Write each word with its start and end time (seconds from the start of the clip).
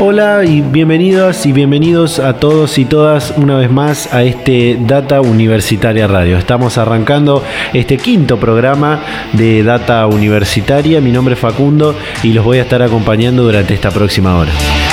Hola 0.00 0.44
y 0.44 0.60
bienvenidas 0.60 1.46
y 1.46 1.52
bienvenidos 1.52 2.18
a 2.18 2.34
todos 2.34 2.78
y 2.78 2.84
todas 2.84 3.32
una 3.36 3.56
vez 3.56 3.70
más 3.70 4.12
a 4.12 4.24
este 4.24 4.76
Data 4.80 5.20
Universitaria 5.20 6.08
Radio. 6.08 6.36
Estamos 6.36 6.78
arrancando 6.78 7.44
este 7.72 7.96
quinto 7.96 8.40
programa 8.40 9.00
de 9.34 9.62
Data 9.62 10.04
Universitaria. 10.08 11.00
Mi 11.00 11.12
nombre 11.12 11.34
es 11.34 11.40
Facundo 11.40 11.94
y 12.24 12.32
los 12.32 12.44
voy 12.44 12.58
a 12.58 12.62
estar 12.62 12.82
acompañando 12.82 13.44
durante 13.44 13.72
esta 13.72 13.92
próxima 13.92 14.36
hora. 14.36 14.50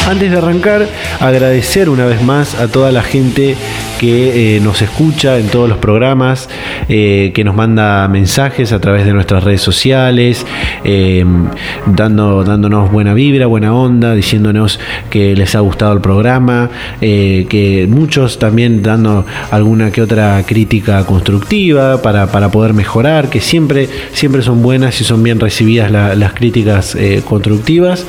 Antes 0.07 0.31
de 0.31 0.37
arrancar, 0.37 0.87
agradecer 1.19 1.89
una 1.89 2.05
vez 2.05 2.21
más 2.21 2.53
a 2.59 2.67
toda 2.67 2.91
la 2.91 3.01
gente 3.01 3.55
que 3.99 4.55
eh, 4.55 4.59
nos 4.61 4.81
escucha 4.81 5.37
en 5.37 5.47
todos 5.49 5.69
los 5.69 5.77
programas, 5.77 6.49
eh, 6.89 7.31
que 7.35 7.43
nos 7.43 7.55
manda 7.55 8.07
mensajes 8.07 8.71
a 8.71 8.81
través 8.81 9.05
de 9.05 9.13
nuestras 9.13 9.43
redes 9.43 9.61
sociales, 9.61 10.43
eh, 10.83 11.23
dando, 11.85 12.43
dándonos 12.43 12.91
buena 12.91 13.13
vibra, 13.13 13.45
buena 13.45 13.75
onda, 13.75 14.15
diciéndonos 14.15 14.79
que 15.09 15.35
les 15.35 15.55
ha 15.55 15.59
gustado 15.59 15.93
el 15.93 16.01
programa, 16.01 16.69
que 16.99 17.87
muchos 17.89 18.39
también 18.39 18.81
dando 18.81 19.25
alguna 19.51 19.91
que 19.91 20.01
otra 20.01 20.43
crítica 20.45 21.05
constructiva 21.05 22.01
para, 22.01 22.27
poder 22.51 22.73
mejorar, 22.73 23.29
que 23.29 23.41
siempre, 23.41 23.87
siempre 24.13 24.41
son 24.41 24.61
buenas 24.61 24.99
y 25.01 25.03
son 25.03 25.23
bien 25.23 25.39
recibidas 25.39 25.91
las 25.91 26.33
críticas 26.33 26.97
constructivas. 27.25 28.05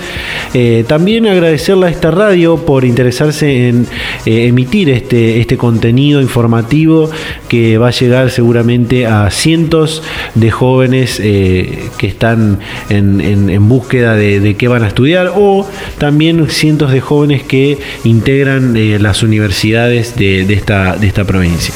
también 0.87 1.27
agradecerle 1.27 1.87
a 1.87 1.91
esta 1.91 2.11
radio 2.11 2.57
por 2.57 2.85
interesarse 2.85 3.69
en 3.69 3.87
emitir 4.27 4.91
este, 4.91 5.41
este 5.41 5.57
contenido 5.57 6.21
informativo 6.21 7.11
que 7.49 7.79
va 7.79 7.89
a 7.89 7.91
llegar 7.91 8.31
seguramente 8.31 9.07
a 9.07 9.31
cientos 9.31 10.03
de 10.35 10.51
jóvenes 10.51 11.21
eh, 11.23 11.91
que 11.99 12.07
están 12.07 12.59
en, 12.89 13.69
búsqueda 13.69 14.15
de, 14.15 14.55
qué 14.57 14.69
van 14.69 14.83
a 14.83 14.89
estudiar 14.89 15.33
o 15.37 15.67
también 15.99 16.49
cientos 16.49 16.72
de 16.79 17.01
jóvenes 17.01 17.43
que 17.43 17.79
integran 18.05 18.77
eh, 18.77 18.99
las 18.99 19.23
universidades 19.23 20.17
de, 20.17 20.41
esta, 20.53 20.97
de 20.97 21.07
esta 21.07 21.25
provincia. 21.25 21.75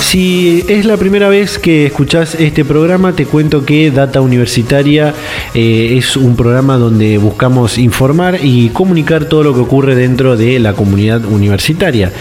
Si 0.00 0.64
es 0.68 0.84
la 0.84 0.96
primera 0.96 1.28
vez 1.28 1.58
que 1.58 1.86
escuchás 1.86 2.34
este 2.34 2.64
programa, 2.64 3.14
te 3.14 3.24
cuento 3.24 3.64
que 3.64 3.90
Data 3.90 4.20
Universitaria 4.20 5.14
eh, 5.54 5.94
es 5.96 6.16
un 6.16 6.36
programa 6.36 6.76
donde 6.76 7.16
buscamos 7.18 7.78
informar 7.78 8.38
y 8.42 8.68
comunicar 8.70 9.24
todo 9.26 9.42
lo 9.42 9.54
que 9.54 9.60
ocurre 9.60 9.94
dentro 9.94 10.36
de 10.36 10.58
la 10.58 10.74
comunidad 10.74 11.24
universitaria. 11.24 12.12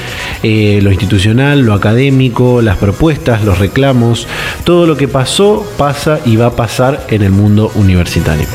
Eh, 0.44 0.80
lo 0.82 0.92
institucional, 0.92 1.62
lo 1.62 1.74
académico, 1.74 2.62
las 2.62 2.78
propuestas, 2.78 3.44
los 3.44 3.60
reclamos, 3.60 4.28
todo 4.64 4.86
lo 4.86 4.96
que 4.96 5.08
pasó, 5.08 5.66
pasa 5.78 6.20
y 6.26 6.36
va 6.36 6.48
a 6.48 6.56
pasar 6.56 7.06
en 7.10 7.24
el 7.24 7.32
mundo 7.32 7.72
universitario. 7.76 8.46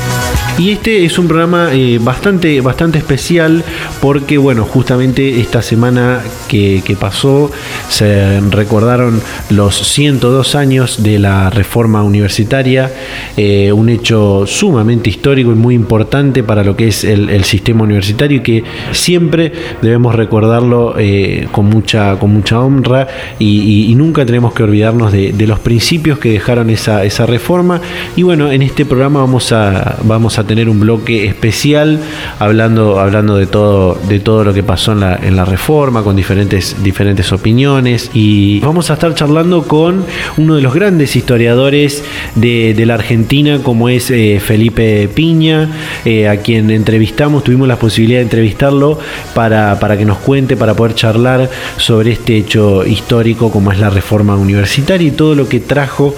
Y 0.59 0.71
este 0.71 1.05
es 1.05 1.19
un 1.19 1.27
programa 1.27 1.69
eh, 1.71 1.99
bastante, 2.01 2.61
bastante 2.61 2.97
especial 2.97 3.63
porque, 4.01 4.39
bueno, 4.39 4.65
justamente 4.65 5.39
esta 5.39 5.61
semana 5.61 6.21
que, 6.47 6.81
pasó 6.99 7.51
se 7.89 8.39
recordaron 8.49 9.21
los 9.51 9.75
102 9.75 10.55
años 10.55 11.03
de 11.03 11.19
la 11.19 11.51
reforma 11.51 12.01
universitaria, 12.01 12.91
eh, 13.35 13.71
un 13.71 13.89
hecho 13.89 14.47
sumamente 14.47 15.11
histórico 15.11 15.51
y 15.51 15.55
muy 15.55 15.75
importante 15.75 16.41
para 16.41 16.63
lo 16.63 16.75
que 16.75 16.87
es 16.87 17.03
el, 17.03 17.43
sistema 17.43 17.83
universitario 17.83 18.39
y 18.39 18.41
que 18.41 18.63
siempre 18.93 19.51
debemos 19.83 20.15
recordarlo 20.15 20.95
eh, 20.97 21.47
con, 21.51 21.65
mucha, 21.65 22.17
con 22.17 22.33
mucha 22.33 22.59
honra 22.59 23.07
y, 23.37 23.93
nunca 23.95 24.25
tenemos 24.25 24.53
que 24.53 24.63
olvidarnos 24.63 25.11
de, 25.11 25.47
los 25.47 25.59
principios 25.59 26.19
que 26.19 26.31
dejaron 26.31 26.69
esa, 26.69 27.03
esa 27.03 27.25
reforma. 27.25 27.79
Y 28.15 28.23
bueno, 28.23 28.51
en 28.51 28.61
este 28.61 28.85
programa 28.85 29.21
vamos 29.21 29.51
a, 29.51 29.97
vamos 30.03 30.37
a 30.39 30.46
tener 30.47 30.69
un 30.69 30.79
bloque 30.79 31.25
especial 31.27 31.99
hablando, 32.39 32.99
hablando 32.99 33.37
de, 33.37 33.45
todo, 33.45 33.99
de 34.07 34.19
todo 34.19 34.43
lo 34.43 34.53
que 34.53 34.63
pasó 34.63 34.93
en 34.93 35.01
la, 35.01 35.15
en 35.15 35.35
la 35.35 35.45
reforma, 35.45 36.03
con 36.03 36.15
diferentes, 36.15 36.81
diferentes 36.83 37.31
opiniones. 37.31 38.09
Y 38.13 38.59
vamos 38.61 38.89
a 38.89 38.93
estar 38.93 39.13
charlando 39.13 39.63
con 39.63 40.05
uno 40.37 40.55
de 40.55 40.61
los 40.61 40.73
grandes 40.73 41.15
historiadores 41.15 42.03
de, 42.35 42.75
la 42.87 42.93
Argentina, 42.93 43.59
como 43.61 43.89
es 43.89 44.09
eh, 44.11 44.39
Felipe 44.43 45.09
Piña, 45.13 45.69
eh, 46.05 46.29
a 46.29 46.37
quien 46.37 46.71
entrevistamos, 46.71 47.43
tuvimos 47.43 47.67
la 47.67 47.77
posibilidad 47.77 48.19
de 48.19 48.23
entrevistarlo 48.23 48.97
para, 49.33 49.77
para 49.79 49.97
que 49.97 50.05
nos 50.05 50.19
cuente, 50.19 50.55
para 50.55 50.73
poder 50.73 50.95
charlar 50.95 51.49
sobre 51.77 52.13
este 52.13 52.37
hecho 52.37 52.85
histórico 52.85 53.51
como 53.51 53.71
es 53.71 53.79
la 53.79 53.89
reforma 53.89 54.35
universitaria 54.35 55.07
y 55.07 55.11
todo 55.11 55.35
lo 55.35 55.49
que 55.49 55.59
trajo 55.59 56.15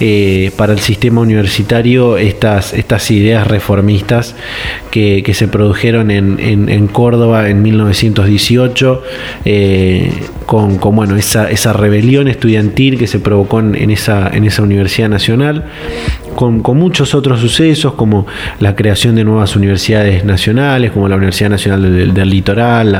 eh, 0.00 0.52
para 0.56 0.72
el 0.72 0.78
sistema 0.78 1.20
universitario 1.20 2.16
estas, 2.16 2.72
estas 2.72 3.10
ideas 3.10 3.46
que, 4.90 5.32
se 5.34 5.48
produjeron 5.48 6.10
en, 6.10 6.86
Córdoba 6.88 7.48
en 7.48 7.62
1918, 7.62 9.02
eh, 9.44 10.12
con, 10.46 10.78
bueno, 10.78 11.16
esa, 11.16 11.50
esa, 11.50 11.72
rebelión 11.72 12.28
estudiantil 12.28 12.98
que 12.98 13.06
se 13.06 13.18
provocó 13.18 13.60
en, 13.60 13.90
esa, 13.90 14.28
en 14.28 14.44
esa 14.44 14.62
Universidad 14.62 15.08
Nacional 15.08 15.64
con, 16.62 16.76
muchos 16.76 17.14
otros 17.14 17.38
sucesos 17.40 17.94
como 17.94 18.26
la 18.58 18.74
creación 18.74 19.14
de 19.14 19.22
nuevas 19.22 19.54
universidades 19.54 20.24
nacionales, 20.24 20.90
como 20.90 21.08
la 21.08 21.14
Universidad 21.14 21.50
Nacional 21.50 22.12
del, 22.12 22.30
Litoral, 22.30 22.90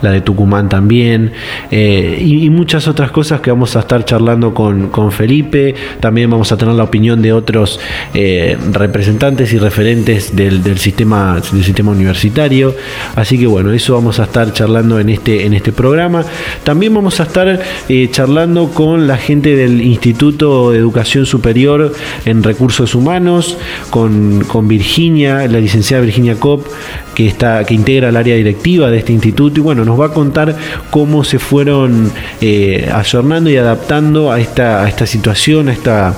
la, 0.00 0.10
de 0.10 0.20
Tucumán 0.22 0.70
también, 0.70 1.32
eh, 1.70 2.18
y, 2.24 2.48
muchas 2.48 2.88
otras 2.88 3.10
cosas 3.10 3.40
que 3.40 3.50
vamos 3.50 3.76
a 3.76 3.80
estar 3.80 4.04
charlando 4.04 4.54
con, 4.54 5.12
Felipe. 5.12 5.74
También 6.00 6.30
vamos 6.30 6.50
a 6.52 6.56
tener 6.56 6.74
la 6.74 6.84
opinión 6.84 7.20
de 7.20 7.32
otros 7.32 7.78
eh, 8.14 8.56
representantes 8.72 9.52
y 9.52 9.58
referentes 9.58 10.34
del, 10.34 10.78
sistema, 10.78 11.38
del 11.52 11.64
sistema 11.64 11.92
universitario. 11.92 12.74
Así 13.14 13.38
que 13.38 13.46
bueno, 13.46 13.72
eso 13.72 13.92
vamos 13.94 14.20
a 14.20 14.24
estar 14.24 14.52
charlando 14.52 14.98
en 14.98 15.10
este, 15.10 15.44
en 15.44 15.52
este 15.52 15.72
programa. 15.72 16.24
También 16.64 16.94
vamos 16.94 17.20
a 17.20 17.24
estar 17.24 17.60
eh, 17.88 18.08
charlando 18.10 18.70
con 18.70 19.06
la 19.06 19.18
gente 19.18 19.54
del 19.54 19.82
Instituto 19.82 20.70
de 20.70 20.78
Educación 20.78 21.26
Superior 21.26 21.92
en 22.24 22.42
Recursos 22.42 22.85
Humanos, 22.94 23.56
con, 23.90 24.68
Virginia, 24.68 25.46
la 25.48 25.60
licenciada 25.60 26.02
Virginia 26.02 26.36
Kopp, 26.36 26.66
que, 27.14 27.26
está, 27.26 27.64
que 27.64 27.74
integra 27.74 28.08
el 28.08 28.16
área 28.16 28.36
directiva 28.36 28.90
de 28.90 28.98
este 28.98 29.12
instituto, 29.12 29.60
y 29.60 29.62
bueno, 29.62 29.84
nos 29.84 29.98
va 29.98 30.06
a 30.06 30.12
contar 30.12 30.56
cómo 30.90 31.24
se 31.24 31.38
fueron 31.38 32.10
eh, 32.40 32.90
ayornando 32.92 33.50
y 33.50 33.56
adaptando 33.56 34.30
a 34.30 34.40
esta, 34.40 34.88
esta 34.88 35.06
situación, 35.06 35.68
a 35.68 35.72
esta 35.72 36.14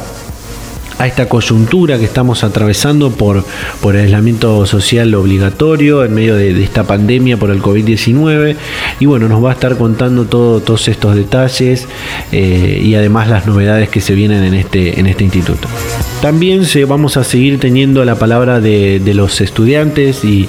a 0.98 1.06
esta 1.06 1.28
coyuntura 1.28 1.98
que 1.98 2.04
estamos 2.04 2.44
atravesando 2.44 3.10
por, 3.12 3.44
por 3.80 3.94
el 3.94 4.04
aislamiento 4.04 4.66
social 4.66 5.14
obligatorio 5.14 6.04
en 6.04 6.12
medio 6.12 6.34
de, 6.34 6.62
esta 6.62 6.84
pandemia 6.84 7.36
por 7.36 7.50
el 7.50 7.62
COVID-19. 7.62 8.56
Y 8.98 9.06
bueno, 9.06 9.28
nos 9.28 9.42
va 9.42 9.50
a 9.50 9.52
estar 9.54 9.76
contando 9.78 10.24
todo, 10.24 10.60
todos 10.60 10.88
estos 10.88 11.14
detalles 11.14 11.86
eh, 12.32 12.82
y 12.84 12.94
además 12.96 13.28
las 13.28 13.46
novedades 13.46 13.88
que 13.88 14.00
se 14.00 14.14
vienen 14.14 14.42
en 14.42 14.54
este, 14.54 14.98
en 14.98 15.06
este 15.06 15.24
instituto. 15.24 15.68
También 16.20 16.62
vamos 16.88 17.16
a 17.16 17.22
seguir 17.22 17.60
teniendo 17.60 18.04
la 18.04 18.16
palabra 18.16 18.60
de, 18.60 19.00
los 19.14 19.40
estudiantes 19.40 20.24
y, 20.24 20.48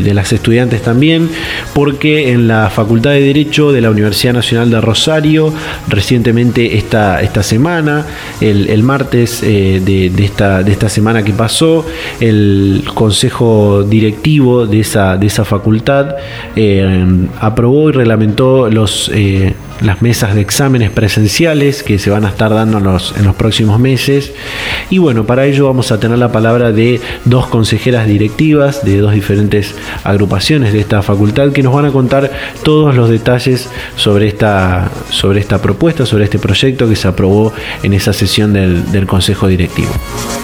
de 0.00 0.14
las 0.14 0.32
estudiantes 0.32 0.82
también, 0.82 1.30
porque 1.74 2.30
en 2.30 2.46
la 2.46 2.70
Facultad 2.70 3.10
de 3.10 3.20
Derecho 3.20 3.72
de 3.72 3.80
la 3.80 3.90
Universidad 3.90 4.34
Nacional 4.34 4.70
de 4.70 4.80
Rosario, 4.80 5.52
recientemente 5.88 6.76
esta, 6.76 7.22
esta 7.22 7.42
semana, 7.42 8.06
el, 8.40 8.82
martes, 8.84 9.42
eh, 9.42 9.82
de, 9.84 10.24
esta, 10.24 10.62
de 10.62 10.70
esta 10.70 10.88
semana 10.88 11.24
que 11.24 11.32
pasó, 11.32 11.84
el 12.20 12.84
consejo 12.94 13.82
directivo 13.82 14.64
de 14.66 14.80
esa, 14.80 15.16
de 15.16 15.26
esa 15.26 15.44
facultad 15.44 16.14
eh, 16.54 17.04
aprobó 17.40 17.88
y 17.88 17.92
reglamentó 17.92 18.70
los, 18.70 19.10
eh, 19.12 19.54
las 19.80 20.02
mesas 20.02 20.34
de 20.34 20.40
exámenes 20.40 20.90
presenciales 20.90 21.82
que 21.82 21.98
se 21.98 22.10
van 22.10 22.24
a 22.24 22.28
estar 22.28 22.52
dando 22.52 22.78
en 22.78 22.84
los, 22.84 23.14
próximos 23.36 23.80
meses. 23.80 24.32
Y 24.90 24.98
bueno, 24.98 25.24
para 25.24 25.46
ello 25.46 25.66
vamos 25.66 25.90
a 25.92 25.98
tener 25.98 26.18
la 26.18 26.30
palabra 26.30 26.72
de 26.72 27.00
dos 27.24 27.46
consejeras 27.48 28.06
directivas 28.06 28.84
de 28.84 28.98
dos 28.98 29.12
diferentes 29.12 29.74
agrupaciones 30.04 30.72
de 30.72 30.80
esta 30.80 31.02
facultad 31.02 31.52
que 31.52 31.62
nos 31.62 31.74
van 31.74 31.86
a 31.86 31.90
contar 31.90 32.30
todos 32.62 32.94
los 32.94 33.10
detalles 33.10 33.68
sobre 33.96 34.28
esta, 34.28 34.90
sobre 35.10 35.40
esta 35.40 35.60
propuesta, 35.60 36.06
sobre 36.06 36.24
este 36.24 36.38
proyecto 36.38 36.88
que 36.88 36.96
se 36.96 37.08
aprobó 37.08 37.52
en 37.82 37.92
esa 37.92 38.12
sesión 38.12 38.52
del, 38.52 38.90
del 38.92 39.06
Consejo 39.06 39.48
Directivo. 39.48 39.90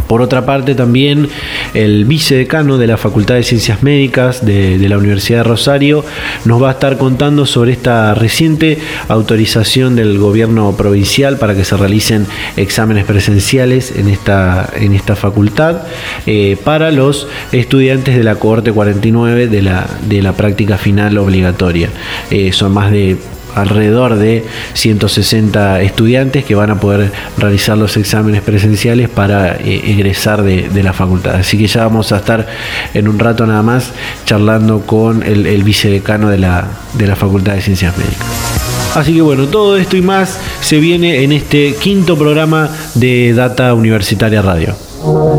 Por 0.06 0.22
otra 0.22 0.44
parte, 0.44 0.74
también 0.74 1.28
el 1.74 2.04
vicedecano 2.04 2.78
de 2.78 2.88
la 2.88 2.96
Facultad 2.96 3.36
de 3.36 3.44
Ciencias 3.44 3.82
Médicas 3.82 4.44
de, 4.44 4.78
de 4.78 4.88
la 4.88 4.98
Universidad 4.98 5.38
de 5.38 5.44
Rosario 5.44 6.04
nos 6.44 6.62
va 6.62 6.70
a 6.70 6.72
estar 6.72 6.98
contando 6.98 7.46
sobre 7.46 7.72
esta 7.72 8.14
reciente 8.14 8.78
autorización 9.20 9.96
del 9.96 10.18
gobierno 10.18 10.76
provincial 10.76 11.38
para 11.38 11.54
que 11.54 11.64
se 11.64 11.76
realicen 11.76 12.26
exámenes 12.56 13.04
presenciales 13.04 13.92
en 13.96 14.08
esta, 14.08 14.68
en 14.74 14.92
esta 14.92 15.16
facultad 15.16 15.82
eh, 16.26 16.56
para 16.64 16.90
los 16.90 17.28
estudiantes 17.52 18.16
de 18.16 18.24
la 18.24 18.36
cohorte 18.36 18.72
49 18.72 19.46
de 19.46 19.62
la, 19.62 19.86
de 20.08 20.22
la 20.22 20.32
práctica 20.32 20.78
final 20.78 21.18
obligatoria. 21.18 21.88
Eh, 22.30 22.52
son 22.52 22.72
más 22.72 22.90
de 22.90 23.16
alrededor 23.54 24.16
de 24.16 24.44
160 24.74 25.82
estudiantes 25.82 26.44
que 26.44 26.54
van 26.54 26.70
a 26.70 26.80
poder 26.80 27.12
realizar 27.36 27.76
los 27.76 27.96
exámenes 27.96 28.42
presenciales 28.42 29.08
para 29.08 29.56
eh, 29.56 29.82
egresar 29.86 30.42
de, 30.42 30.82
la 30.82 30.92
facultad. 30.92 31.36
Así 31.36 31.58
que 31.58 31.66
ya 31.66 31.82
vamos 31.82 32.12
a 32.12 32.18
estar 32.18 32.46
en 32.94 33.08
un 33.08 33.18
rato 33.18 33.46
nada 33.46 33.62
más 33.62 33.92
charlando 34.24 34.80
con 34.86 35.22
el, 35.22 35.46
el 35.46 35.62
vicedecano 35.62 36.28
de 36.28 36.38
la, 36.38 36.64
de 36.94 37.06
la 37.06 37.16
Facultad 37.16 37.54
de 37.54 37.60
Ciencias 37.60 37.96
Médicas. 37.98 38.49
Así 38.94 39.14
que 39.14 39.22
bueno, 39.22 39.46
todo 39.46 39.76
esto 39.76 39.96
y 39.96 40.02
más 40.02 40.38
se 40.60 40.78
viene 40.78 41.22
en 41.22 41.32
este 41.32 41.74
quinto 41.74 42.16
programa 42.16 42.70
de 42.94 43.32
Data 43.34 43.74
Universitaria 43.74 44.42
Radio. 44.42 44.74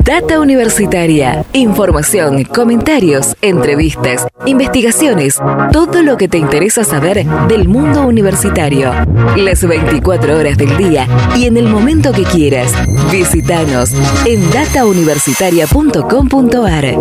Data 0.03 0.39
Universitaria. 0.39 1.45
Información, 1.53 2.44
comentarios, 2.45 3.36
entrevistas, 3.42 4.25
investigaciones, 4.48 5.38
todo 5.71 6.01
lo 6.01 6.18
que 6.18 6.27
te 6.27 6.39
interesa 6.39 6.83
saber 6.83 7.24
del 7.48 7.68
mundo 7.68 8.07
universitario. 8.07 8.92
Las 9.38 9.68
24 9.68 10.36
horas 10.38 10.57
del 10.57 10.75
día 10.77 11.07
y 11.36 11.45
en 11.45 11.57
el 11.57 11.68
momento 11.68 12.12
que 12.12 12.24
quieras. 12.24 12.74
Visítanos 13.12 13.92
en 14.25 14.50
datauniversitaria.com.ar. 14.51 16.95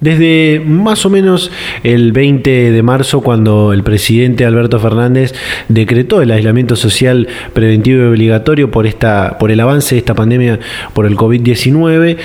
Desde 0.00 0.62
más 0.64 1.04
o 1.06 1.10
menos 1.10 1.50
el 1.82 2.12
20 2.12 2.70
de 2.70 2.82
marzo, 2.84 3.20
cuando 3.20 3.72
el 3.72 3.82
presidente 3.82 4.44
Alberto 4.44 4.78
Fernández 4.78 5.34
decretó 5.68 6.22
el 6.22 6.30
aislamiento 6.30 6.76
social 6.76 7.26
preventivo 7.52 8.04
y 8.04 8.06
obligatorio 8.06 8.70
por, 8.70 8.86
esta, 8.86 9.38
por 9.38 9.50
el 9.50 9.58
avance 9.58 9.96
de 9.96 9.98
esta 9.98 10.14
pandemia 10.14 10.60
por 10.94 11.04
el 11.04 11.16
COVID-19, 11.16 12.16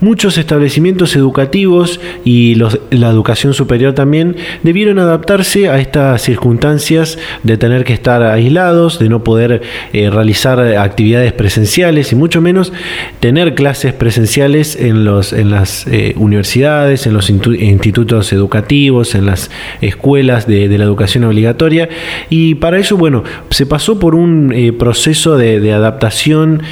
muchos 0.00 0.38
establecimientos 0.38 1.16
educativos 1.16 2.00
y 2.24 2.54
los, 2.54 2.77
la 2.90 3.10
educación 3.10 3.54
superior 3.54 3.94
también 3.94 4.36
debieron 4.62 4.98
adaptarse 4.98 5.68
a 5.68 5.78
estas 5.78 6.22
circunstancias 6.22 7.18
de 7.42 7.56
tener 7.56 7.84
que 7.84 7.92
estar 7.92 8.22
aislados, 8.22 8.98
de 8.98 9.08
no 9.08 9.24
poder 9.24 9.62
eh, 9.92 10.10
realizar 10.10 10.60
actividades 10.60 11.32
presenciales 11.32 12.12
y 12.12 12.16
mucho 12.16 12.40
menos 12.40 12.72
tener 13.20 13.54
clases 13.54 13.92
presenciales 13.92 14.76
en, 14.76 15.04
los, 15.04 15.32
en 15.32 15.50
las 15.50 15.86
eh, 15.86 16.14
universidades, 16.16 17.06
en 17.06 17.14
los 17.14 17.30
institutos 17.30 18.32
educativos, 18.32 19.14
en 19.14 19.26
las 19.26 19.50
escuelas 19.80 20.46
de, 20.46 20.68
la 20.78 20.84
educación 20.84 21.24
obligatoria. 21.24 21.88
Y 22.30 22.56
para 22.56 22.78
eso, 22.78 22.96
bueno, 22.96 23.24
se 23.50 23.66
pasó 23.66 23.98
por 23.98 24.14
un 24.14 24.52
eh, 24.52 24.72
proceso 24.72 25.36
de, 25.36 25.68
adaptación 25.72 26.62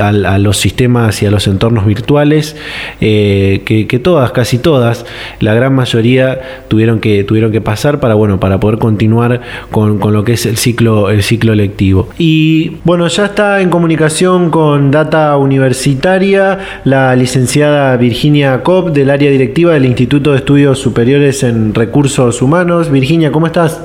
a, 0.00 0.38
los 0.38 0.58
sistemas 0.58 1.22
y 1.22 1.26
a 1.26 1.30
los 1.30 1.46
entornos 1.46 1.86
virtuales, 1.86 2.56
que, 3.00 4.00
todas, 4.02 4.32
casi 4.32 4.58
todas, 4.58 5.06
la 5.40 5.54
gran 5.54 5.74
mayoría 5.74 6.40
tuvieron 6.68 7.00
que, 7.00 7.24
tuvieron 7.24 7.52
que 7.52 7.60
pasar 7.60 8.00
para, 8.00 8.14
bueno, 8.14 8.40
para 8.40 8.58
poder 8.58 8.78
continuar 8.78 9.40
con, 9.70 9.98
con 9.98 10.12
lo 10.12 10.24
que 10.24 10.32
es 10.32 10.46
el 10.46 10.56
ciclo, 10.56 11.10
el 11.10 11.22
ciclo 11.22 11.54
lectivo. 11.54 12.08
Y 12.18 12.78
bueno, 12.84 13.06
ya 13.08 13.26
está 13.26 13.60
en 13.60 13.70
comunicación 13.70 14.50
con 14.50 14.90
Data 14.90 15.36
Universitaria 15.36 16.58
la 16.84 17.14
licenciada 17.16 17.96
Virginia 17.96 18.62
Cobb 18.62 18.92
del 18.92 19.10
área 19.10 19.30
directiva 19.30 19.72
del 19.72 19.86
Instituto 19.86 20.32
de 20.32 20.38
Estudios 20.38 20.78
Superiores 20.78 21.42
en 21.42 21.74
Recursos 21.74 22.42
Humanos. 22.42 22.90
Virginia, 22.90 23.30
¿cómo 23.32 23.46
estás? 23.46 23.80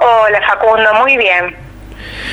Hola 0.00 0.40
Facundo, 0.46 0.88
muy 1.02 1.16
bien. 1.16 1.56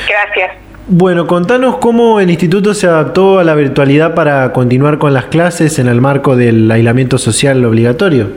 Gracias. 0.07 0.64
Bueno, 0.88 1.26
contanos 1.26 1.78
cómo 1.78 2.20
el 2.20 2.30
instituto 2.30 2.76
se 2.76 2.86
adaptó 2.86 3.40
a 3.40 3.44
la 3.44 3.56
virtualidad 3.56 4.14
para 4.14 4.54
continuar 4.54 5.00
con 5.00 5.16
las 5.16 5.26
clases 5.26 5.80
en 5.80 5.88
el 5.88 6.00
marco 6.00 6.36
del 6.36 6.70
aislamiento 6.70 7.18
social 7.18 7.66
obligatorio. 7.66 8.28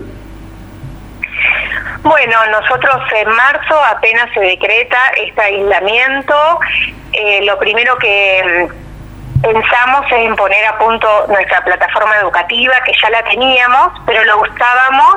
Bueno, 2.02 2.36
nosotros 2.50 3.02
en 3.20 3.28
marzo 3.28 3.74
apenas 3.94 4.30
se 4.32 4.40
decreta 4.40 4.96
este 5.22 5.42
aislamiento. 5.42 6.34
Eh, 7.12 7.44
lo 7.44 7.58
primero 7.58 7.98
que 7.98 8.66
pensamos 9.42 10.06
en 10.10 10.34
poner 10.34 10.64
a 10.64 10.78
punto 10.78 11.06
nuestra 11.28 11.62
plataforma 11.62 12.16
educativa, 12.22 12.72
que 12.86 12.92
ya 13.02 13.10
la 13.10 13.22
teníamos, 13.24 13.92
pero 14.06 14.24
lo 14.24 14.40
usábamos 14.40 15.16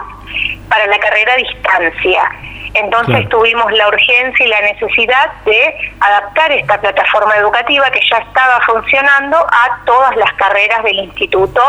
para 0.68 0.86
la 0.86 1.00
carrera 1.00 1.32
a 1.32 1.38
distancia. 1.38 2.30
Entonces 2.74 3.28
claro. 3.28 3.30
tuvimos 3.30 3.72
la 3.74 3.88
urgencia 3.90 4.46
y 4.46 4.50
la 4.50 4.62
necesidad 4.62 5.32
de 5.46 5.92
adaptar 6.00 6.52
esta 6.54 6.80
plataforma 6.80 7.36
educativa 7.36 7.90
que 7.92 8.00
ya 8.10 8.18
estaba 8.18 8.62
funcionando 8.62 9.38
a 9.38 9.80
todas 9.86 10.16
las 10.16 10.32
carreras 10.34 10.82
del 10.84 11.00
instituto 11.00 11.62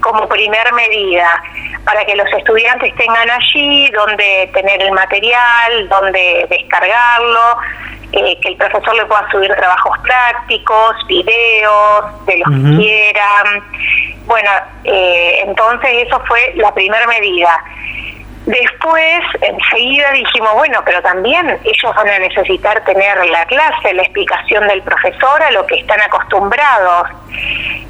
como 0.00 0.26
primer 0.28 0.72
medida, 0.72 1.42
para 1.84 2.04
que 2.04 2.16
los 2.16 2.26
estudiantes 2.32 2.94
tengan 2.96 3.30
allí 3.30 3.90
donde 3.90 4.50
tener 4.54 4.82
el 4.82 4.92
material, 4.92 5.88
donde 5.88 6.46
descargarlo, 6.48 7.58
eh, 8.12 8.38
que 8.40 8.48
el 8.48 8.56
profesor 8.56 8.94
le 8.94 9.04
pueda 9.04 9.28
subir 9.30 9.54
trabajos 9.54 9.98
prácticos, 9.98 10.96
videos, 11.06 12.26
de 12.26 12.38
los 12.38 12.48
uh 12.48 12.52
-huh. 12.52 12.70
que 12.70 12.82
quieran. 12.82 13.62
Bueno, 14.24 14.50
eh, 14.84 15.42
entonces 15.44 16.06
eso 16.06 16.18
fue 16.26 16.52
la 16.56 16.72
primera 16.72 17.06
medida. 17.06 17.62
Después, 18.46 19.22
enseguida 19.40 20.12
dijimos, 20.12 20.54
bueno, 20.54 20.80
pero 20.84 21.02
también 21.02 21.58
ellos 21.64 21.94
van 21.96 22.08
a 22.08 22.18
necesitar 22.20 22.84
tener 22.84 23.26
la 23.26 23.44
clase, 23.46 23.92
la 23.92 24.02
explicación 24.02 24.68
del 24.68 24.82
profesor 24.82 25.42
a 25.42 25.50
lo 25.50 25.66
que 25.66 25.74
están 25.80 26.00
acostumbrados. 26.00 27.08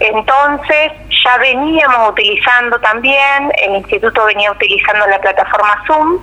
Entonces, 0.01 0.93
ya 1.25 1.37
veníamos 1.39 2.09
utilizando 2.11 2.79
también, 2.81 3.53
el 3.63 3.77
instituto 3.77 4.25
venía 4.25 4.51
utilizando 4.51 5.07
la 5.07 5.21
plataforma 5.21 5.85
Zoom, 5.87 6.21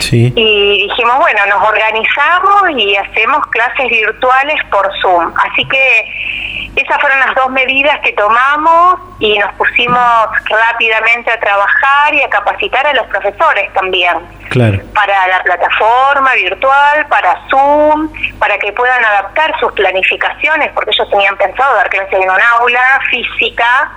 Sí. 0.00 0.32
Y 0.34 0.88
dijimos, 0.88 1.18
bueno, 1.18 1.46
nos 1.46 1.68
organizamos 1.68 2.70
y 2.76 2.96
hacemos 2.96 3.46
clases 3.48 3.88
virtuales 3.88 4.56
por 4.70 4.90
Zoom. 5.00 5.32
Así 5.36 5.64
que 5.66 6.70
esas 6.76 7.00
fueron 7.00 7.20
las 7.20 7.34
dos 7.34 7.50
medidas 7.50 7.98
que 8.00 8.12
tomamos 8.12 9.00
y 9.18 9.38
nos 9.38 9.52
pusimos 9.54 9.98
rápidamente 10.48 11.30
a 11.30 11.40
trabajar 11.40 12.14
y 12.14 12.22
a 12.22 12.30
capacitar 12.30 12.86
a 12.86 12.94
los 12.94 13.06
profesores 13.06 13.72
también. 13.72 14.16
Claro. 14.50 14.80
Para 14.94 15.26
la 15.28 15.42
plataforma 15.42 16.32
virtual, 16.34 17.06
para 17.08 17.40
Zoom, 17.48 18.10
para 18.38 18.58
que 18.58 18.72
puedan 18.72 19.04
adaptar 19.04 19.52
sus 19.60 19.72
planificaciones, 19.72 20.70
porque 20.72 20.90
ellos 20.90 21.10
tenían 21.10 21.36
pensado 21.36 21.74
dar 21.74 21.88
clases 21.88 22.12
en 22.12 22.30
un 22.30 22.40
aula 22.58 23.00
física 23.10 23.90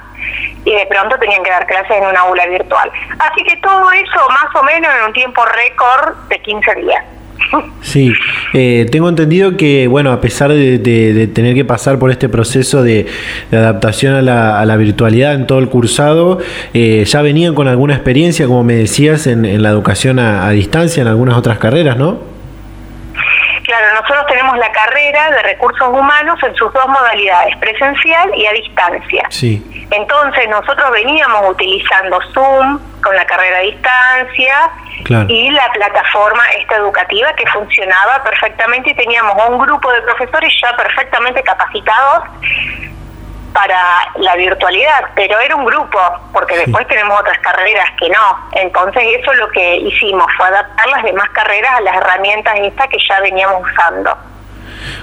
y 0.66 0.74
de 0.74 0.86
pronto 0.88 1.18
tenían 1.20 1.44
que 1.44 1.50
dar 1.50 1.66
clases 1.68 1.98
en 1.98 2.06
una 2.06 2.22
aula 2.22 2.46
virtual. 2.48 2.92
Así 3.20 3.44
que 3.44 3.58
todo 3.58 3.92
eso 3.92 4.20
más 4.30 4.56
o 4.56 4.64
menos 4.64 4.92
en 5.00 5.06
un 5.08 5.14
tiempo 5.14 5.44
récord 5.46 6.16
de 6.30 6.40
15 6.40 6.76
días. 6.76 7.04
Sí, 7.82 8.14
eh, 8.54 8.88
tengo 8.92 9.10
entendido 9.10 9.58
que, 9.58 9.88
bueno, 9.88 10.12
a 10.12 10.22
pesar 10.22 10.52
de, 10.52 11.30
tener 11.34 11.54
que 11.54 11.66
pasar 11.66 12.00
por 12.00 12.10
este 12.10 12.30
proceso 12.30 12.82
de, 12.82 13.06
de 13.52 13.58
adaptación 13.58 14.16
a 14.16 14.22
la, 14.22 14.60
a 14.60 14.66
la, 14.66 14.78
virtualidad 14.78 15.34
en 15.34 15.46
todo 15.46 15.60
el 15.60 15.70
cursado, 15.70 16.40
eh, 16.74 17.04
ya 17.06 17.22
venían 17.22 17.54
con 17.54 17.68
alguna 17.68 17.94
experiencia, 17.94 18.48
como 18.48 18.64
me 18.64 18.76
decías, 18.76 19.28
en, 19.28 19.46
en 19.46 19.62
la 19.62 19.70
educación 19.70 20.20
a, 20.20 20.48
a, 20.48 20.52
distancia, 20.52 21.02
en 21.02 21.08
algunas 21.08 21.38
otras 21.38 21.58
carreras, 21.60 21.98
¿no? 21.98 22.33
Tenemos 24.54 24.58
la 24.60 24.72
carrera 24.72 25.32
de 25.32 25.44
recursos 25.44 25.88
humanos 25.88 26.38
en 26.44 26.56
sus 26.56 26.72
dos 26.74 26.88
modalidades, 26.88 27.58
presencial 27.58 28.32
y 28.36 28.46
a 28.46 28.52
distancia. 28.54 29.24
Sí. 29.30 29.88
Entonces 29.90 30.48
nosotros 30.50 30.92
veníamos 30.92 31.50
utilizando 31.50 32.20
Zoom 32.34 32.80
con 33.02 33.16
la 33.16 33.26
carrera 33.26 33.58
a 33.58 33.62
distancia 33.62 34.70
claro. 35.06 35.26
y 35.28 35.50
la 35.50 35.72
plataforma 35.72 36.44
esta 36.60 36.76
educativa 36.76 37.34
que 37.34 37.48
funcionaba 37.48 38.24
perfectamente 38.24 38.92
y 38.92 38.96
teníamos 38.96 39.36
un 39.50 39.58
grupo 39.58 39.92
de 39.92 40.02
profesores 40.02 40.54
ya 40.62 40.76
perfectamente 40.76 41.42
capacitados 41.42 42.24
para 43.54 43.78
la 44.18 44.36
virtualidad, 44.36 45.10
pero 45.16 45.40
era 45.40 45.56
un 45.56 45.66
grupo, 45.66 46.00
porque 46.32 46.58
después 46.58 46.88
tenemos 46.88 47.20
otras 47.20 47.38
carreras 47.40 47.90
que 48.00 48.10
no. 48.10 48.50
Entonces 48.54 49.04
eso 49.20 49.34
lo 49.34 49.48
que 49.50 49.78
hicimos, 49.78 50.26
fue 50.38 50.48
adaptar 50.48 50.88
las 50.90 51.04
demás 51.04 51.30
carreras 51.30 51.72
a 51.76 51.82
las 51.82 51.96
herramientas 51.98 52.56
estas 52.62 52.88
que 52.88 52.98
ya 53.08 53.20
veníamos 53.20 53.62
usando. 53.62 54.33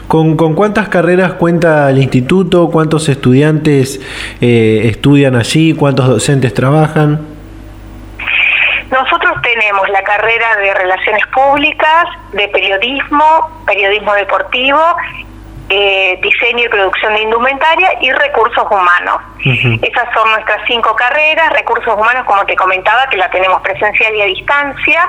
¿Con, 0.09 0.37
con 0.37 0.55
cuántas 0.55 0.89
carreras 0.89 1.35
cuenta 1.35 1.91
el 1.91 1.99
instituto? 1.99 2.71
¿Cuántos 2.71 3.09
estudiantes 3.09 4.01
eh, 4.41 4.83
estudian 4.85 5.37
allí? 5.37 5.75
¿Cuántos 5.75 6.07
docentes 6.09 6.55
trabajan? 6.55 7.27
Nosotros 8.91 9.35
tenemos 9.43 9.89
la 9.91 10.03
carrera 10.03 10.57
de 10.57 10.75
Relaciones 10.75 11.25
Públicas, 11.29 12.05
de 12.33 12.49
Periodismo, 12.49 13.63
Periodismo 13.65 14.15
Deportivo 14.15 14.81
eh, 15.71 16.19
diseño 16.21 16.65
y 16.65 16.69
producción 16.69 17.15
de 17.15 17.23
indumentaria 17.23 17.93
y 18.03 18.11
recursos 18.11 18.65
humanos. 18.69 19.23
Esas 19.83 20.13
son 20.13 20.29
nuestras 20.33 20.59
cinco 20.67 20.95
carreras, 20.97 21.53
recursos 21.53 21.95
humanos, 21.97 22.25
como 22.27 22.45
te 22.45 22.57
comentaba, 22.57 23.07
que 23.09 23.17
la 23.17 23.31
tenemos 23.31 23.63
presencial 23.63 24.15
y 24.17 24.23
a 24.23 24.25
distancia, 24.27 25.09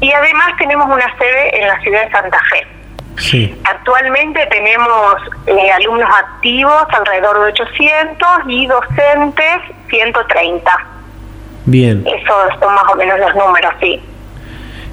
y 0.00 0.10
además 0.10 0.54
tenemos 0.58 0.86
una 0.86 1.14
sede 1.18 1.60
en 1.60 1.68
la 1.68 1.78
ciudad 1.80 2.06
de 2.06 2.10
Santa 2.12 2.38
Fe. 2.50 2.66
Actualmente 3.64 4.46
tenemos 4.50 5.14
eh, 5.46 5.70
alumnos 5.72 6.08
activos 6.18 6.84
alrededor 6.90 7.38
de 7.40 7.52
800 7.52 8.28
y 8.48 8.66
docentes 8.66 9.56
130. 9.88 10.70
Bien. 11.66 12.04
Esos 12.06 12.60
son 12.60 12.74
más 12.74 12.84
o 12.92 12.96
menos 12.96 13.18
los 13.18 13.34
números, 13.34 13.72
sí. 13.80 14.00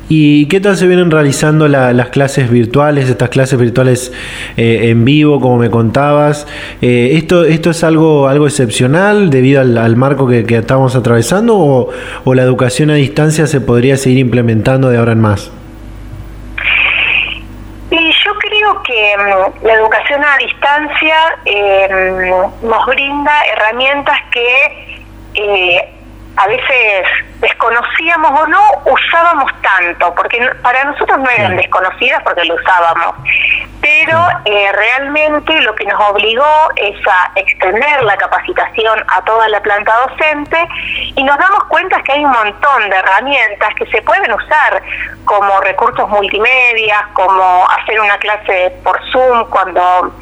¿Y 0.09 0.45
qué 0.47 0.61
tal 0.61 0.77
se 0.77 0.87
vienen 0.87 1.11
realizando 1.11 1.67
las 1.67 2.09
clases 2.09 2.49
virtuales, 2.49 3.09
estas 3.09 3.29
clases 3.29 3.59
virtuales 3.59 4.13
eh, 4.55 4.89
en 4.89 5.03
vivo, 5.03 5.41
como 5.41 5.57
me 5.57 5.69
contabas? 5.69 6.47
Eh, 6.81 7.11
¿esto, 7.13 7.43
¿Esto 7.43 7.71
es 7.71 7.83
algo, 7.83 8.29
algo 8.29 8.47
excepcional 8.47 9.29
debido 9.29 9.59
al, 9.59 9.95
marco 9.97 10.25
que, 10.25 10.45
estamos 10.47 10.95
atravesando 10.95 11.57
o, 11.57 11.89
o, 12.23 12.33
la 12.33 12.43
educación 12.43 12.89
a 12.89 12.93
distancia 12.93 13.47
se 13.47 13.59
podría 13.59 13.97
seguir 13.97 14.19
implementando 14.19 14.89
de 14.89 14.97
ahora 14.97 15.11
en 15.11 15.19
más? 15.19 15.51
Y 17.91 17.95
yo 17.95 18.33
creo 18.39 18.83
que 18.83 18.93
mm, 18.93 19.06
la 19.63 19.73
educación 19.73 20.23
a 20.23 20.37
distancia 20.37 21.15
eh, 21.45 21.87
nos 22.61 22.85
brinda 22.85 23.31
herramientas 23.45 24.17
que 24.31 25.96
a 26.37 26.47
veces 26.47 27.03
desconocíamos 27.39 28.31
o 28.39 28.47
no 28.47 28.61
usábamos 28.85 29.51
tanto, 29.61 30.13
porque 30.15 30.39
para 30.61 30.83
nosotros 30.85 31.19
no 31.19 31.29
eran 31.29 31.55
desconocidas 31.55 32.21
porque 32.23 32.45
lo 32.45 32.55
usábamos, 32.55 33.15
pero 33.81 34.19
eh, 34.45 34.71
realmente 34.71 35.59
lo 35.61 35.73
que 35.75 35.85
nos 35.85 35.99
obligó 36.09 36.71
es 36.75 36.95
a 37.07 37.31
extender 37.35 38.03
la 38.03 38.17
capacitación 38.17 39.03
a 39.07 39.21
toda 39.23 39.47
la 39.49 39.61
planta 39.61 39.93
docente 40.07 40.57
y 41.15 41.23
nos 41.23 41.37
damos 41.37 41.63
cuenta 41.65 42.01
que 42.03 42.13
hay 42.13 42.25
un 42.25 42.31
montón 42.31 42.89
de 42.89 42.95
herramientas 42.95 43.73
que 43.75 43.85
se 43.87 44.01
pueden 44.01 44.31
usar 44.33 44.81
como 45.25 45.59
recursos 45.61 46.07
multimedia, 46.09 47.07
como 47.13 47.67
hacer 47.69 47.99
una 47.99 48.17
clase 48.17 48.73
por 48.83 48.99
Zoom 49.11 49.45
cuando 49.49 50.13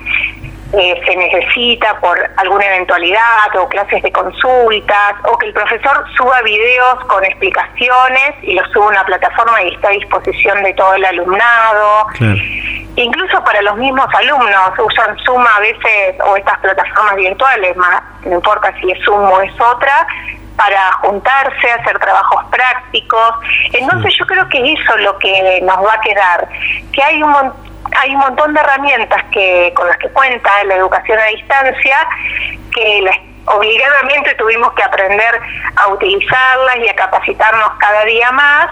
eh, 0.78 1.02
se 1.06 1.16
necesita 1.16 2.00
por 2.00 2.20
alguna 2.38 2.66
eventualidad 2.66 3.56
o 3.60 3.68
clases 3.70 4.04
de 4.04 4.12
consultas 4.12 5.16
o 5.24 5.38
que 5.38 5.48
el 5.48 5.54
profesor 5.54 6.04
suba 6.18 6.42
videos 6.42 7.00
con 7.06 7.24
explicaciones 7.24 8.36
y 8.42 8.54
los 8.54 8.70
suba 8.72 8.88
a 8.88 8.90
una 8.90 9.06
plataforma 9.06 9.64
y 9.64 9.74
está 9.74 9.88
a 9.88 9.92
disposición 9.92 10.64
de 10.64 10.74
todo 10.74 10.94
el 10.96 11.06
alumnado. 11.06 12.08
Incluso 12.98 13.44
para 13.44 13.62
los 13.62 13.78
mismos 13.78 14.08
alumnos 14.14 14.72
usan 14.80 15.18
Zoom 15.26 15.46
a 15.46 15.60
veces 15.60 16.16
o 16.26 16.36
estas 16.36 16.58
plataformas 16.60 17.16
virtuales, 17.16 17.76
más, 17.78 18.02
no 18.26 18.36
importa 18.36 18.74
si 18.80 18.92
es 18.92 19.04
Zoom 19.06 19.24
o 19.24 19.42
es 19.42 19.54
otra, 19.60 20.08
para 20.58 20.92
juntarse, 20.94 21.72
hacer 21.72 22.00
trabajos 22.00 22.44
prácticos. 22.52 23.32
Entonces 23.74 24.14
yo 24.18 24.26
creo 24.26 24.48
que 24.50 24.74
eso 24.74 24.98
es 24.98 25.04
lo 25.04 25.18
que 25.20 25.62
nos 25.62 25.78
va 25.78 25.94
a 25.94 26.02
quedar, 26.02 26.48
que 26.92 27.04
hay 27.04 27.24
un 27.24 27.32
montón 27.32 27.75
hay 27.98 28.14
un 28.14 28.20
montón 28.20 28.54
de 28.54 28.60
herramientas 28.60 29.24
que 29.32 29.74
con 29.76 29.88
las 29.88 29.98
que 29.98 30.10
cuenta 30.10 30.50
la 30.66 30.76
educación 30.76 31.20
a 31.20 31.26
distancia 31.26 32.08
que 32.74 33.04
obligadamente 33.46 34.34
tuvimos 34.36 34.74
que 34.74 34.84
aprender 34.84 35.40
a 35.76 35.88
utilizarlas 35.90 36.78
y 36.78 36.90
a 36.90 36.96
capacitarnos 36.96 37.70
cada 37.78 38.06
día 38.06 38.32
más 38.32 38.70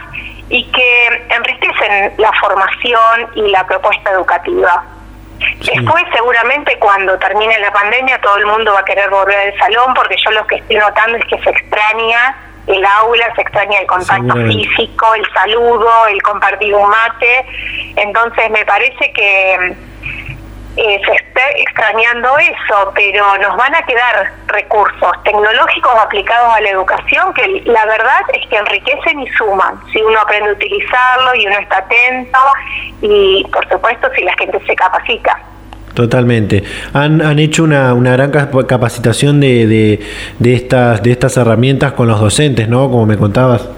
y 0.50 0.66
que 0.72 1.26
enriquecen 1.30 2.14
la 2.18 2.32
formación 2.34 3.30
y 3.36 3.50
la 3.50 3.66
propuesta 3.66 4.12
educativa. 4.12 4.84
Después, 5.60 6.04
seguramente, 6.14 6.78
cuando 6.80 7.18
termine 7.20 7.58
la 7.60 7.72
pandemia, 7.72 8.20
todo 8.22 8.38
el 8.38 8.46
mundo 8.46 8.74
va 8.74 8.80
a 8.80 8.86
querer 8.86 9.10
volver 9.10 9.38
al 9.52 9.60
salón, 9.60 9.94
porque 9.94 10.16
yo 10.24 10.32
lo 10.32 10.46
que 10.48 10.56
estoy 10.56 10.78
notando 10.78 11.18
es 11.18 11.26
que 11.26 11.38
se 11.40 11.50
extraña 11.50 12.36
el 12.68 12.86
aula, 12.86 13.34
se 13.36 13.42
extraña 13.42 13.80
el 13.80 13.88
contacto 13.88 14.34
físico, 14.36 15.16
el 15.16 15.34
saludo, 15.34 16.08
el 16.08 16.22
compartir 16.22 16.74
un 16.74 16.90
mate. 16.90 17.46
Entonces 17.96 18.50
me 18.50 18.66
parece 18.66 19.12
que 19.12 19.76
eh, 20.76 21.02
se 21.06 21.12
está 21.14 21.42
extrañando 21.56 22.36
eso, 22.40 22.92
pero 22.96 23.38
nos 23.38 23.56
van 23.56 23.76
a 23.76 23.84
quedar 23.84 24.34
recursos 24.48 25.12
tecnológicos 25.24 25.92
aplicados 26.02 26.52
a 26.56 26.62
la 26.62 26.70
educación 26.70 27.32
que 27.36 27.62
la 27.66 27.86
verdad 27.86 28.22
es 28.34 28.48
que 28.50 28.56
enriquecen 28.56 29.20
y 29.20 29.30
suman, 29.34 29.80
si 29.92 30.02
uno 30.02 30.20
aprende 30.20 30.50
a 30.50 30.54
utilizarlo 30.54 31.36
y 31.36 31.46
uno 31.46 31.60
está 31.60 31.78
atento 31.78 32.40
y 33.02 33.46
por 33.54 33.70
supuesto 33.70 34.10
si 34.16 34.24
la 34.24 34.34
gente 34.34 34.60
se 34.66 34.76
capacita. 34.76 35.40
Totalmente. 35.94 36.64
Han, 36.94 37.22
han 37.22 37.38
hecho 37.38 37.64
una, 37.64 37.94
una 37.94 38.14
gran 38.14 38.32
capacitación 38.32 39.40
de, 39.40 39.68
de, 39.68 40.00
de, 40.40 40.56
estas, 40.56 41.04
de 41.04 41.12
estas 41.12 41.38
herramientas 41.38 41.92
con 41.94 42.08
los 42.08 42.20
docentes, 42.20 42.68
¿no? 42.68 42.90
Como 42.90 43.06
me 43.06 43.16
contabas. 43.16 43.70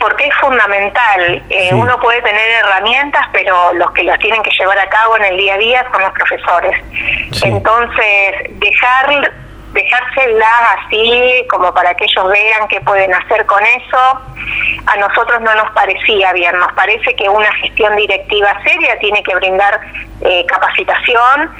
Porque 0.00 0.26
es 0.26 0.34
fundamental. 0.36 1.42
Eh, 1.50 1.70
uno 1.74 2.00
puede 2.00 2.22
tener 2.22 2.50
herramientas, 2.64 3.26
pero 3.32 3.74
los 3.74 3.90
que 3.92 4.02
las 4.02 4.18
tienen 4.18 4.42
que 4.42 4.50
llevar 4.58 4.78
a 4.78 4.88
cabo 4.88 5.16
en 5.18 5.24
el 5.24 5.36
día 5.36 5.54
a 5.54 5.58
día 5.58 5.86
son 5.92 6.02
los 6.02 6.12
profesores. 6.12 6.82
Entonces, 7.42 8.34
dejar 8.58 9.30
dejárselas 9.72 10.62
así 10.78 11.46
como 11.48 11.72
para 11.72 11.94
que 11.94 12.04
ellos 12.04 12.28
vean 12.28 12.66
qué 12.68 12.80
pueden 12.80 13.14
hacer 13.14 13.46
con 13.46 13.60
eso, 13.64 14.20
a 14.86 14.96
nosotros 14.96 15.40
no 15.42 15.54
nos 15.54 15.70
parecía 15.72 16.32
bien. 16.32 16.56
Nos 16.58 16.72
parece 16.72 17.14
que 17.14 17.28
una 17.28 17.52
gestión 17.56 17.94
directiva 17.96 18.56
seria 18.64 18.98
tiene 18.98 19.22
que 19.22 19.34
brindar 19.36 19.80
eh, 20.22 20.44
capacitación, 20.46 21.50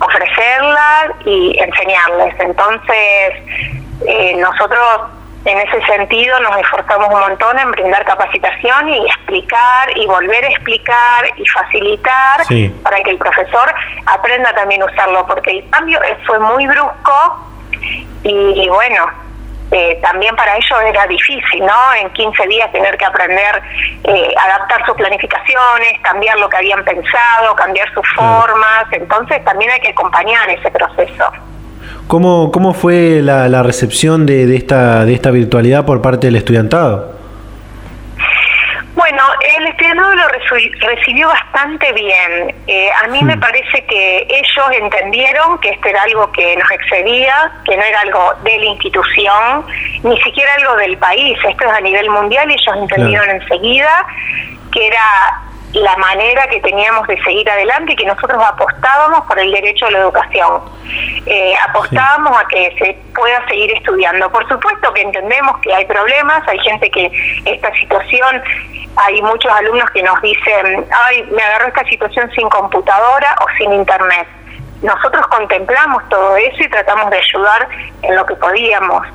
ofrecerla 0.00 1.14
y 1.24 1.56
enseñarles. 1.60 2.34
Entonces, 2.40 3.32
eh, 4.06 4.34
nosotros 4.36 5.02
en 5.46 5.58
ese 5.58 5.80
sentido 5.86 6.38
nos 6.40 6.58
esforzamos 6.58 7.08
un 7.08 7.20
montón 7.20 7.56
en 7.58 7.70
brindar 7.70 8.04
capacitación 8.04 8.88
y 8.88 9.06
explicar 9.06 9.96
y 9.96 10.04
volver 10.06 10.44
a 10.44 10.48
explicar 10.48 11.24
y 11.36 11.46
facilitar 11.46 12.40
para 12.82 13.00
que 13.02 13.10
el 13.10 13.18
profesor 13.18 13.72
aprenda 14.06 14.52
también 14.54 14.82
a 14.82 14.86
usarlo, 14.86 15.24
porque 15.26 15.52
el 15.52 15.70
cambio 15.70 16.00
fue 16.26 16.40
muy 16.40 16.66
brusco 16.66 17.46
y, 18.24 18.68
bueno, 18.68 19.06
eh, 19.70 19.98
también 20.02 20.34
para 20.34 20.56
ellos 20.56 20.78
era 20.84 21.06
difícil, 21.06 21.64
¿no? 21.64 21.94
En 22.00 22.10
15 22.10 22.46
días 22.48 22.72
tener 22.72 22.96
que 22.96 23.04
aprender, 23.04 23.62
eh, 24.02 24.34
adaptar 24.36 24.84
sus 24.84 24.96
planificaciones, 24.96 26.00
cambiar 26.02 26.38
lo 26.38 26.48
que 26.48 26.56
habían 26.56 26.84
pensado, 26.84 27.54
cambiar 27.54 27.92
sus 27.94 28.08
formas, 28.14 28.86
entonces 28.90 29.44
también 29.44 29.70
hay 29.70 29.80
que 29.80 29.90
acompañar 29.90 30.50
ese 30.50 30.70
proceso. 30.72 31.32
¿Cómo, 32.06 32.52
cómo 32.52 32.72
fue 32.72 33.20
la, 33.22 33.48
la 33.48 33.62
recepción 33.62 34.26
de, 34.26 34.46
de, 34.46 34.56
esta, 34.56 35.04
de 35.04 35.12
esta 35.12 35.30
virtualidad 35.30 35.84
por 35.84 36.00
parte 36.02 36.28
del 36.28 36.36
estudiantado? 36.36 37.16
Bueno, 38.94 39.22
el 39.58 39.66
estudiantado 39.66 40.14
lo 40.14 40.28
recibió 40.88 41.28
bastante 41.28 41.92
bien. 41.92 42.54
Eh, 42.66 42.88
a 43.04 43.08
mí 43.08 43.22
me 43.22 43.36
parece 43.36 43.84
que 43.86 44.26
ellos 44.28 44.66
entendieron 44.80 45.58
que 45.58 45.70
esto 45.70 45.88
era 45.88 46.02
algo 46.02 46.32
que 46.32 46.56
nos 46.56 46.70
excedía, 46.70 47.52
que 47.64 47.76
no 47.76 47.82
era 47.82 48.00
algo 48.00 48.32
de 48.42 48.56
la 48.58 48.64
institución, 48.64 49.66
ni 50.02 50.20
siquiera 50.22 50.50
algo 50.54 50.76
del 50.76 50.96
país, 50.98 51.36
esto 51.46 51.64
es 51.66 51.72
a 51.72 51.80
nivel 51.80 52.08
mundial 52.08 52.50
y 52.50 52.54
ellos 52.54 52.76
entendieron 52.82 53.30
enseguida 53.30 54.06
que 54.72 54.86
era 54.86 55.42
la 55.76 55.96
manera 55.98 56.46
que 56.48 56.60
teníamos 56.60 57.06
de 57.06 57.22
seguir 57.22 57.48
adelante 57.50 57.92
y 57.92 57.96
que 57.96 58.06
nosotros 58.06 58.42
apostábamos 58.42 59.26
por 59.26 59.38
el 59.38 59.52
derecho 59.52 59.86
a 59.86 59.90
la 59.90 59.98
educación. 59.98 60.62
Eh, 61.26 61.54
apostábamos 61.68 62.32
a 62.38 62.46
que 62.48 62.74
se 62.78 62.96
pueda 63.14 63.46
seguir 63.46 63.72
estudiando. 63.76 64.30
Por 64.30 64.48
supuesto 64.48 64.92
que 64.94 65.02
entendemos 65.02 65.58
que 65.60 65.74
hay 65.74 65.84
problemas, 65.84 66.46
hay 66.48 66.58
gente 66.60 66.90
que 66.90 67.10
esta 67.44 67.70
situación, 67.74 68.42
hay 68.96 69.20
muchos 69.20 69.52
alumnos 69.52 69.90
que 69.90 70.02
nos 70.02 70.20
dicen, 70.22 70.86
ay, 70.90 71.24
me 71.30 71.42
agarró 71.42 71.68
esta 71.68 71.84
situación 71.84 72.30
sin 72.30 72.48
computadora 72.48 73.36
o 73.42 73.46
sin 73.58 73.72
internet. 73.74 74.26
Nosotros 74.82 75.26
contemplamos 75.26 76.08
todo 76.08 76.36
eso 76.36 76.56
y 76.62 76.68
tratamos 76.68 77.10
de 77.10 77.18
ayudar 77.18 77.68
en 78.02 78.16
lo 78.16 78.24
que 78.24 78.34
podíamos, 78.36 79.06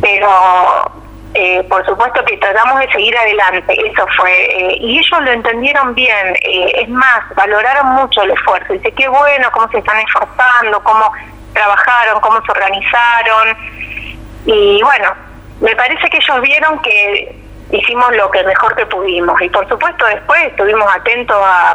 pero 0.00 0.99
eh, 1.34 1.64
por 1.68 1.84
supuesto 1.86 2.24
que 2.24 2.36
tratamos 2.38 2.80
de 2.80 2.90
seguir 2.90 3.16
adelante, 3.16 3.76
eso 3.86 4.06
fue, 4.16 4.32
eh, 4.32 4.76
y 4.80 4.98
ellos 4.98 5.20
lo 5.20 5.30
entendieron 5.30 5.94
bien, 5.94 6.34
eh, 6.42 6.72
es 6.82 6.88
más, 6.88 7.22
valoraron 7.36 7.86
mucho 7.94 8.22
el 8.22 8.32
esfuerzo, 8.32 8.72
dice, 8.72 8.92
qué 8.92 9.08
bueno, 9.08 9.48
cómo 9.52 9.68
se 9.70 9.78
están 9.78 9.98
esforzando, 10.00 10.82
cómo 10.82 11.12
trabajaron, 11.52 12.20
cómo 12.20 12.44
se 12.44 12.52
organizaron. 12.52 13.56
Y 14.46 14.82
bueno, 14.82 15.14
me 15.60 15.76
parece 15.76 16.08
que 16.08 16.16
ellos 16.16 16.40
vieron 16.40 16.80
que 16.80 17.36
hicimos 17.72 18.16
lo 18.16 18.30
que 18.30 18.42
mejor 18.44 18.74
que 18.74 18.86
pudimos. 18.86 19.40
Y 19.40 19.48
por 19.50 19.68
supuesto 19.68 20.06
después 20.06 20.42
estuvimos 20.46 20.88
atentos 20.94 21.36
a, 21.40 21.74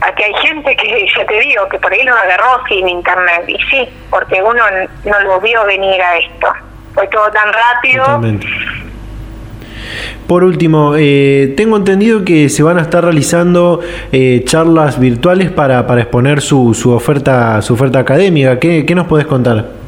a 0.00 0.12
que 0.14 0.24
hay 0.24 0.34
gente 0.34 0.76
que, 0.76 1.06
ya 1.16 1.26
te 1.26 1.40
digo, 1.40 1.68
que 1.68 1.78
por 1.78 1.92
ahí 1.92 2.02
lo 2.02 2.14
agarró 2.14 2.64
sin 2.68 2.88
internet. 2.88 3.44
Y 3.48 3.58
sí, 3.70 3.88
porque 4.10 4.42
uno 4.42 4.62
no 5.04 5.20
lo 5.20 5.40
vio 5.40 5.64
venir 5.64 6.00
a 6.02 6.18
esto. 6.18 6.52
Fue 6.94 7.06
todo 7.08 7.30
tan 7.30 7.48
rápido. 7.52 8.04
Por 10.26 10.44
último, 10.44 10.94
eh, 10.96 11.54
tengo 11.56 11.76
entendido 11.76 12.24
que 12.24 12.48
se 12.48 12.62
van 12.62 12.78
a 12.78 12.82
estar 12.82 13.02
realizando 13.02 13.80
eh, 14.12 14.42
charlas 14.44 15.00
virtuales 15.00 15.50
para, 15.50 15.86
para 15.86 16.02
exponer 16.02 16.40
su, 16.40 16.72
su 16.74 16.92
oferta 16.92 17.60
su 17.62 17.74
oferta 17.74 17.98
académica. 17.98 18.58
¿Qué, 18.60 18.86
qué 18.86 18.94
nos 18.94 19.08
puedes 19.08 19.26
contar? 19.26 19.80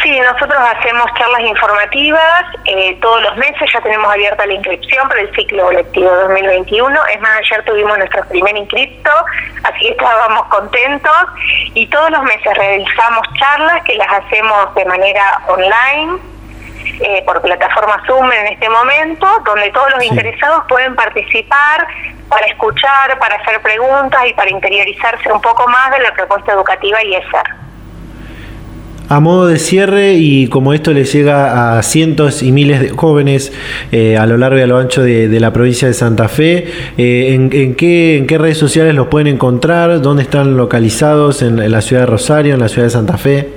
Sí, 0.00 0.18
nosotros 0.20 0.58
hacemos 0.58 1.06
charlas 1.18 1.42
informativas 1.42 2.44
eh, 2.64 2.98
todos 3.00 3.22
los 3.22 3.36
meses, 3.36 3.70
ya 3.72 3.80
tenemos 3.82 4.10
abierta 4.10 4.46
la 4.46 4.54
inscripción 4.54 5.06
para 5.08 5.20
el 5.20 5.34
ciclo 5.34 5.70
lectivo 5.70 6.10
2021. 6.10 7.06
Es 7.06 7.20
más, 7.20 7.38
ayer 7.38 7.64
tuvimos 7.64 7.98
nuestro 7.98 8.24
primer 8.28 8.56
inscripto, 8.56 9.10
así 9.64 9.80
que 9.80 9.90
estábamos 9.90 10.46
contentos 10.46 11.12
y 11.74 11.86
todos 11.88 12.10
los 12.10 12.22
meses 12.22 12.56
realizamos 12.56 13.26
charlas 13.38 13.84
que 13.84 13.94
las 13.96 14.08
hacemos 14.08 14.74
de 14.74 14.84
manera 14.86 15.40
online 15.48 16.18
eh, 17.00 17.22
por 17.24 17.40
plataforma 17.42 18.02
Zoom 18.06 18.32
en 18.32 18.46
este 18.46 18.68
momento, 18.68 19.26
donde 19.44 19.70
todos 19.70 19.90
los 19.92 20.04
interesados 20.04 20.64
pueden 20.68 20.96
participar 20.96 21.86
para 22.28 22.46
escuchar, 22.46 23.18
para 23.18 23.36
hacer 23.36 23.60
preguntas 23.60 24.20
y 24.26 24.32
para 24.32 24.50
interiorizarse 24.50 25.30
un 25.30 25.40
poco 25.40 25.68
más 25.68 25.90
de 25.92 26.00
la 26.00 26.12
propuesta 26.12 26.52
educativa 26.52 27.02
y 27.04 27.14
ESER. 27.14 27.61
A 29.08 29.20
modo 29.20 29.46
de 29.46 29.58
cierre, 29.58 30.14
y 30.14 30.48
como 30.48 30.72
esto 30.72 30.92
le 30.92 31.04
llega 31.04 31.76
a 31.76 31.82
cientos 31.82 32.42
y 32.42 32.52
miles 32.52 32.80
de 32.80 32.90
jóvenes 32.90 33.52
eh, 33.90 34.16
a 34.16 34.26
lo 34.26 34.36
largo 34.36 34.58
y 34.58 34.62
a 34.62 34.66
lo 34.66 34.78
ancho 34.78 35.02
de, 35.02 35.28
la 35.40 35.52
provincia 35.52 35.88
de 35.88 35.94
Santa 35.94 36.28
Fe, 36.28 36.66
eh, 36.96 37.34
¿en, 37.34 37.74
qué, 37.74 38.16
¿en 38.16 38.28
redes 38.28 38.58
sociales 38.58 38.94
los 38.94 39.08
pueden 39.08 39.26
encontrar? 39.26 40.00
¿Dónde 40.00 40.22
están 40.22 40.56
localizados? 40.56 41.42
¿En, 41.42 41.70
la 41.70 41.80
ciudad 41.80 42.02
de 42.02 42.06
Rosario, 42.06 42.54
en 42.54 42.60
la 42.60 42.68
ciudad 42.68 42.86
de 42.86 42.90
Santa 42.90 43.18
Fe? 43.18 43.48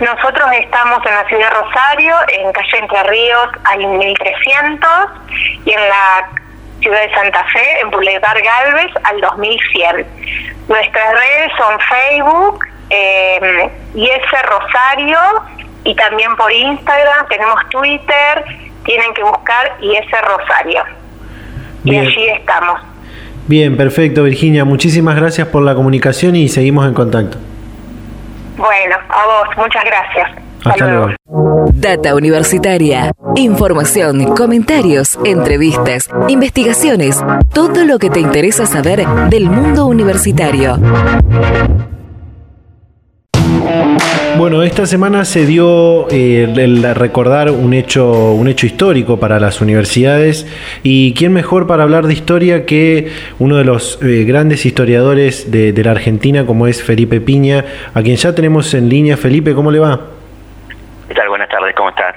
Nosotros 0.00 0.46
estamos 0.60 1.04
en 1.04 1.14
la 1.14 1.24
ciudad 1.26 1.50
de 1.50 1.56
Rosario, 1.60 2.14
en 2.40 2.52
calle 2.52 2.78
Entre 2.78 3.02
Ríos 3.04 3.48
al 3.64 3.78
1300 3.78 4.88
y 5.66 5.72
en 5.72 5.80
la 5.80 6.30
ciudad 6.80 7.00
de 7.02 7.14
Santa 7.14 7.44
Fe, 7.52 7.80
en 7.82 7.90
Boulevard 7.90 8.38
Galvez 8.42 8.92
al 9.04 9.20
2100. 9.20 10.06
Nuestras 10.68 11.12
redes 11.12 11.52
son 11.58 11.78
Facebook, 11.80 12.64
eh, 12.90 13.70
ese 13.94 14.42
Rosario 14.42 15.18
y 15.84 15.94
también 15.94 16.34
por 16.36 16.52
Instagram, 16.52 17.26
tenemos 17.28 17.60
Twitter, 17.70 18.44
tienen 18.84 19.12
que 19.14 19.22
buscar 19.22 19.76
ese 19.80 20.20
Rosario. 20.22 20.82
Y 21.84 21.96
allí 21.96 22.28
estamos. 22.28 22.80
Bien, 23.46 23.76
perfecto 23.76 24.24
Virginia, 24.24 24.64
muchísimas 24.64 25.16
gracias 25.16 25.48
por 25.48 25.62
la 25.62 25.74
comunicación 25.74 26.36
y 26.36 26.48
seguimos 26.48 26.86
en 26.86 26.94
contacto. 26.94 27.38
Bueno, 28.56 28.96
a 29.08 29.26
vos, 29.26 29.56
muchas 29.56 29.84
gracias. 29.84 30.30
Hasta, 30.64 30.86
luego. 30.86 31.14
Data 31.72 32.14
Universitaria. 32.14 33.12
Información, 33.36 34.34
comentarios, 34.34 35.18
entrevistas, 35.24 36.10
investigaciones, 36.28 37.22
todo 37.54 37.84
lo 37.84 37.98
que 37.98 38.10
te 38.10 38.20
interesa 38.20 38.66
saber 38.66 39.06
del 39.30 39.48
mundo 39.48 39.86
universitario. 39.86 40.78
Bueno, 44.38 44.62
esta 44.62 44.86
semana 44.86 45.24
se 45.24 45.46
dio 45.46 46.08
eh, 46.10 46.44
el 46.56 46.94
recordar 46.94 47.50
un 47.50 47.74
hecho, 47.74 48.32
un 48.32 48.46
hecho 48.46 48.66
histórico 48.66 49.18
para 49.18 49.40
las 49.40 49.60
universidades 49.60 50.46
y 50.84 51.12
quién 51.14 51.32
mejor 51.32 51.66
para 51.66 51.82
hablar 51.82 52.06
de 52.06 52.12
historia 52.12 52.64
que 52.64 53.10
uno 53.40 53.56
de 53.56 53.64
los 53.64 54.00
eh, 54.00 54.24
grandes 54.24 54.64
historiadores 54.64 55.50
de, 55.50 55.72
la 55.82 55.90
Argentina 55.90 56.46
como 56.46 56.68
es 56.68 56.84
Felipe 56.84 57.20
Piña, 57.20 57.64
a 57.94 58.02
quien 58.02 58.16
ya 58.16 58.32
tenemos 58.32 58.72
en 58.74 58.88
línea. 58.88 59.16
Felipe, 59.16 59.54
¿cómo 59.54 59.72
le 59.72 59.80
va? 59.80 60.02
¿Qué 61.08 61.14
tal? 61.14 61.28
Buenas 61.28 61.48
tardes, 61.48 61.74
¿cómo 61.74 61.88
estás? 61.88 62.14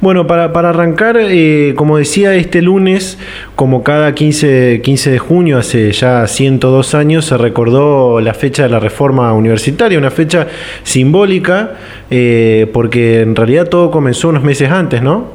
Bueno, 0.00 0.28
para, 0.28 0.52
para 0.52 0.68
arrancar, 0.68 1.16
eh, 1.18 1.74
como 1.76 1.98
decía, 1.98 2.34
este 2.34 2.62
lunes, 2.62 3.18
como 3.56 3.82
cada 3.82 4.14
15, 4.14 4.80
15 4.80 5.10
de 5.10 5.18
junio, 5.18 5.58
hace 5.58 5.90
ya 5.90 6.24
102 6.24 6.94
años, 6.94 7.24
se 7.24 7.36
recordó 7.36 8.20
la 8.20 8.32
fecha 8.32 8.62
de 8.62 8.68
la 8.68 8.78
reforma 8.78 9.32
universitaria, 9.32 9.98
una 9.98 10.12
fecha 10.12 10.46
simbólica, 10.84 11.72
eh, 12.10 12.70
porque 12.72 13.22
en 13.22 13.34
realidad 13.34 13.68
todo 13.68 13.90
comenzó 13.90 14.28
unos 14.28 14.44
meses 14.44 14.70
antes, 14.70 15.02
¿no? 15.02 15.32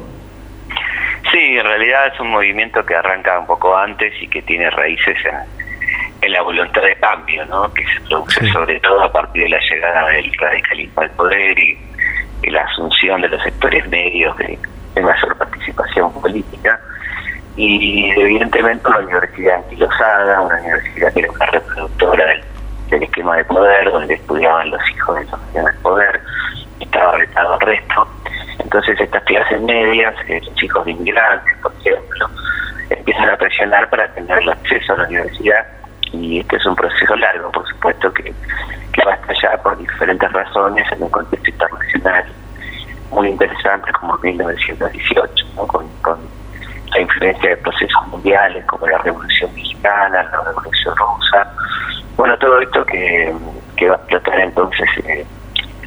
Sí, 1.30 1.58
en 1.58 1.64
realidad 1.64 2.06
es 2.14 2.18
un 2.20 2.30
movimiento 2.30 2.86
que 2.86 2.94
arranca 2.94 3.38
un 3.38 3.46
poco 3.46 3.76
antes 3.76 4.14
y 4.22 4.28
que 4.28 4.40
tiene 4.42 4.70
raíces 4.70 5.16
en, 6.22 6.32
la 6.32 6.40
voluntad 6.40 6.80
de 6.80 6.96
cambio, 6.96 7.44
¿no? 7.46 7.70
que 7.74 7.84
se 7.84 8.00
produce 8.08 8.50
sobre 8.50 8.80
todo 8.80 9.02
a 9.02 9.12
partir 9.12 9.42
de 9.42 9.50
la 9.50 9.60
llegada 9.60 10.08
del 10.08 10.32
radicalismo 10.32 11.02
al 11.02 11.10
poder 11.10 11.58
y 11.58 11.76
la 12.50 12.62
asunción 12.62 13.20
de 13.20 13.28
los 13.28 13.42
sectores 13.42 13.86
medios 13.88 14.36
de, 14.38 14.58
mayor 15.02 15.36
participación 15.36 16.12
política 16.20 16.78
y 17.56 18.10
evidentemente 18.12 18.88
una 18.88 18.98
universidad 18.98 19.56
anquilosada, 19.56 20.40
una 20.40 20.60
universidad 20.60 21.12
que 21.12 21.20
era 21.20 21.30
una 21.30 21.46
reproductora 21.46 22.26
del, 22.26 23.02
esquema 23.02 23.36
de 23.36 23.44
poder, 23.46 23.90
donde 23.90 24.14
estudiaban 24.14 24.70
los 24.70 24.80
hijos 24.90 25.16
de 25.16 25.24
los 25.24 25.52
del 25.52 25.74
poder, 25.82 26.20
estaba 26.78 27.16
retado 27.16 27.54
al 27.54 27.60
resto. 27.60 28.08
Entonces 28.60 29.00
estas 29.00 29.22
clases 29.24 29.60
medias, 29.62 30.14
eh, 30.28 30.40
los 30.44 30.54
chicos 30.54 30.84
de 30.84 30.92
inmigrantes, 30.92 31.56
por 31.58 31.72
ejemplo, 31.80 32.30
empiezan 32.90 33.30
a 33.30 33.36
presionar 33.36 33.90
para 33.90 34.06
tener 34.14 34.38
el 34.38 34.48
acceso 34.48 34.92
a 34.92 34.98
la 34.98 35.04
universidad 35.08 35.66
y 36.22 36.40
este 36.40 36.56
es 36.56 36.66
un 36.66 36.76
proceso 36.76 37.16
largo, 37.16 37.50
por 37.50 37.66
supuesto, 37.68 38.12
que, 38.12 38.32
que 38.92 39.04
va 39.04 39.14
hasta 39.14 39.32
allá 39.32 39.62
por 39.62 39.76
diferentes 39.78 40.32
razones 40.32 40.90
en 40.92 41.02
un 41.02 41.10
contexto 41.10 41.50
internacional 41.50 42.24
muy 43.10 43.28
interesante 43.28 43.92
como 43.92 44.18
1918, 44.18 45.46
con, 45.66 45.86
la 46.90 47.00
influencia 47.00 47.50
de 47.50 47.56
procesos 47.56 48.06
mundiales 48.08 48.64
como 48.66 48.86
la 48.86 48.98
Revolución 48.98 49.52
Mexicana, 49.54 50.22
la 50.22 50.44
Revolución 50.44 50.94
Rusa. 50.96 51.52
Bueno, 52.16 52.38
todo 52.38 52.60
esto 52.60 52.84
que, 52.86 53.34
va 53.88 53.94
a 53.94 53.96
explotar 53.96 54.40
entonces 54.40 54.88
eh, 55.04 55.26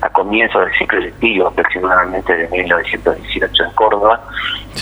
a 0.02 0.10
comienzos 0.10 0.66
del 0.66 0.74
ciclo 0.74 1.00
lectivo, 1.00 1.48
aproximadamente 1.48 2.36
de 2.36 2.50
1918 2.50 3.63
en 3.63 3.72
Córdoba, 3.72 4.22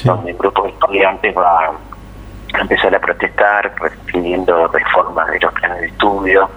donde 0.03 0.31
un 0.31 0.37
grupo 0.37 0.63
de 0.63 0.69
estudiantes 0.69 1.37
va 1.37 1.71
a 2.53 2.61
empezar 2.61 2.95
a 2.95 2.99
protestar 2.99 3.73
pidiendo 4.05 4.67
reformas 4.67 5.29
de 5.31 5.39
los 5.39 5.53
planes 5.53 5.81
de 5.81 5.87
estudio 5.87 6.49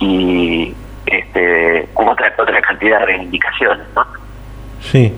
y 0.00 0.74
este, 1.06 1.88
otra, 1.94 2.32
otra 2.38 2.60
cantidad 2.60 3.00
de 3.00 3.06
reivindicaciones, 3.06 3.86
¿no? 3.94 4.04
Sí. 4.80 5.12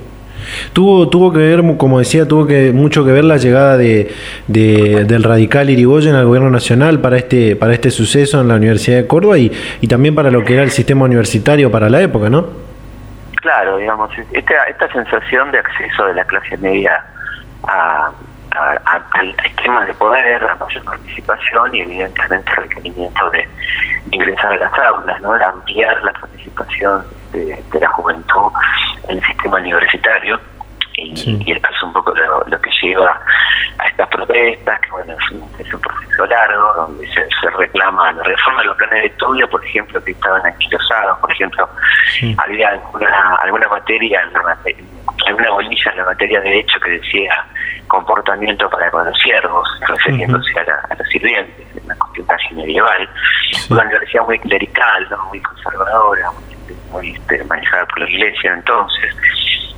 Tuvo, 0.73 1.09
tuvo 1.09 1.33
que 1.33 1.39
ver, 1.39 1.63
como 1.77 1.99
decía, 1.99 2.27
tuvo 2.27 2.47
que 2.47 2.73
mucho 2.73 3.05
que 3.05 3.13
ver 3.13 3.25
la 3.25 3.37
llegada 3.37 3.77
de, 3.77 4.15
del 4.47 5.23
radical 5.23 5.69
Irigoyen 5.69 6.15
al 6.15 6.27
gobierno 6.27 6.51
nacional 6.51 7.01
para 7.01 7.19
este, 7.19 7.57
para 7.57 7.75
este 7.75 7.91
suceso 7.91 8.41
en 8.41 8.49
la 8.49 8.55
Universidad 8.55 8.97
de 8.99 9.07
Córdoba 9.07 9.39
y, 9.39 9.53
y 9.81 9.87
también 9.87 10.15
para 10.15 10.31
lo 10.31 10.43
que 10.45 10.55
era 10.55 10.63
el 10.63 10.71
sistema 10.71 11.05
universitario 11.05 11.71
para 11.71 11.91
la 11.91 12.01
época, 12.01 12.31
¿no? 12.31 12.47
Claro, 13.37 13.79
digamos, 13.79 14.11
esta, 14.33 14.65
esta 14.65 14.93
sensación 14.93 15.51
de 15.51 15.59
acceso 15.59 16.05
de 16.07 16.15
la 16.15 16.25
clase 16.25 16.57
media 16.59 17.05
a, 17.67 18.11
al 18.61 19.35
esquema 19.45 19.85
de 19.85 19.95
poder, 19.95 20.45
a 20.45 20.55
mayor 20.57 20.85
participación 20.85 21.75
y 21.75 21.81
evidentemente 21.81 22.51
el 22.51 22.57
requerimiento 22.57 23.31
de 23.31 23.49
ingresar 24.11 24.53
a 24.53 24.57
las 24.57 24.73
aulas, 24.79 25.21
¿no? 25.21 25.33
de 25.35 25.45
ampliar 25.45 26.03
la 26.03 26.13
participación 26.13 27.05
de, 27.33 27.63
la 27.81 27.89
juventud 27.89 28.53
en 29.09 29.19
el 29.19 29.25
sistema 29.25 29.59
universitario. 29.59 30.41
Y, 31.01 31.53
esto 31.53 31.69
es 31.71 31.83
un 31.83 31.93
poco 31.93 32.15
lo, 32.15 32.61
que 32.61 32.71
lleva 32.83 33.19
a 33.79 33.89
estas 33.89 34.09
protestas, 34.09 34.81
que 34.81 34.91
bueno, 34.91 35.15
es 35.59 35.73
un, 35.73 35.81
proceso 35.81 36.27
largo, 36.27 36.73
donde 36.75 37.07
se, 37.09 37.51
reclama 37.57 38.13
la 38.13 38.23
reforma 38.23 38.61
de 38.61 38.67
los 38.67 38.77
planes 38.77 39.03
de 39.03 39.07
estudio, 39.09 39.49
por 39.49 39.65
ejemplo, 39.65 40.03
que 40.05 40.13
estaban 40.13 40.45
anquilosados, 40.45 41.19
por 41.19 41.33
ejemplo, 41.33 41.69
había 42.39 42.69
alguna, 42.69 43.35
alguna 43.43 43.69
materia, 43.69 44.21
alguna 45.27 45.51
bolilla 45.51 45.91
en 45.91 45.97
la 45.97 46.05
materia 46.05 46.41
de 46.41 46.51
derecho 46.51 46.79
que 46.81 46.91
decía 46.91 47.45
comportamiento 47.89 48.69
para 48.71 48.91
con 48.91 49.05
los 49.05 49.19
siervos, 49.19 49.69
refiriéndose 49.89 50.61
a, 50.61 50.95
los 50.95 51.09
sirvientes, 51.09 51.67
una 51.85 51.97
cuestión 51.97 52.27
casi 52.27 52.55
medieval, 52.55 53.09
una 53.71 53.83
universidad 53.83 54.25
muy 54.27 54.39
clerical, 54.39 55.09
¿no? 55.11 55.25
muy 55.27 55.41
conservadora, 55.41 56.31
muy 56.33 56.51
muy 56.91 57.11
este, 57.13 57.43
manejada 57.45 57.87
por 57.87 58.01
la 58.01 58.11
iglesia 58.11 58.55
entonces. 58.55 59.15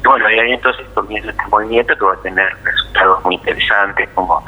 Y 0.05 0.09
bueno, 0.09 0.31
y 0.31 0.38
ahí 0.38 0.53
entonces 0.53 0.87
comienza 0.95 1.31
este 1.31 1.47
movimiento 1.47 1.97
que 1.97 2.05
va 2.05 2.15
a 2.15 2.23
tener 2.23 2.49
resultados 2.65 3.25
muy 3.25 3.35
interesantes, 3.37 4.09
como 4.15 4.45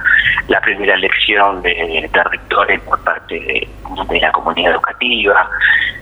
la 0.49 0.61
primera 0.61 0.95
elección 0.95 1.63
de, 1.63 2.11
rectores 2.13 2.81
por 2.81 3.03
parte 3.05 3.35
de, 3.35 4.21
la 4.21 4.33
comunidad 4.33 4.73
educativa, 4.73 5.49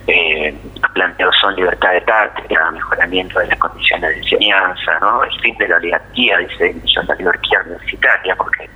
eh, 0.07 0.55
planteos 0.93 1.35
son 1.39 1.55
libertad 1.55 1.91
de 1.91 2.01
cátedra, 2.03 2.71
mejoramiento 2.71 3.39
de 3.39 3.47
las 3.47 3.59
condiciones 3.59 4.09
de 4.09 4.17
enseñanza, 4.17 4.99
¿no? 4.99 5.23
el 5.23 5.39
fin 5.41 5.55
de 5.57 5.67
la 5.67 5.75
oligarquía, 5.77 6.37
dice 6.37 6.75
la 7.07 7.13
oligarquía 7.13 7.61
universitaria, 7.65 8.35
porque 8.35 8.69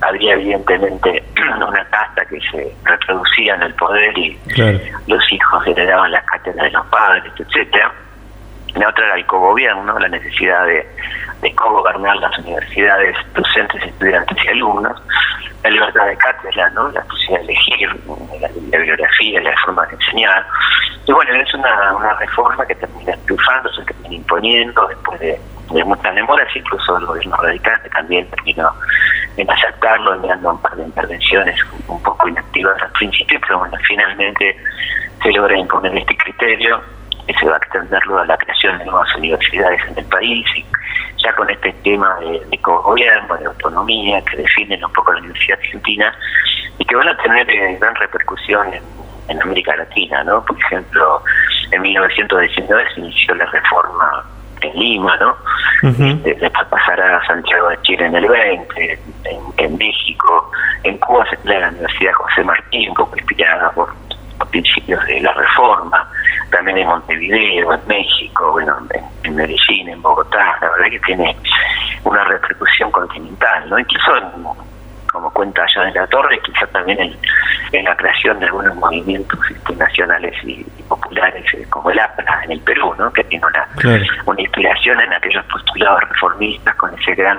había 0.00 0.34
evidentemente 0.34 1.22
una 1.68 1.84
casta 1.86 2.24
que 2.26 2.40
se 2.50 2.72
reproducía 2.84 3.54
en 3.54 3.62
el 3.62 3.74
poder 3.74 4.18
y 4.18 4.38
los 5.06 5.32
hijos 5.32 5.66
heredaban 5.66 6.10
las 6.12 6.24
cátedras 6.24 6.64
de 6.64 6.70
los 6.70 6.86
padres, 6.86 7.32
etcétera. 7.38 7.92
La 8.74 8.88
otra 8.88 9.04
era 9.04 9.14
el 9.16 9.26
cogobierno, 9.26 9.98
la 9.98 10.08
necesidad 10.08 10.64
de, 10.66 10.86
de 11.42 11.54
co-gobernar 11.54 12.16
las 12.16 12.38
universidades, 12.38 13.16
docentes, 13.34 13.82
estudiantes 13.82 14.38
y 14.44 14.48
alumnos, 14.48 14.96
la 15.64 15.70
libertad 15.70 16.06
de 16.06 16.16
cátedra, 16.16 16.70
¿no? 16.70 16.88
la 16.90 17.02
posibilidad 17.02 17.40
de 17.40 17.52
elegir 17.52 18.00
la, 18.40 18.48
bibliografía, 18.48 19.40
la 19.40 19.54
forma 19.64 19.86
de 19.86 19.94
enseñar. 19.94 20.46
Y 21.06 21.12
bueno, 21.12 21.34
es 21.34 21.52
una, 21.54 21.94
una 21.96 22.14
reforma 22.14 22.64
que 22.64 22.76
termina 22.76 23.12
triunfando, 23.24 23.72
se 23.72 23.84
termina 23.84 24.14
imponiendo 24.14 24.86
después 24.86 25.20
de, 25.20 25.40
muchas 25.84 26.14
demoras, 26.14 26.48
incluso 26.54 26.98
el 26.98 27.06
gobierno 27.06 27.36
radical 27.36 27.80
que 27.82 27.88
también 27.88 28.28
terminó 28.28 28.70
en 29.36 29.50
aceptarlo, 29.50 30.14
enviando 30.14 30.50
un 30.50 30.60
par 30.60 30.76
de 30.76 30.82
intervenciones 30.84 31.58
un 31.88 32.02
poco 32.02 32.28
inactivas 32.28 32.80
al 32.82 32.90
principio, 32.92 33.40
pero 33.40 33.58
bueno, 33.60 33.76
finalmente 33.88 34.56
se 35.22 35.32
logra 35.32 35.56
imponer 35.56 35.96
este 35.96 36.16
criterio 36.18 36.82
se 37.34 37.46
va 37.46 37.54
a 37.54 37.58
extenderlo 37.58 38.18
a 38.18 38.26
la 38.26 38.36
creación 38.36 38.78
de 38.78 38.84
nuevas 38.84 39.14
universidades 39.16 39.80
en 39.88 39.98
el 39.98 40.04
país 40.06 40.46
y 40.56 40.64
ya 41.22 41.32
con 41.34 41.48
este 41.50 41.72
tema 41.84 42.16
de, 42.20 42.40
de 42.50 42.56
gobierno 42.58 43.36
de 43.36 43.46
autonomía 43.46 44.22
que 44.22 44.38
definen 44.38 44.84
un 44.84 44.92
poco 44.92 45.12
la 45.12 45.20
Universidad 45.20 45.58
Argentina 45.58 46.12
y 46.78 46.84
que 46.84 46.96
van 46.96 47.08
a 47.08 47.16
tener 47.18 47.48
eh, 47.50 47.76
gran 47.80 47.94
repercusión 47.96 48.72
en, 48.72 48.82
América 49.40 49.74
Latina, 49.76 50.22
¿no? 50.24 50.44
Por 50.44 50.58
ejemplo, 50.58 51.22
en 51.70 51.80
1919 51.80 52.84
se 52.94 53.00
inició 53.00 53.34
la 53.34 53.46
reforma 53.46 54.24
en 54.60 54.78
Lima, 54.78 55.16
¿no? 55.16 55.34
Este, 55.82 56.34
después 56.34 56.68
pasará 56.68 57.16
a 57.16 57.26
Santiago 57.26 57.70
de 57.70 57.80
Chile 57.80 58.06
en 58.06 58.14
el 58.16 58.28
20, 58.28 58.98
en, 59.56 59.78
México, 59.78 60.50
en 60.82 60.98
Cuba 60.98 61.24
se 61.30 61.36
crea 61.38 61.60
la 61.60 61.68
Universidad 61.68 62.12
José 62.12 62.44
Martín, 62.44 62.92
poco 62.92 63.16
inspirada 63.16 63.70
por 63.70 63.88
los 64.38 64.48
principios 64.50 65.02
de 65.06 65.20
la 65.22 65.32
reforma, 65.32 66.06
también 66.52 66.78
en 66.78 66.86
Montevideo, 66.86 67.72
en 67.72 67.80
México, 67.88 68.52
bueno, 68.52 68.76
en, 69.24 69.34
Medellín, 69.34 69.88
en 69.88 70.00
Bogotá, 70.00 70.58
la 70.60 70.70
verdad 70.70 70.90
que 70.90 71.00
tiene 71.00 71.36
una 72.04 72.22
repercusión 72.24 72.90
continental, 72.92 73.68
¿no? 73.68 73.78
Incluso 73.78 74.12
como 75.10 75.30
cuenta 75.30 75.62
allá 75.62 75.84
de 75.84 76.00
la 76.00 76.06
Torre, 76.06 76.40
quizá 76.42 76.66
también 76.68 76.98
en, 77.72 77.84
la 77.84 77.96
creación 77.96 78.38
de 78.38 78.46
algunos 78.46 78.74
movimientos 78.76 79.38
este, 79.50 79.74
nacionales 79.76 80.34
y, 80.44 80.64
populares 80.88 81.44
eh, 81.54 81.66
como 81.68 81.90
el 81.90 81.98
APRA 81.98 82.44
en 82.44 82.52
el 82.52 82.60
Perú, 82.60 82.94
¿no? 82.98 83.12
que 83.12 83.24
tiene 83.24 83.44
una, 83.46 83.66
una 84.26 84.40
inspiración 84.40 85.00
en 85.00 85.12
aquellos 85.12 85.44
postulados 85.46 86.00
reformistas 86.08 86.74
con 86.76 86.98
ese 86.98 87.14
gran 87.14 87.38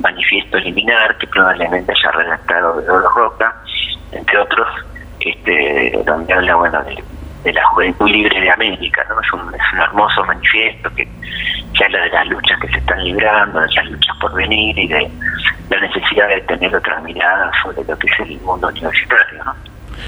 manifiesto 0.00 0.58
liminar 0.58 1.16
que 1.18 1.26
probablemente 1.28 1.92
haya 1.92 2.10
redactado 2.12 2.80
de 2.80 2.90
Oro 2.90 3.08
Roca, 3.10 3.54
entre 4.12 4.38
otros, 4.38 4.68
este, 5.20 6.00
donde 6.04 6.32
habla 6.32 6.54
bueno 6.56 6.82
de 6.84 7.02
de 7.48 7.54
la 7.54 7.64
Juventud 7.68 8.08
Libre 8.08 8.40
de 8.40 8.50
América, 8.50 9.04
¿no? 9.08 9.20
Es 9.20 9.32
un, 9.32 9.54
es 9.54 9.60
un 9.72 9.80
hermoso 9.80 10.24
manifiesto 10.24 10.90
que, 10.94 11.08
que, 11.74 11.84
habla 11.84 12.02
de 12.02 12.10
las 12.10 12.28
luchas 12.28 12.60
que 12.60 12.68
se 12.68 12.78
están 12.78 13.02
librando, 13.02 13.60
de 13.60 13.66
las 13.74 13.90
luchas 13.90 14.16
por 14.20 14.34
venir 14.34 14.78
y 14.78 14.86
de 14.86 15.10
la 15.70 15.80
necesidad 15.80 16.28
de 16.28 16.40
tener 16.42 16.74
otra 16.76 17.00
mirada 17.00 17.50
sobre 17.62 17.84
lo 17.88 17.98
que 17.98 18.06
es 18.06 18.20
el 18.20 18.38
mundo 18.40 18.68
universitario, 18.68 19.44
¿no? 19.44 19.54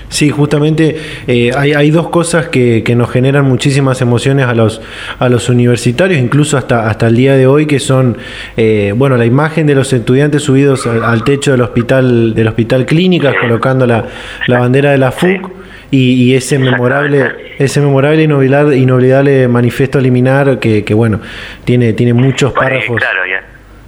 Sí, 0.08 0.30
justamente 0.30 0.96
eh, 1.26 1.50
hay, 1.56 1.72
hay, 1.72 1.90
dos 1.90 2.10
cosas 2.10 2.48
que, 2.48 2.84
que, 2.84 2.94
nos 2.94 3.10
generan 3.10 3.44
muchísimas 3.44 4.00
emociones 4.00 4.46
a 4.46 4.54
los, 4.54 4.80
a 5.18 5.28
los 5.28 5.48
universitarios, 5.48 6.20
incluso 6.20 6.56
hasta, 6.56 6.88
hasta 6.88 7.08
el 7.08 7.16
día 7.16 7.36
de 7.36 7.46
hoy, 7.46 7.66
que 7.66 7.80
son, 7.80 8.18
eh, 8.56 8.92
bueno, 8.96 9.16
la 9.16 9.24
imagen 9.24 9.66
de 9.66 9.74
los 9.74 9.92
estudiantes 9.92 10.42
subidos 10.42 10.86
al, 10.86 11.24
techo 11.24 11.52
del 11.52 11.62
hospital, 11.62 12.34
del 12.34 12.48
hospital 12.48 12.86
Clínicas, 12.86 13.34
colocando 13.40 13.84
la, 13.86 14.04
la 14.46 14.58
bandera 14.60 14.92
de 14.92 14.98
la 14.98 15.10
FUC 15.10 15.59
y, 15.90 16.34
ese 16.34 16.58
memorable 16.58 17.54
ese 17.58 17.80
memorable 17.80 18.22
inolvidable, 18.22 18.76
inolvidable 18.76 19.48
manifiesto 19.48 20.00
liminar 20.00 20.58
que, 20.58 20.84
que 20.84 20.94
bueno 20.94 21.20
tiene 21.64 21.92
tiene 21.92 22.14
muchos 22.14 22.52
párrafos 22.52 22.96
claro 22.96 23.26
ya. 23.26 23.42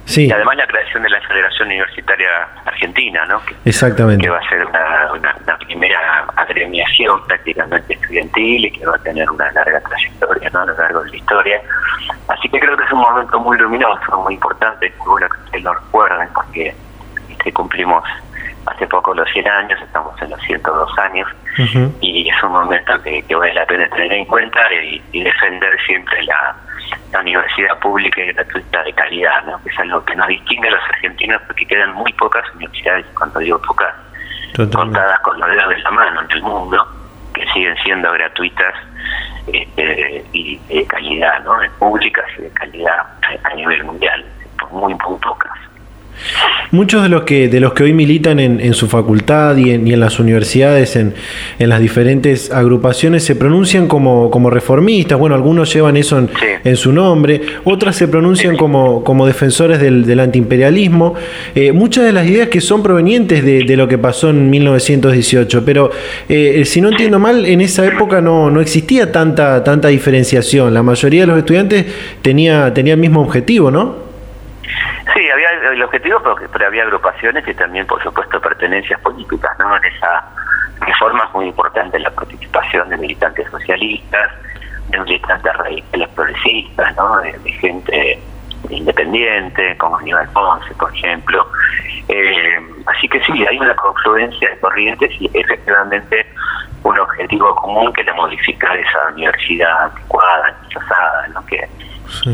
sí. 0.05 0.27
y 0.27 0.31
además 0.31 0.57
la 0.57 0.67
creación 0.67 1.03
de 1.03 1.09
la 1.09 1.21
Federación 1.21 1.67
Universitaria 1.67 2.29
Argentina 2.65 3.25
no 3.25 3.41
exactamente 3.63 4.23
que 4.23 4.29
va 4.29 4.39
a 4.39 4.49
ser 4.49 4.65
una, 4.65 5.11
una, 5.13 5.57
primera 5.57 6.25
agremiación 6.35 7.25
prácticamente 7.25 7.93
estudiantil 7.93 8.65
y 8.65 8.71
que 8.71 8.85
va 8.85 8.95
a 8.95 8.99
tener 8.99 9.29
una 9.29 9.49
larga 9.51 9.79
trayectoria 9.81 10.49
¿no? 10.51 10.59
a 10.59 10.65
lo 10.65 10.77
largo 10.77 11.03
de 11.03 11.09
la 11.11 11.15
historia 11.15 11.61
así 12.27 12.49
que 12.49 12.59
creo 12.59 12.75
que 12.77 12.83
es 12.83 12.91
un 12.91 12.99
momento 12.99 13.39
muy 13.39 13.57
luminoso 13.57 14.21
muy 14.23 14.33
importante 14.33 14.93
muy 14.99 15.07
bueno 15.07 15.29
que 15.29 15.37
ustedes 15.45 15.63
lo 15.63 15.73
recuerden 15.73 16.27
porque 16.33 16.75
este, 17.43 17.51
cumplimos 17.51 18.03
hace 18.65 18.87
poco 18.87 19.13
los 19.13 19.29
100 19.31 19.47
años, 19.47 19.79
estamos 19.81 20.19
en 20.21 20.29
los 20.29 20.41
102 20.41 20.99
años, 20.99 21.27
y 22.01 22.29
es 22.29 22.43
un 22.43 22.51
momento 22.51 23.01
que, 23.03 23.23
vale 23.35 23.53
la 23.53 23.65
pena 23.65 23.87
tener 23.89 24.13
en 24.13 24.25
cuenta 24.25 24.61
y, 24.73 25.23
defender 25.23 25.77
siempre 25.85 26.23
la, 26.23 26.55
universidad 27.19 27.77
pública 27.79 28.21
y 28.21 28.33
gratuita 28.33 28.83
de 28.83 28.91
calidad, 28.93 29.43
¿no? 29.45 29.61
que 29.61 29.69
es 29.69 29.79
algo 29.79 30.03
que 30.03 30.15
nos 30.15 30.27
distingue 30.27 30.67
a 30.67 30.71
los 30.71 30.83
argentinos 30.89 31.41
porque 31.45 31.65
quedan 31.67 31.93
muy 31.93 32.11
pocas 32.13 32.43
universidades, 32.55 33.05
cuando 33.15 33.39
digo 33.39 33.61
pocas, 33.61 33.93
contadas 34.55 35.19
con 35.19 35.39
los 35.39 35.47
dedos 35.47 35.69
de 35.69 35.77
la 35.77 35.91
mano 35.91 36.21
en 36.21 36.31
el 36.31 36.41
mundo, 36.41 36.87
que 37.35 37.45
siguen 37.53 37.75
siendo 37.83 38.11
gratuitas 38.11 38.73
este, 39.45 40.25
y 40.33 40.57
de 40.67 40.87
calidad, 40.87 41.43
¿no? 41.43 41.57
públicas 41.77 42.25
y 42.39 42.43
de 42.43 42.49
calidad 42.49 43.05
a 43.43 43.53
nivel 43.53 43.83
mundial, 43.83 44.25
muy, 44.71 44.95
muy 44.95 45.19
pocas. 45.19 45.52
Muchos 46.73 47.03
de 47.03 47.09
los 47.09 47.21
que, 47.21 47.49
de 47.49 47.59
los 47.59 47.73
que 47.73 47.83
hoy 47.83 47.93
militan 47.93 48.39
en, 48.39 48.73
su 48.73 48.87
facultad 48.87 49.55
y 49.57 49.69
en, 49.69 49.99
las 49.99 50.19
universidades, 50.19 50.95
en, 50.95 51.13
las 51.59 51.79
diferentes 51.79 52.51
agrupaciones, 52.51 53.23
se 53.23 53.35
pronuncian 53.35 53.87
como, 53.87 54.31
como 54.31 54.49
reformistas. 54.49 55.19
Bueno, 55.19 55.35
algunos 55.35 55.71
llevan 55.71 55.97
eso 55.97 56.27
en, 56.63 56.75
su 56.75 56.91
nombre, 56.91 57.41
otras 57.63 57.95
se 57.95 58.07
pronuncian 58.07 58.57
como, 58.57 59.03
como 59.03 59.27
defensores 59.27 59.79
del, 59.79 60.19
antiimperialismo. 60.19 61.13
Eh, 61.53 61.71
muchas 61.73 62.05
de 62.05 62.11
las 62.11 62.27
ideas 62.27 62.47
que 62.47 62.59
son 62.59 62.81
provenientes 62.81 63.45
de, 63.45 63.77
lo 63.77 63.87
que 63.87 63.99
pasó 63.99 64.31
en 64.31 64.49
1918, 64.49 65.63
pero 65.63 65.91
eh, 66.27 66.63
si 66.65 66.81
no 66.81 66.89
entiendo 66.89 67.19
mal, 67.19 67.45
en 67.45 67.61
esa 67.61 67.85
época 67.85 68.19
no, 68.19 68.49
no 68.49 68.61
existía 68.61 69.11
tanta, 69.11 69.63
tanta 69.63 69.89
diferenciación. 69.89 70.73
La 70.73 70.81
mayoría 70.81 71.21
de 71.21 71.27
los 71.27 71.37
estudiantes 71.37 71.85
tenía, 72.23 72.73
tenía 72.73 72.95
el 72.95 72.99
mismo 72.99 73.21
objetivo, 73.21 73.69
¿no? 73.69 74.02
Sí, 75.13 75.29
había 75.29 75.49
el 75.71 75.83
objetivo, 75.83 76.19
pero, 76.51 76.65
había 76.65 76.83
agrupaciones 76.83 77.47
y 77.47 77.53
también, 77.53 77.85
por 77.85 78.01
supuesto, 78.01 78.41
pertenencias 78.41 78.99
políticas, 79.01 79.51
¿no? 79.59 79.77
En 79.77 79.85
esa 79.85 80.23
reforma 80.79 81.25
es 81.25 81.33
muy 81.33 81.45
importante 81.47 81.99
la 81.99 82.09
participación 82.09 82.89
de 82.89 82.97
militantes 82.97 83.47
socialistas, 83.51 84.31
de 84.89 84.99
militantes 84.99 85.53
radicales 85.55 86.09
progresistas, 86.09 86.95
¿no? 86.95 87.17
De, 87.21 87.51
gente 87.51 88.19
independiente, 88.69 89.77
como 89.77 89.97
Aníbal 89.97 90.27
Ponce, 90.29 90.73
por 90.75 90.91
ejemplo. 90.95 91.47
Eh, 92.07 92.59
así 92.87 93.07
que 93.07 93.19
sí, 93.25 93.45
hay 93.45 93.59
una 93.59 93.75
confluencia 93.75 94.49
de 94.49 94.59
corrientes 94.59 95.11
y 95.19 95.29
efectivamente 95.33 96.25
un 96.83 96.97
objetivo 96.97 97.53
común 97.55 97.93
que 97.93 98.01
es 98.01 98.15
modificar 98.15 98.75
esa 98.77 99.07
universidad 99.13 99.83
anticuada, 99.83 100.55
rechazada, 100.63 101.27
¿no? 101.33 101.45
que 101.45 101.67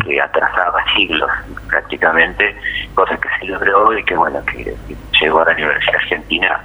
que 0.06 0.22
atrasaba 0.22 0.84
siglos 0.96 1.30
prácticamente, 1.68 2.56
cosa 2.96 3.18
que 3.18 3.30
se 3.40 3.46
logró 3.52 3.98
y 3.98 4.04
que 4.04 4.16
bueno, 4.16 4.44
que 4.46 4.74
llegó 5.22 5.42
a 5.42 5.46
la 5.46 5.52
Universidad 5.54 5.96
Argentina 5.96 6.62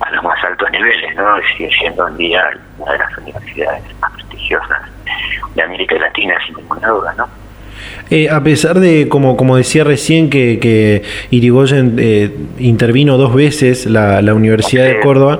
a 0.00 0.10
los 0.10 0.22
más 0.24 0.42
altos 0.44 0.70
niveles, 0.70 1.16
¿no? 1.16 1.24
sigue 1.56 1.70
siendo 1.78 2.04
hoy 2.04 2.12
día 2.16 2.42
una 2.78 2.92
de 2.92 2.98
las 2.98 3.18
universidades 3.18 3.82
más 4.00 4.12
prestigiosas 4.12 4.82
de 5.54 5.62
América 5.62 5.96
Latina, 5.96 6.34
sin 6.46 6.56
ninguna 6.56 6.88
duda, 6.88 7.14
¿no? 7.16 7.28
Eh, 8.10 8.28
a 8.30 8.42
pesar 8.42 8.78
de, 8.78 9.08
como, 9.08 9.36
como 9.36 9.56
decía 9.56 9.84
recién, 9.84 10.30
que, 10.30 10.58
que 10.60 11.02
Irigoyen 11.30 11.96
eh, 11.98 12.34
intervino 12.58 13.16
dos 13.16 13.34
veces 13.34 13.86
la, 13.86 14.22
la 14.22 14.34
Universidad 14.34 14.84
de 14.84 15.00
Córdoba, 15.00 15.38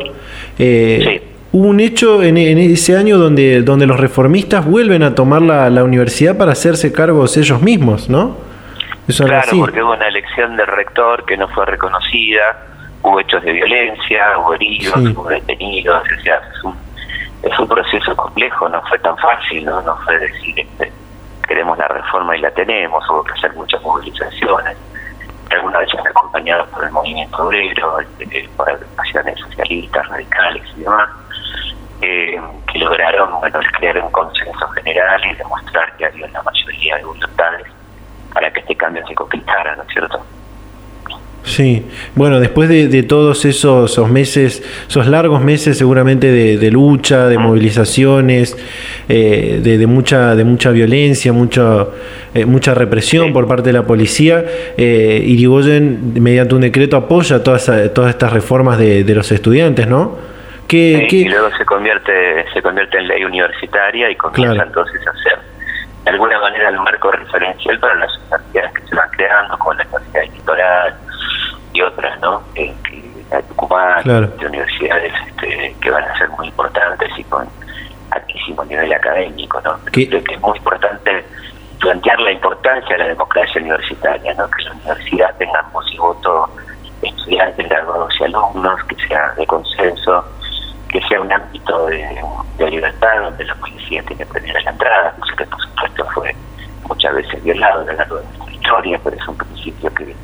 eh, 0.59 1.23
Hubo 1.57 1.69
un 1.69 1.81
hecho 1.81 2.23
en, 2.23 2.37
ese 2.37 2.99
año 2.99 3.17
donde, 3.17 3.63
donde 3.63 3.87
los 3.87 3.99
reformistas 3.99 4.67
vuelven 4.67 5.03
a 5.03 5.15
tomar 5.15 5.41
la, 5.41 5.71
la 5.71 5.85
universidad 5.85 6.37
para 6.37 6.53
hacerse 6.53 6.93
cargos 6.93 7.35
ellos 7.39 7.63
mismos, 7.63 8.11
¿no? 8.11 8.37
claro, 9.07 9.51
porque 9.61 9.83
hubo 9.83 9.95
una 9.95 10.07
elección 10.07 10.55
del 10.59 10.67
rector 10.67 11.25
que 11.25 11.35
no 11.39 11.49
fue 11.49 11.65
reconocida, 11.65 12.59
hubo 13.01 13.21
hechos 13.21 13.43
de 13.43 13.53
violencia, 13.53 14.39
hubo 14.39 14.53
heridos, 14.53 14.97
hubo 14.99 15.31
detenidos, 15.31 16.03
o 16.03 16.23
sea, 16.23 16.43
es 16.55 16.63
un, 16.63 16.77
es 17.43 17.59
un 17.59 17.69
proceso 17.69 18.15
complejo, 18.15 18.69
no 18.69 18.83
fue 18.83 18.99
tan 18.99 19.17
fácil, 19.17 19.65
¿no? 19.65 19.81
No 19.81 19.97
fue 20.05 20.19
decir, 20.19 20.61
este, 20.61 20.93
queremos 21.49 21.79
la 21.79 21.89
reforma 21.89 22.37
y 22.37 22.43
la 22.43 22.51
tenemos, 22.51 23.03
hubo 23.09 23.25
que 23.25 23.33
hacer 23.33 23.55
muchas 23.55 23.81
movilizaciones, 23.81 24.77
algunas 25.51 25.81
veces 25.81 26.01
acompañadas 26.05 26.69
por 26.69 26.85
el 26.85 26.91
movimiento 26.91 27.47
obrero, 27.47 27.99
este, 28.01 28.47
por 28.59 28.69
agrupaciones 28.69 29.41
socialistas, 29.41 30.07
radicales 30.07 30.63
y 30.77 30.81
demás 30.83 31.09
eh, 32.03 32.41
que 32.73 32.79
lograron 32.79 33.41
bueno, 33.41 33.59
crear 33.79 33.99
un 34.03 34.11
consenso 34.11 34.69
general 34.69 35.21
y 35.25 35.35
demostrar 35.35 35.97
que 35.97 36.07
había 36.07 36.27
una 36.27 36.43
mayoría 36.43 36.97
de 36.97 37.05
voluntades 37.05 37.67
para 38.33 38.53
que 38.53 38.61
este 38.61 38.77
cambio 38.77 39.07
se 39.07 39.15
concretara, 39.15 39.77
¿no 39.77 39.83
es 39.83 39.89
cierto? 39.89 40.23
Sí, 41.47 41.85
bueno, 42.17 42.41
después 42.41 42.69
de, 42.69 43.03
todos 43.05 43.45
esos, 43.45 44.11
meses, 44.11 44.65
esos 44.89 45.07
largos 45.07 45.41
meses 45.41 45.79
seguramente 45.79 46.31
de, 46.33 46.71
lucha, 46.73 47.29
de 47.29 47.39
movilizaciones, 47.39 48.57
eh, 49.09 49.61
de, 49.63 49.87
mucha, 49.87 50.35
de 50.35 50.45
mucha 50.45 50.73
violencia, 50.73 51.33
mucha, 51.33 51.87
eh, 52.35 52.45
mucha 52.47 52.75
represión 52.75 53.33
por 53.33 53.47
parte 53.47 53.69
de 53.69 53.75
la 53.75 53.85
policía, 53.85 54.45
eh, 54.77 55.23
Irigoyen 55.25 56.15
mediante 56.21 56.57
un 56.57 56.63
decreto 56.63 56.97
apoya 56.97 57.45
todas, 57.45 57.71
todas 57.95 58.11
estas 58.11 58.33
reformas 58.33 58.77
de, 58.77 59.05
los 59.15 59.31
estudiantes, 59.31 59.87
¿no? 59.87 60.17
Que, 60.69 61.07
Y 61.11 61.29
luego 61.29 61.51
se 61.57 61.65
convierte, 61.65 62.45
se 62.53 62.63
convierte 62.63 62.99
en 62.99 63.09
ley 63.09 63.25
universitaria 63.25 64.11
y 64.11 64.17
comienza 64.17 64.63
entonces 64.63 65.01
a 65.07 65.13
ser 65.23 65.39
de 66.05 66.11
alguna 66.11 66.39
manera 66.41 66.69
el 66.69 66.79
marco 66.79 67.11
referencial 67.11 67.79
para 67.81 67.95
las 67.97 68.11
universidades 68.19 68.73
que 68.73 68.83
se 68.89 68.95
van 68.95 69.11
creando, 69.11 69.59
como 69.59 69.75
la 69.75 69.85
Universidad 69.85 70.35
Litoral, 70.35 70.95
y 71.73 71.83
otras, 71.83 72.21
¿no? 72.21 72.43
que 72.55 72.75
hay 73.33 73.43
Tucumán, 73.49 74.03
de 74.05 74.47
universidades 74.47 75.13
este, 75.27 75.77
que 75.81 75.91
van 75.91 76.05
a 76.05 76.17
ser 76.17 76.29
muy 76.31 76.47
importantes 76.47 77.11
y 77.19 77.25
con 77.25 77.49
altísimo 78.11 78.65
nivel 78.65 78.93
académico, 78.93 79.61
¿no? 79.63 79.77
Creo 79.87 80.23
que 80.23 80.35
es 80.35 80.41
muy 80.41 80.57
importante 80.57 81.25
plantear 81.81 82.21
la 82.21 82.33
importancia 82.33 82.97
de 82.97 83.03
la 83.03 83.09
democracia 83.09 83.61
universitaria, 83.61 84.33
¿no? 84.35 84.49
Que 84.51 84.63
la 84.63 84.73
universidad 84.73 85.37
tenga 85.39 85.63
voz 85.73 85.85
y 85.93 85.99
voto 85.99 86.49
estudiantes, 87.03 87.69
graduados 87.69 88.15
y 88.21 88.25
alumnos, 88.25 88.83
que 88.85 88.97
sea 89.07 89.33
de 89.37 89.47
consenso, 89.47 90.25
que 90.89 91.01
sea 91.03 91.21
un 91.21 91.33
ámbito 91.33 91.87
de, 91.87 92.71
libertad 92.71 93.23
donde 93.23 93.45
la 93.45 93.55
policía 93.57 94.03
tiene 94.05 94.25
tener 94.27 94.63
la 94.63 94.71
entrada, 94.71 95.15
que 95.37 95.47
por 95.47 95.61
supuesto 95.61 96.07
fue 96.15 96.35
muchas 96.89 97.15
veces 97.15 97.43
violado 97.43 97.81
a 97.83 97.85
lo 97.85 97.93
largo 97.93 98.17
de 98.17 98.25
nuestra 98.25 98.53
historia, 98.53 99.01
pero 99.03 99.17
es 99.17 99.29
un 99.29 99.37
principio 99.37 99.95
que 99.95 100.15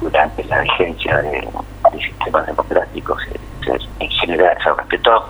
durante 0.00 0.44
la 0.44 0.60
vigencia 0.60 1.16
de, 1.18 1.48
sistemas 2.00 2.46
democráticos 2.46 3.22
en 4.00 4.10
general 4.10 4.56
se 4.62 4.72
respetó. 4.72 5.28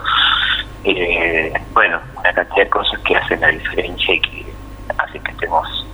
Eh, 0.85 1.52
bueno, 1.74 2.00
una 2.18 2.32
cantidad 2.32 2.64
de 2.64 2.70
cosas 2.70 2.98
que 3.00 3.16
hacen 3.16 3.40
la 3.40 3.48
diferencia 3.48 4.14
y 4.14 4.20
que 4.20 4.46
hacen 4.98 5.22
que 5.22 5.30
estemos 5.32 5.87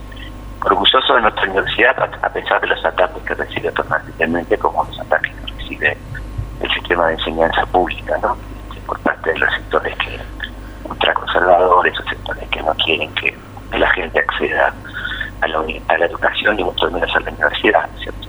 orgullosos 0.64 1.16
de 1.16 1.22
nuestra 1.22 1.44
universidad 1.44 2.10
a 2.22 2.28
pesar 2.30 2.60
de 2.60 2.68
los 2.68 2.84
ataques 2.84 3.22
que 3.22 3.34
recibe 3.34 3.72
permanentemente 3.72 4.58
como 4.58 4.84
los 4.84 5.00
ataques 5.00 5.32
que 5.34 5.52
recibe 5.52 5.96
el 6.60 6.70
sistema 6.72 7.06
de 7.08 7.14
enseñanza 7.14 7.66
pública, 7.66 8.16
¿no? 8.22 8.36
Por 8.88 8.98
parte 9.00 9.32
de 9.32 9.38
los 9.38 9.54
sectores 9.54 9.96
que 9.98 10.18
ultraconservadores 10.88 12.00
o 12.00 12.02
sectores 12.08 12.48
que 12.48 12.62
no 12.62 12.74
quieren 12.84 13.12
que 13.14 13.36
la 13.72 13.88
gente 13.90 14.18
acceda 14.18 14.74
a 15.42 15.48
la, 15.48 15.64
a 15.88 15.98
la 15.98 16.06
educación 16.06 16.58
y 16.58 16.64
mucho 16.64 16.90
menos 16.90 17.14
a 17.14 17.20
la 17.20 17.30
universidad, 17.30 17.88
¿cierto? 18.02 18.27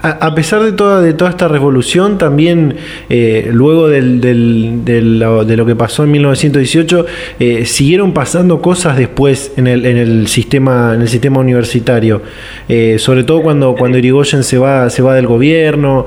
A, 0.00 0.32
pesar 0.34 0.62
de 0.62 0.72
toda, 0.72 1.00
de 1.00 1.12
toda 1.12 1.30
esta 1.30 1.48
revolución, 1.48 2.18
también 2.18 2.76
eh, 3.08 3.48
luego 3.52 3.88
del, 3.88 4.20
del, 4.20 4.84
de 4.84 5.56
lo 5.56 5.66
que 5.66 5.74
pasó 5.74 6.04
en 6.04 6.12
1918, 6.12 7.06
eh, 7.40 7.64
siguieron 7.64 8.14
pasando 8.14 8.62
cosas 8.62 8.96
después 8.96 9.52
en 9.58 9.66
el, 9.66 9.84
en 9.86 9.96
el 9.96 10.28
sistema 10.28 10.94
en 10.94 11.00
el 11.00 11.08
sistema 11.08 11.40
universitario, 11.40 12.22
eh, 12.68 12.98
sobre 13.00 13.24
todo 13.24 13.42
cuando 13.42 13.74
cuando 13.74 13.98
Irigoyen 13.98 14.44
se 14.44 14.56
va 14.58 14.88
se 14.88 15.02
va 15.02 15.14
del 15.14 15.26
gobierno, 15.26 16.06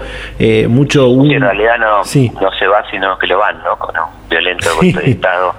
mucho 0.70 1.08
en 1.08 1.42
realidad 1.42 1.78
no, 1.78 1.98
no 1.98 2.52
se 2.58 2.68
va, 2.68 2.90
sino 2.90 3.18
que 3.18 3.28
lo 3.28 3.40
van, 3.40 3.62
¿no? 3.64 3.78
Con 3.78 3.94
un 3.98 4.30
violento 4.30 4.70
golpe 4.76 5.02
de 5.02 5.12
Estado 5.12 5.54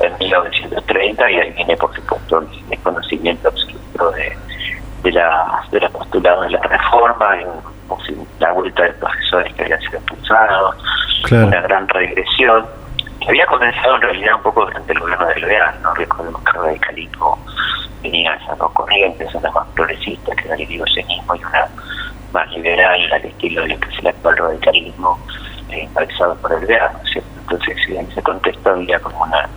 en 0.00 0.12
1930 0.18 1.30
y 1.30 1.34
ahí 1.36 1.50
viene, 1.52 1.76
por 1.76 1.94
supuesto, 1.94 2.44
el 2.70 2.78
conocimiento 2.78 3.48
absoluto 3.48 4.10
de 4.12 4.36
de 5.04 5.12
la, 5.12 5.62
de 5.70 5.80
la 5.80 5.88
postulado 5.90 6.42
de 6.42 6.50
la 6.50 6.60
reforma, 6.62 7.38
en, 7.40 7.48
la 8.40 8.52
vuelta 8.52 8.82
de 8.82 8.92
profesores 8.94 9.54
que 9.54 9.62
habían 9.62 9.80
sido 9.80 9.98
expulsados, 9.98 10.76
una 11.30 11.60
gran 11.60 11.86
regresión, 11.88 12.66
que 13.20 13.28
había 13.28 13.46
comenzado 13.46 13.96
en 13.96 14.02
realidad 14.02 14.34
un 14.36 14.42
poco 14.42 14.64
durante 14.64 14.92
el 14.92 14.98
gobierno 14.98 15.26
de 15.26 15.40
León, 15.40 15.74
¿no? 15.82 15.94
Recordemos 15.94 16.42
que 16.42 16.56
el 16.56 16.64
radicalismo 16.64 17.38
tenía 18.02 18.34
esas 18.34 18.58
dos 18.58 18.72
corrientes, 18.72 19.34
una 19.34 19.50
más 19.50 19.66
progresista 19.74 20.34
que 20.34 20.46
era 20.46 20.54
el 20.54 20.62
ideogenismo 20.62 21.34
y 21.36 21.44
una 21.44 21.68
más 22.32 22.50
liberal 22.50 23.12
al 23.12 23.24
estilo 23.24 23.62
de 23.62 23.68
lo 23.68 23.80
que 23.80 23.90
es 23.90 23.98
el 23.98 24.06
actual 24.08 24.36
radicalismo 24.36 25.18
eh, 25.68 25.88
por 26.40 26.52
el 26.52 26.66
verano, 26.66 26.98
Entonces 27.40 27.76
en 27.88 28.10
ese 28.10 28.22
contexto 28.22 28.70
había 28.70 28.98
como 29.00 29.22
una 29.22 29.48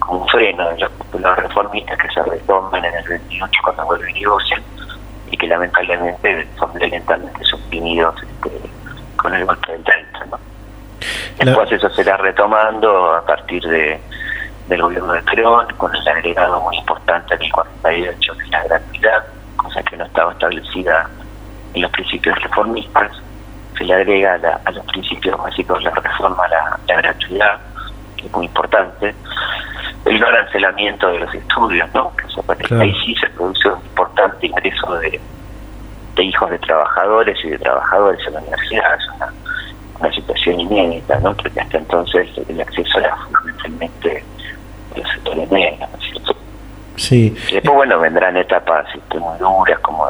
como 0.00 0.22
un 0.22 0.28
freno 0.28 0.68
de 0.70 0.78
los, 0.78 1.36
reformistas 1.36 1.98
que 1.98 2.08
se 2.10 2.22
retoman 2.22 2.84
en 2.84 2.94
el 2.94 3.08
28 3.08 3.60
cuando 3.62 3.84
vuelve 3.86 4.10
Irigoyen 4.10 4.75
y 5.30 5.36
que 5.36 5.46
lamentablemente 5.46 6.46
son 6.58 6.72
violentamente 6.74 7.44
suprimidos 7.44 8.14
este, 8.22 8.50
con 9.16 9.34
el 9.34 9.44
golpe 9.44 9.72
del 9.72 9.82
30. 9.82 10.24
¿no? 10.26 10.38
Después 11.38 11.72
eso 11.72 11.90
se 11.90 12.02
irá 12.02 12.16
retomando 12.16 13.14
a 13.14 13.24
partir 13.24 13.62
de 13.64 14.00
del 14.68 14.82
gobierno 14.82 15.12
de 15.12 15.22
Perón, 15.22 15.66
con 15.76 15.94
el 15.94 16.08
agregado 16.08 16.60
muy 16.60 16.76
importante 16.76 17.34
en 17.34 17.42
el 17.42 17.52
48 17.52 18.34
de 18.34 18.46
la 18.48 18.64
gratuidad, 18.64 19.24
cosa 19.56 19.82
que 19.84 19.96
no 19.96 20.04
estaba 20.04 20.32
establecida 20.32 21.08
en 21.74 21.82
los 21.82 21.90
principios 21.92 22.42
reformistas. 22.42 23.12
Se 23.78 23.84
le 23.84 23.94
agrega 23.94 24.60
a 24.64 24.70
los 24.72 24.84
principios 24.86 25.38
básicos 25.38 25.78
de 25.78 25.84
la 25.84 25.94
reforma 25.94 26.48
la, 26.48 26.80
la 26.88 26.96
gratuidad, 26.96 27.60
que 28.16 28.26
es 28.26 28.32
muy 28.32 28.46
importante 28.46 29.14
el 30.06 30.20
no 30.20 30.26
arancelamiento 30.26 31.08
de 31.08 31.20
los 31.20 31.34
estudios, 31.34 31.92
¿no? 31.94 32.12
Ahí 32.80 32.94
sí 33.04 33.14
se 33.16 33.28
produce 33.30 33.68
un 33.68 33.80
hijos 36.24 36.50
de 36.50 36.58
trabajadores 36.58 37.38
y 37.44 37.50
de 37.50 37.58
trabajadores 37.58 38.20
en 38.26 38.34
la 38.34 38.40
universidad. 38.40 38.94
Es 38.94 39.08
una, 39.16 40.12
situación 40.12 40.60
inédita, 40.60 41.18
¿no? 41.20 41.34
Porque 41.34 41.60
hasta 41.60 41.78
entonces 41.78 42.28
el 42.48 42.60
acceso 42.60 42.98
era 42.98 43.16
fundamentalmente 43.16 44.24
de 44.94 45.02
los 45.02 45.10
sectores 45.10 45.50
medios, 45.50 45.80
¿no 45.80 45.98
es 45.98 46.10
cierto? 46.10 46.36
Sí. 46.96 47.36
Y 47.48 47.54
después, 47.54 47.74
bueno, 47.74 47.98
vendrán 47.98 48.36
etapas 48.36 48.86
este, 48.94 49.18
muy 49.18 49.36
duras, 49.38 49.78
como 49.80 50.08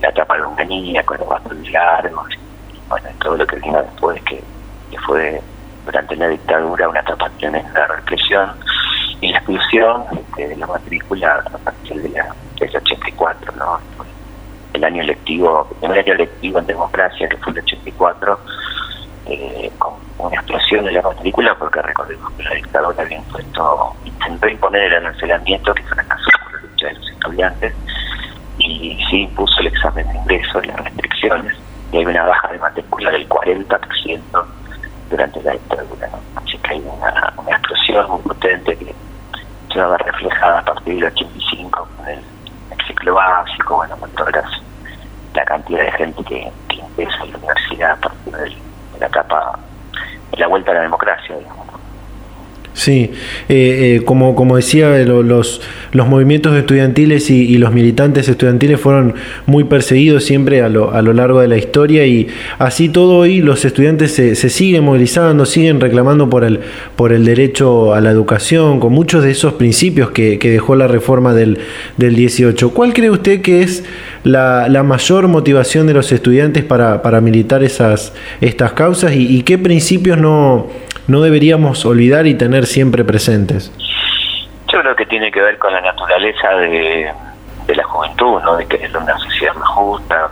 la 0.00 0.08
etapa 0.08 0.34
de 0.34 0.40
longanía, 0.40 1.02
con 1.04 1.18
los 1.18 1.28
bastones 1.28 1.70
largos, 1.70 2.28
y, 2.32 2.88
bueno, 2.88 3.08
todo 3.20 3.36
lo 3.36 3.46
que 3.46 3.56
vino 3.56 3.82
después, 3.82 4.22
que, 4.22 4.42
que 4.90 4.98
fue 5.00 5.40
durante 5.84 6.16
la 6.16 6.28
dictadura 6.28 6.88
una 6.88 7.00
etapa 7.00 7.28
tremenda 7.38 7.80
de 7.80 7.86
represión 7.86 8.50
y 9.20 9.28
la 9.32 9.38
exclusión 9.38 10.04
este, 10.12 10.48
de 10.48 10.56
la 10.56 10.66
matrícula 10.66 11.44
a 11.52 11.58
partir 11.58 12.02
de 12.02 12.08
la, 12.10 12.34
del 12.58 12.76
84, 12.76 13.52
¿no? 13.56 13.80
El 14.72 14.84
año 14.84 15.02
electivo, 15.02 15.68
el 15.82 15.92
año 15.92 16.12
electivo 16.14 16.58
en 16.58 16.66
democracia, 16.66 17.28
que 17.28 17.36
fue 17.38 17.52
el 17.52 17.58
84, 17.58 18.40
eh, 19.26 19.70
con 19.78 19.94
una 20.18 20.36
explosión 20.36 20.84
de 20.84 20.92
la 20.92 21.02
matrícula, 21.02 21.54
porque 21.56 21.82
recordemos 21.82 22.32
que 22.32 22.42
la 22.42 22.54
dictadura 22.54 23.02
había 23.02 23.18
impuesto, 23.18 23.96
intentó 24.04 24.48
imponer 24.48 24.82
el 24.82 24.94
arancelamiento 24.94 25.74
que 25.74 25.82
fracasó 25.82 26.30
por 26.44 26.54
la 26.54 26.60
lucha 26.68 26.86
de 26.86 26.94
los 26.94 27.10
estudiantes, 27.10 27.74
y 28.58 28.98
sí 29.08 29.22
impuso 29.22 29.60
el 29.60 29.68
examen 29.68 30.06
de 30.08 30.18
ingreso 30.18 30.62
y 30.62 30.66
las 30.66 30.76
restricciones, 30.84 31.56
y 31.92 31.96
hay 31.98 32.06
una 32.06 32.24
baja 32.26 32.52
de 32.52 32.58
matrícula 32.58 33.10
del 33.10 33.28
40% 33.28 34.44
durante 35.10 35.42
la 35.42 35.52
dictadura. 35.52 36.10
Así 36.36 36.58
que 36.58 36.70
hay 36.70 36.80
una, 36.80 37.32
una 37.36 37.50
explosión 37.50 38.10
muy 38.10 38.20
potente 38.22 38.76
que 38.76 38.94
se 39.72 39.78
va 39.78 39.86
a 39.86 39.90
ver 39.90 40.02
reflejada 40.02 40.58
a 40.60 40.64
partir 40.64 40.94
del 40.94 41.04
85 41.04 41.88
con 41.96 42.08
el, 42.08 42.20
básico, 43.08 43.76
bueno, 43.76 43.96
con 43.96 44.10
toda 44.10 44.30
la 45.34 45.44
cantidad 45.44 45.84
de 45.84 45.92
gente 45.92 46.24
que, 46.24 46.52
que 46.68 46.76
ingresa 46.76 47.22
a 47.22 47.26
la 47.26 47.38
universidad 47.38 47.90
a 47.92 47.96
partir 47.96 48.32
de 48.36 48.56
la 48.98 49.06
etapa 49.06 49.58
de 50.30 50.38
la 50.38 50.46
vuelta 50.46 50.70
a 50.72 50.74
la 50.74 50.80
democracia, 50.82 51.36
digamos. 51.36 51.69
Sí, 52.72 53.10
eh, 53.48 53.96
eh, 53.98 54.02
como, 54.04 54.36
como 54.36 54.56
decía, 54.56 54.96
los, 54.98 55.60
los 55.92 56.08
movimientos 56.08 56.56
estudiantiles 56.56 57.28
y, 57.28 57.58
los 57.58 57.72
militantes 57.72 58.28
estudiantiles 58.28 58.80
fueron 58.80 59.14
muy 59.44 59.64
perseguidos 59.64 60.24
siempre 60.24 60.62
a 60.62 60.68
lo, 60.68 60.92
a 60.92 61.02
lo 61.02 61.12
largo 61.12 61.40
de 61.40 61.48
la 61.48 61.56
historia 61.56 62.06
y 62.06 62.28
así 62.58 62.88
todo 62.88 63.18
hoy 63.18 63.42
los 63.42 63.64
estudiantes 63.64 64.12
se, 64.12 64.34
se, 64.34 64.48
siguen 64.48 64.84
movilizando, 64.84 65.44
siguen 65.46 65.80
reclamando 65.80 66.30
por 66.30 66.44
el, 66.44 66.60
por 66.94 67.12
el 67.12 67.24
derecho 67.24 67.92
a 67.92 68.00
la 68.00 68.10
educación, 68.10 68.78
con 68.78 68.92
muchos 68.92 69.24
de 69.24 69.32
esos 69.32 69.54
principios 69.54 70.10
que, 70.10 70.38
que 70.38 70.50
dejó 70.50 70.76
la 70.76 70.86
reforma 70.86 71.34
del, 71.34 71.58
del 71.96 72.14
18. 72.14 72.70
¿Cuál 72.70 72.94
cree 72.94 73.10
usted 73.10 73.42
que 73.42 73.62
es 73.62 73.84
la, 74.24 74.68
la 74.68 74.82
mayor 74.82 75.28
motivación 75.28 75.86
de 75.86 75.94
los 75.94 76.12
estudiantes 76.12 76.64
para, 76.64 77.02
para 77.02 77.20
militar 77.20 77.62
esas, 77.62 78.14
estas 78.40 78.72
causas 78.72 79.12
y, 79.12 79.36
y 79.36 79.42
qué 79.42 79.58
principios 79.58 80.18
no 80.18 80.68
no 81.10 81.20
deberíamos 81.20 81.84
olvidar 81.84 82.26
y 82.26 82.34
tener 82.34 82.66
siempre 82.66 83.04
presentes? 83.04 83.72
Yo 84.72 84.80
creo 84.80 84.94
que 84.94 85.06
tiene 85.06 85.32
que 85.32 85.40
ver 85.40 85.58
con 85.58 85.72
la 85.72 85.80
naturaleza 85.80 86.50
de, 86.50 87.12
la 87.74 87.84
juventud, 87.84 88.40
¿no? 88.42 88.56
de 88.56 88.66
querer 88.66 88.96
una 88.96 89.18
sociedad 89.18 89.54
más 89.54 89.68
justa, 89.70 90.30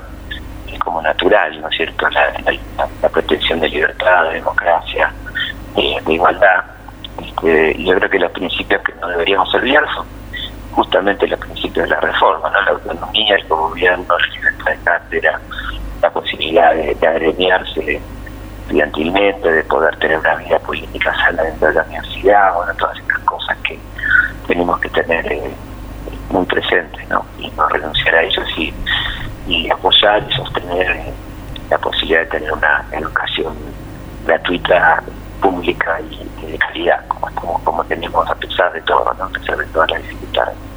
es 0.73 0.79
como 0.79 1.03
natural, 1.03 1.61
¿no 1.61 1.69
es 1.69 1.77
cierto? 1.77 2.09
La, 2.11 3.09
pretensión 3.09 3.61
de 3.61 3.69
libertad, 3.69 4.25
de 4.29 4.35
democracia, 4.35 5.13
de 5.75 6.13
igualdad, 6.13 6.65
Este, 7.25 7.83
yo 7.83 7.95
creo 7.97 8.11
que 8.11 8.19
los 8.19 8.31
principios 8.33 8.83
que 8.83 8.93
no 9.01 9.09
deberíamos 9.09 9.53
olvidar 9.55 9.85
son 9.95 10.07
justamente 10.79 11.27
los 11.27 11.41
principios 11.41 11.89
de 11.89 11.95
la 11.97 12.01
reforma, 12.01 12.49
¿no? 12.51 12.61
la 12.61 12.71
autonomía, 12.71 13.35
el 13.35 13.49
gobierno, 13.49 14.17
la 14.17 14.27
libertad 14.29 14.71
de 14.71 14.79
cátedra, 14.85 15.41
la 16.01 16.11
posibilidad 16.11 16.73
de, 16.73 16.97
agremiarse 17.05 18.01
estudiantilmente, 18.61 19.51
de 19.51 19.65
poder 19.65 19.97
tener 19.97 20.21
una 20.21 20.37
vida 20.37 20.57
política 20.61 21.13
sana 21.17 21.43
dentro 21.43 21.67
de 21.67 21.75
la 21.75 21.83
universidad, 21.83 22.55
bueno, 22.55 22.73
todas 22.79 22.97
estas 22.97 23.19
cosas 23.25 23.59
que 23.65 23.77
tenemos 24.47 24.79
que 24.79 24.89
tener 24.91 25.33
eh, 25.33 25.51
muy 26.31 26.47
presentes, 26.47 27.09
¿no? 27.09 27.27
Y 27.41 27.51
no 27.51 27.69
renunciar 27.69 28.15
a 28.15 28.23
ellos 28.23 28.47
y, 28.57 28.73
y 29.49 29.69
apoyar 29.71 30.25
y 30.31 30.33
sostener 30.33 30.91
eh, 30.93 31.13
la 31.71 31.79
posibilidad 31.79 32.21
de 32.21 32.27
tener 32.27 32.53
una 32.53 32.85
educación 32.93 33.53
gratuita, 34.25 35.03
pública 35.41 36.01
y, 36.09 36.47
de 36.47 36.59
calidad, 36.59 37.05
como, 37.09 37.65
como, 37.65 37.85
tenemos 37.85 38.31
a 38.31 38.35
pesar 38.37 38.73
de 38.73 38.81
todo, 38.83 39.13
¿no? 39.19 39.25
a 39.25 39.29
pesar 39.29 39.57
de 39.57 39.67
todas 39.67 39.91
las 39.91 40.03
dificultades. 40.03 40.68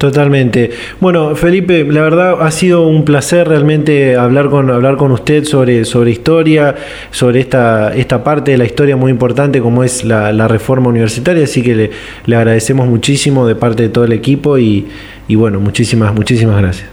Totalmente. 0.00 0.70
Bueno, 0.98 1.34
Felipe, 1.34 1.84
la 1.84 2.00
verdad 2.00 2.40
ha 2.40 2.50
sido 2.50 2.86
un 2.86 3.04
placer 3.04 3.46
realmente 3.46 4.16
hablar 4.16 4.48
con 4.48 4.70
hablar 4.70 4.96
con 4.96 5.12
usted 5.12 5.44
sobre, 5.44 5.84
sobre 5.84 6.10
historia, 6.10 6.74
sobre 7.10 7.40
esta, 7.40 7.94
esta 7.94 8.24
parte 8.24 8.52
de 8.52 8.56
la 8.56 8.64
historia 8.64 8.96
muy 8.96 9.10
importante 9.10 9.60
como 9.60 9.84
es 9.84 10.02
la, 10.02 10.48
reforma 10.48 10.88
universitaria, 10.88 11.44
así 11.44 11.62
que 11.62 11.92
le, 12.24 12.34
agradecemos 12.34 12.86
muchísimo 12.86 13.46
de 13.46 13.56
parte 13.56 13.82
de 13.82 13.88
todo 13.90 14.04
el 14.04 14.14
equipo 14.14 14.56
y, 14.56 14.90
y 15.28 15.34
bueno, 15.36 15.60
muchísimas, 15.60 16.14
muchísimas 16.14 16.62
gracias. 16.62 16.88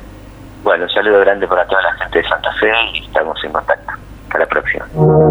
Bueno, 0.66 0.90
saludo 0.90 1.22
grande 1.22 1.48
para 1.48 1.66
toda 1.66 1.82
la 1.84 1.94
gente 1.94 2.20
de 2.20 2.28
Santa 2.28 2.52
Fe 2.60 2.74
y 2.94 3.06
estamos 3.06 3.42
en 3.42 3.54
contacto. 3.54 4.07
Hasta 4.28 4.40
la 4.40 4.46
próxima. 4.46 4.86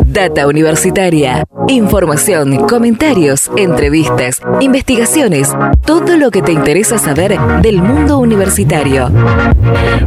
Data 0.07 0.47
Universitaria. 0.47 1.45
Información, 1.69 2.67
comentarios, 2.67 3.51
entrevistas, 3.59 4.41
investigaciones, 4.63 5.55
todo 5.85 6.17
lo 6.17 6.31
que 6.31 6.41
te 6.41 6.53
interesa 6.53 6.97
saber 6.97 7.39
del 7.61 7.83
mundo 7.83 8.19
universitario. 8.19 9.11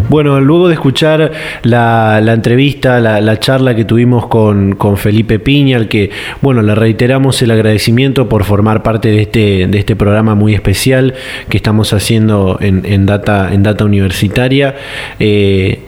Bueno, 0.10 0.40
luego 0.42 0.70
de 0.70 0.74
escuchar 0.74 1.32
la, 1.62 2.18
entrevista, 2.34 3.00
la, 3.00 3.40
charla 3.40 3.76
que 3.76 3.86
tuvimos 3.86 4.26
con, 4.26 4.76
Felipe 4.98 5.38
Piña, 5.38 5.78
al 5.78 5.88
que, 5.88 6.10
bueno, 6.42 6.64
le 6.64 6.74
reiteramos 6.74 7.40
el 7.44 7.52
agradecimiento 7.52 8.28
por 8.28 8.44
formar 8.44 8.82
parte 8.82 9.10
de 9.10 9.22
este, 9.22 9.68
de 9.68 9.78
este 9.78 9.96
programa 9.96 10.34
muy 10.34 10.56
especial 10.56 11.14
que 11.48 11.58
estamos 11.58 11.94
haciendo 11.94 12.58
en, 12.60 13.06
Data, 13.06 13.54
en 13.54 13.62
Data 13.62 13.86
Universitaria. 13.86 14.76
Eh, 15.20 15.80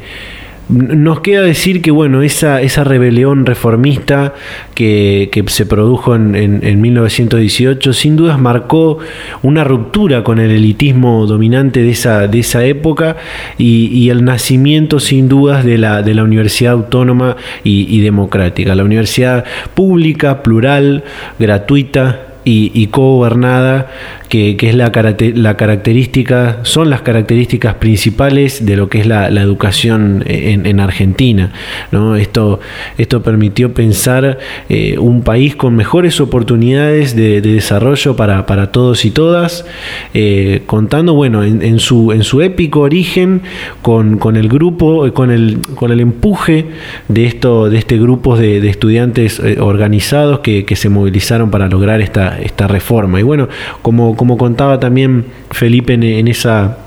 nos 0.71 1.19
queda 1.19 1.41
decir 1.41 1.81
que 1.81 1.91
bueno, 1.91 2.21
esa, 2.21 2.61
esa 2.61 2.83
rebelión 2.83 3.45
reformista 3.45 4.33
que, 4.73 5.29
se 5.47 5.65
produjo 5.65 6.15
en, 6.15 6.35
en, 6.35 6.81
1918 6.81 7.93
sin 7.93 8.15
dudas 8.15 8.39
marcó 8.39 8.99
una 9.41 9.63
ruptura 9.63 10.23
con 10.23 10.39
el 10.39 10.51
elitismo 10.51 11.25
dominante 11.25 11.81
de 11.81 11.91
esa, 11.91 12.27
de 12.27 12.39
esa 12.39 12.63
época 12.65 13.17
y, 13.57 14.09
el 14.09 14.25
nacimiento 14.25 14.99
sin 14.99 15.29
dudas 15.29 15.63
de 15.63 15.77
la, 15.77 16.01
de 16.01 16.13
la 16.13 16.23
Universidad 16.23 16.73
Autónoma 16.73 17.37
y, 17.63 17.87
y 17.95 18.01
Democrática, 18.01 18.75
la 18.75 18.83
universidad 18.83 19.45
pública, 19.73 20.43
plural, 20.43 21.03
gratuita, 21.39 22.27
y, 22.43 22.71
y 22.73 22.87
co-gobernada 22.87 23.91
que, 24.31 24.55
es 24.61 24.75
la, 24.75 24.93
la, 25.35 25.57
característica, 25.57 26.59
son 26.63 26.89
las 26.89 27.01
características 27.01 27.75
principales 27.75 28.65
de 28.65 28.77
lo 28.77 28.87
que 28.87 29.01
es 29.01 29.05
la, 29.05 29.27
educación 29.27 30.23
en, 30.25 30.79
Argentina. 30.79 31.51
¿no? 31.91 32.15
Esto, 32.15 32.61
esto 32.97 33.21
permitió 33.23 33.73
pensar 33.73 34.39
eh, 34.69 34.97
un 34.97 35.23
país 35.23 35.57
con 35.57 35.75
mejores 35.75 36.21
oportunidades 36.21 37.13
de, 37.13 37.41
desarrollo 37.41 38.15
para, 38.15 38.45
para, 38.45 38.71
todos 38.71 39.03
y 39.03 39.11
todas, 39.11 39.65
eh, 40.13 40.61
contando 40.65 41.13
bueno, 41.13 41.43
en, 41.43 41.79
su, 41.79 42.13
en 42.13 42.23
su 42.23 42.41
épico 42.41 42.79
origen 42.79 43.41
con, 43.81 44.17
con 44.17 44.37
el 44.37 44.47
grupo, 44.47 45.11
con 45.11 45.29
el, 45.29 45.59
con 45.75 45.91
el 45.91 45.99
empuje 45.99 46.67
de, 47.09 47.25
esto, 47.25 47.69
de 47.69 47.79
este 47.79 47.97
grupo 47.97 48.37
de, 48.37 48.65
estudiantes 48.69 49.41
eh, 49.41 49.57
organizados 49.59 50.39
que, 50.39 50.63
que 50.63 50.77
se 50.77 50.87
movilizaron 50.87 51.51
para 51.51 51.67
lograr 51.67 51.99
esta, 51.99 52.39
esta 52.39 52.69
reforma. 52.69 53.19
Y 53.19 53.23
bueno, 53.23 53.49
como 53.81 54.15
como 54.21 54.37
contaba 54.37 54.79
también 54.79 55.25
Felipe 55.49 55.93
en, 55.93 56.27
esa 56.27 56.77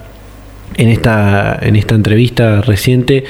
en 0.76 0.88
esta, 0.88 1.58
en 1.60 1.74
esta 1.74 1.96
entrevista 1.96 2.60
reciente, 2.60 3.24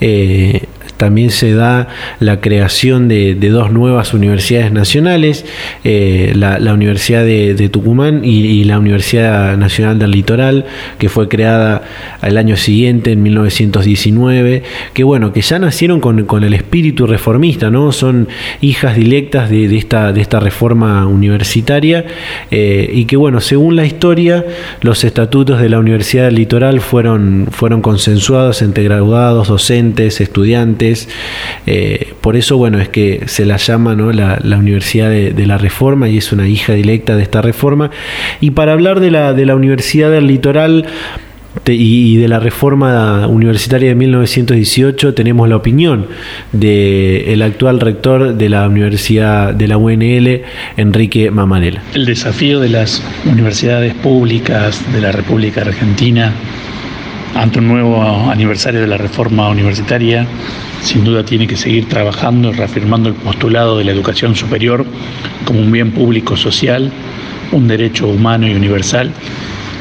eh, 0.00 0.62
también 1.00 1.30
se 1.30 1.54
da 1.54 1.88
la 2.18 2.42
creación 2.42 3.08
de, 3.08 3.34
dos 3.34 3.72
nuevas 3.72 4.12
universidades 4.12 4.70
nacionales, 4.70 5.46
eh, 5.82 6.34
la, 6.36 6.74
Universidad 6.74 7.24
de, 7.24 7.68
Tucumán 7.70 8.20
y, 8.22 8.64
la 8.64 8.78
Universidad 8.78 9.56
Nacional 9.56 9.98
del 9.98 10.10
Litoral, 10.10 10.66
que 10.98 11.08
fue 11.08 11.26
creada 11.26 11.82
al 12.20 12.36
año 12.36 12.58
siguiente, 12.58 13.12
en 13.12 13.22
1919, 13.22 14.62
que 14.92 15.02
bueno, 15.02 15.32
que 15.32 15.40
ya 15.40 15.58
nacieron 15.58 16.00
con, 16.00 16.44
el 16.44 16.52
espíritu 16.52 17.06
reformista, 17.06 17.70
¿no? 17.70 17.92
Son 17.92 18.28
hijas 18.60 18.94
directas 18.94 19.48
de, 19.48 19.74
esta, 19.74 20.12
de 20.12 20.20
esta 20.20 20.38
reforma 20.38 21.06
universitaria 21.06 22.04
eh, 22.50 22.90
y 22.92 23.06
que 23.06 23.16
bueno, 23.16 23.40
según 23.40 23.74
la 23.74 23.86
historia, 23.86 24.44
los 24.82 25.02
estatutos 25.04 25.62
de 25.62 25.70
la 25.70 25.78
Universidad 25.78 26.26
del 26.26 26.34
Litoral 26.34 26.82
fueron, 26.82 27.48
fueron 27.50 27.80
consensuados 27.80 28.60
entre 28.60 28.84
graduados, 28.84 29.48
docentes, 29.48 30.20
estudiantes, 30.20 30.89
eh, 31.66 32.14
por 32.20 32.36
eso, 32.36 32.56
bueno, 32.56 32.78
es 32.80 32.88
que 32.88 33.22
se 33.26 33.46
la 33.46 33.56
llama 33.56 33.94
la, 33.94 34.58
Universidad 34.58 35.10
de, 35.10 35.46
la 35.46 35.58
Reforma 35.58 36.08
y 36.08 36.18
es 36.18 36.32
una 36.32 36.48
hija 36.48 36.74
directa 36.74 37.16
de 37.16 37.22
esta 37.22 37.42
reforma. 37.42 37.90
Y 38.40 38.50
para 38.50 38.72
hablar 38.72 39.00
de 39.00 39.10
la, 39.10 39.32
de 39.32 39.46
la 39.46 39.54
Universidad 39.54 40.10
del 40.10 40.26
Litoral, 40.26 40.86
y 41.66 42.16
de 42.16 42.28
la 42.28 42.38
reforma 42.38 43.26
universitaria 43.26 43.90
de 43.90 43.94
1918 43.94 45.14
tenemos 45.14 45.48
la 45.48 45.56
opinión 45.56 46.06
del 46.52 47.42
actual 47.42 47.80
rector 47.80 48.34
de 48.34 48.48
la 48.48 48.66
Universidad 48.68 49.52
de 49.54 49.68
la 49.68 49.76
UNL, 49.76 50.42
Enrique 50.76 51.30
Mamanela. 51.30 51.82
El 51.94 52.06
desafío 52.06 52.60
de 52.60 52.68
las 52.68 53.02
universidades 53.24 53.94
públicas 53.94 54.80
de 54.92 55.00
la 55.00 55.12
República 55.12 55.62
Argentina 55.62 56.32
ante 57.34 57.58
un 57.58 57.68
nuevo 57.68 58.02
aniversario 58.30 58.80
de 58.80 58.86
la 58.86 58.96
reforma 58.96 59.48
universitaria 59.48 60.26
sin 60.82 61.04
duda 61.04 61.24
tiene 61.24 61.46
que 61.46 61.56
seguir 61.56 61.88
trabajando 61.88 62.50
y 62.50 62.52
reafirmando 62.52 63.08
el 63.08 63.14
postulado 63.14 63.78
de 63.78 63.84
la 63.84 63.92
educación 63.92 64.34
superior 64.34 64.86
como 65.44 65.60
un 65.60 65.70
bien 65.70 65.92
público 65.92 66.36
social, 66.36 66.90
un 67.52 67.68
derecho 67.68 68.08
humano 68.08 68.48
y 68.48 68.54
universal 68.54 69.12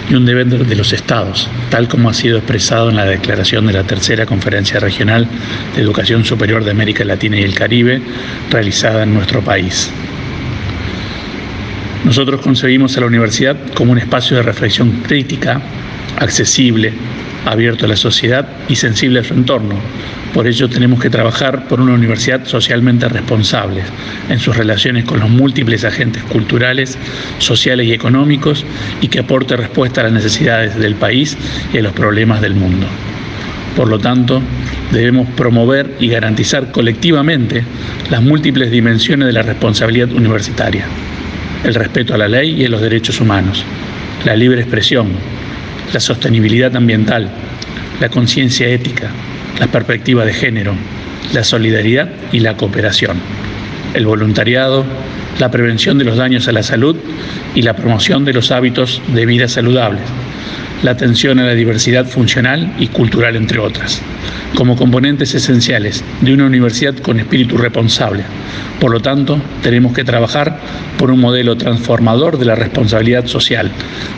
y 0.09 0.15
un 0.15 0.25
deber 0.25 0.47
de 0.47 0.75
los 0.75 0.91
estados, 0.91 1.47
tal 1.69 1.87
como 1.87 2.09
ha 2.09 2.13
sido 2.13 2.37
expresado 2.39 2.89
en 2.89 2.95
la 2.95 3.05
declaración 3.05 3.67
de 3.67 3.73
la 3.73 3.83
tercera 3.83 4.25
conferencia 4.25 4.79
regional 4.79 5.27
de 5.75 5.81
educación 5.81 6.25
superior 6.25 6.63
de 6.63 6.71
América 6.71 7.05
Latina 7.05 7.37
y 7.39 7.43
el 7.43 7.53
Caribe, 7.53 8.01
realizada 8.49 9.03
en 9.03 9.13
nuestro 9.13 9.41
país. 9.41 9.91
Nosotros 12.03 12.41
concebimos 12.41 12.97
a 12.97 13.01
la 13.01 13.07
universidad 13.07 13.55
como 13.75 13.91
un 13.91 13.99
espacio 13.99 14.37
de 14.37 14.43
reflexión 14.43 15.03
crítica, 15.05 15.61
accesible, 16.17 16.91
abierto 17.45 17.85
a 17.85 17.89
la 17.89 17.95
sociedad 17.95 18.47
y 18.67 18.75
sensible 18.75 19.19
a 19.19 19.23
su 19.23 19.33
entorno. 19.33 19.75
Por 20.33 20.47
ello 20.47 20.69
tenemos 20.69 21.01
que 21.01 21.09
trabajar 21.09 21.67
por 21.67 21.81
una 21.81 21.93
universidad 21.93 22.45
socialmente 22.45 23.09
responsable 23.09 23.81
en 24.29 24.39
sus 24.39 24.55
relaciones 24.55 25.05
con 25.05 25.19
los 25.19 25.29
múltiples 25.29 25.83
agentes 25.83 26.23
culturales, 26.23 26.97
sociales 27.39 27.87
y 27.87 27.93
económicos 27.93 28.65
y 29.01 29.07
que 29.07 29.19
aporte 29.19 29.55
respuesta 29.55 30.01
a 30.01 30.05
las 30.05 30.13
necesidades 30.13 30.75
del 30.75 30.95
país 30.95 31.37
y 31.73 31.79
a 31.79 31.81
los 31.81 31.93
problemas 31.93 32.41
del 32.41 32.53
mundo. 32.53 32.85
Por 33.75 33.87
lo 33.87 33.99
tanto, 33.99 34.41
debemos 34.91 35.27
promover 35.29 35.95
y 35.99 36.09
garantizar 36.09 36.71
colectivamente 36.71 37.63
las 38.09 38.21
múltiples 38.21 38.71
dimensiones 38.71 39.27
de 39.27 39.33
la 39.33 39.41
responsabilidad 39.41 40.11
universitaria, 40.11 40.85
el 41.63 41.75
respeto 41.75 42.13
a 42.13 42.17
la 42.17 42.27
ley 42.27 42.61
y 42.61 42.65
a 42.65 42.69
los 42.69 42.81
derechos 42.81 43.21
humanos, 43.21 43.63
la 44.25 44.35
libre 44.35 44.61
expresión, 44.61 45.09
la 45.93 45.99
sostenibilidad 45.99 46.75
ambiental, 46.75 47.29
la 47.99 48.09
conciencia 48.09 48.67
ética, 48.67 49.09
la 49.59 49.67
perspectiva 49.67 50.25
de 50.25 50.33
género, 50.33 50.73
la 51.33 51.43
solidaridad 51.43 52.09
y 52.31 52.39
la 52.39 52.55
cooperación, 52.55 53.19
el 53.93 54.05
voluntariado, 54.05 54.85
la 55.39 55.49
prevención 55.49 55.97
de 55.97 56.05
los 56.05 56.17
daños 56.17 56.47
a 56.47 56.51
la 56.51 56.63
salud 56.63 56.95
y 57.55 57.61
la 57.61 57.75
promoción 57.75 58.25
de 58.25 58.33
los 58.33 58.51
hábitos 58.51 59.01
de 59.13 59.25
vida 59.25 59.47
saludables, 59.47 60.03
la 60.83 60.91
atención 60.91 61.39
a 61.39 61.45
la 61.45 61.55
diversidad 61.55 62.05
funcional 62.05 62.73
y 62.77 62.87
cultural, 62.87 63.35
entre 63.35 63.59
otras, 63.59 64.01
como 64.55 64.75
componentes 64.75 65.33
esenciales 65.33 66.03
de 66.21 66.33
una 66.33 66.45
universidad 66.45 66.95
con 66.97 67.19
espíritu 67.19 67.57
responsable. 67.57 68.23
Por 68.79 68.91
lo 68.91 68.99
tanto, 68.99 69.41
tenemos 69.61 69.93
que 69.93 70.03
trabajar 70.03 70.59
por 70.97 71.11
un 71.11 71.19
modelo 71.19 71.57
transformador 71.57 72.37
de 72.37 72.45
la 72.45 72.55
responsabilidad 72.55 73.25
social, 73.25 73.71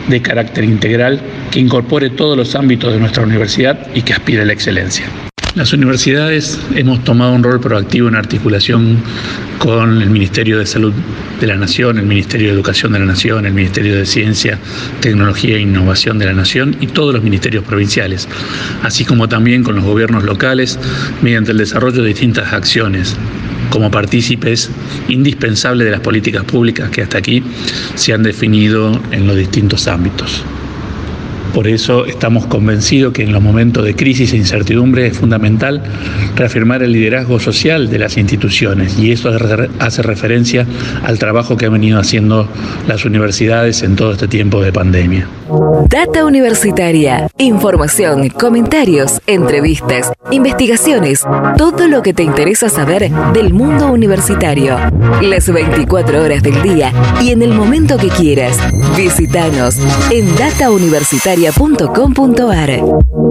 de 0.08 0.22
carácter 0.22 0.64
integral, 0.64 1.20
que 1.50 1.60
incorpore 1.60 2.10
todos 2.10 2.36
los 2.36 2.54
ámbitos 2.54 2.92
de 2.92 3.00
nuestra 3.00 3.24
universidad 3.24 3.88
y 3.94 4.02
que 4.02 4.12
aspire 4.12 4.42
a 4.42 4.44
la 4.44 4.52
excelencia. 4.52 5.06
Las 5.54 5.74
universidades 5.74 6.58
hemos 6.74 7.04
tomado 7.04 7.34
un 7.34 7.42
rol 7.42 7.60
proactivo 7.60 8.08
en 8.08 8.14
articulación 8.14 8.96
con 9.58 10.00
el 10.00 10.08
Ministerio 10.08 10.58
de 10.58 10.64
Salud 10.64 10.94
de 11.42 11.46
la 11.46 11.56
Nación, 11.56 11.98
el 11.98 12.06
Ministerio 12.06 12.48
de 12.48 12.54
Educación 12.54 12.92
de 12.92 13.00
la 13.00 13.04
Nación, 13.04 13.44
el 13.44 13.52
Ministerio 13.52 13.94
de 13.94 14.06
Ciencia, 14.06 14.58
Tecnología 15.00 15.56
e 15.56 15.60
Innovación 15.60 16.18
de 16.18 16.24
la 16.24 16.32
Nación 16.32 16.74
y 16.80 16.86
todos 16.86 17.12
los 17.12 17.22
ministerios 17.22 17.64
provinciales, 17.64 18.28
así 18.82 19.04
como 19.04 19.28
también 19.28 19.62
con 19.62 19.76
los 19.76 19.84
gobiernos 19.84 20.24
locales 20.24 20.78
mediante 21.20 21.52
el 21.52 21.58
desarrollo 21.58 22.00
de 22.00 22.08
distintas 22.08 22.50
acciones 22.54 23.14
como 23.68 23.90
partícipes 23.90 24.70
indispensables 25.08 25.84
de 25.84 25.90
las 25.90 26.00
políticas 26.00 26.44
públicas 26.44 26.88
que 26.88 27.02
hasta 27.02 27.18
aquí 27.18 27.42
se 27.94 28.14
han 28.14 28.22
definido 28.22 28.98
en 29.10 29.26
los 29.26 29.36
distintos 29.36 29.86
ámbitos. 29.86 30.46
Por 31.54 31.68
eso 31.68 32.06
estamos 32.06 32.46
convencidos 32.46 33.12
que 33.12 33.22
en 33.22 33.32
los 33.32 33.42
momentos 33.42 33.84
de 33.84 33.94
crisis 33.94 34.32
e 34.32 34.36
incertidumbre 34.36 35.06
es 35.06 35.18
fundamental 35.18 35.82
reafirmar 36.34 36.82
el 36.82 36.92
liderazgo 36.92 37.38
social 37.38 37.90
de 37.90 37.98
las 37.98 38.16
instituciones 38.16 38.98
y 38.98 39.12
eso 39.12 39.30
hace 39.78 40.02
referencia 40.02 40.66
al 41.04 41.18
trabajo 41.18 41.56
que 41.56 41.66
han 41.66 41.72
venido 41.72 41.98
haciendo 41.98 42.48
las 42.86 43.04
universidades 43.04 43.82
en 43.82 43.96
todo 43.96 44.12
este 44.12 44.28
tiempo 44.28 44.62
de 44.62 44.72
pandemia. 44.72 45.28
Data 45.88 46.24
Universitaria. 46.24 47.28
Información, 47.36 48.28
comentarios, 48.30 49.20
entrevistas, 49.26 50.10
investigaciones, 50.30 51.22
todo 51.58 51.88
lo 51.88 52.02
que 52.02 52.14
te 52.14 52.22
interesa 52.22 52.70
saber 52.70 53.10
del 53.34 53.52
mundo 53.52 53.92
universitario. 53.92 54.78
Las 55.20 55.52
24 55.52 56.22
horas 56.22 56.42
del 56.42 56.62
día 56.62 56.92
y 57.20 57.30
en 57.30 57.42
el 57.42 57.52
momento 57.52 57.98
que 57.98 58.08
quieras. 58.08 58.56
Visítanos 58.96 59.76
en 60.10 60.26
datauniversitaria.com.ar. 61.42 63.21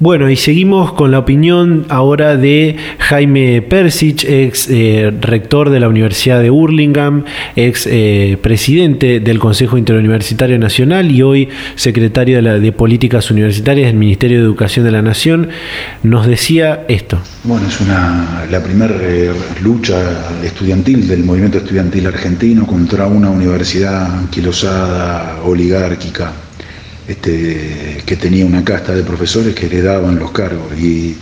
Bueno, 0.00 0.28
y 0.30 0.36
seguimos 0.36 0.92
con 0.92 1.10
la 1.10 1.18
opinión 1.18 1.86
ahora 1.88 2.36
de 2.36 2.76
Jaime 2.98 3.62
Persich, 3.62 4.24
ex 4.24 4.68
eh, 4.68 5.10
rector 5.20 5.70
de 5.70 5.80
la 5.80 5.88
Universidad 5.88 6.40
de 6.40 6.50
Hurlingham, 6.50 7.24
ex 7.56 7.86
eh, 7.86 8.38
presidente 8.42 9.20
del 9.20 9.38
Consejo 9.38 9.78
Interuniversitario 9.78 10.58
Nacional 10.58 11.10
y 11.10 11.22
hoy 11.22 11.48
secretario 11.76 12.42
de, 12.42 12.72
Políticas 12.72 13.30
Universitarias 13.30 13.86
del 13.86 13.96
Ministerio 13.96 14.38
de 14.38 14.44
Educación 14.44 14.84
de 14.84 14.92
la 14.92 15.02
Nación. 15.02 15.48
Nos 16.02 16.26
decía 16.26 16.84
esto. 16.88 17.18
Bueno, 17.44 17.66
es 17.66 17.80
una, 17.80 18.46
la 18.50 18.62
primera 18.62 18.94
eh, 19.00 19.32
lucha 19.62 19.96
estudiantil 20.44 21.08
del 21.08 21.24
movimiento 21.24 21.58
estudiantil 21.58 22.06
argentino 22.06 22.66
contra 22.66 23.06
una 23.06 23.30
universidad 23.30 24.14
anquilosada, 24.14 25.40
oligárquica 25.44 26.32
este, 27.08 28.02
que 28.04 28.16
tenía 28.16 28.44
una 28.44 28.62
casta 28.62 28.94
de 28.94 29.02
profesores 29.02 29.54
que 29.54 29.66
le 29.66 29.80
daban 29.80 30.18
los 30.18 30.30
cargos. 30.30 30.78
Y, 30.78 31.16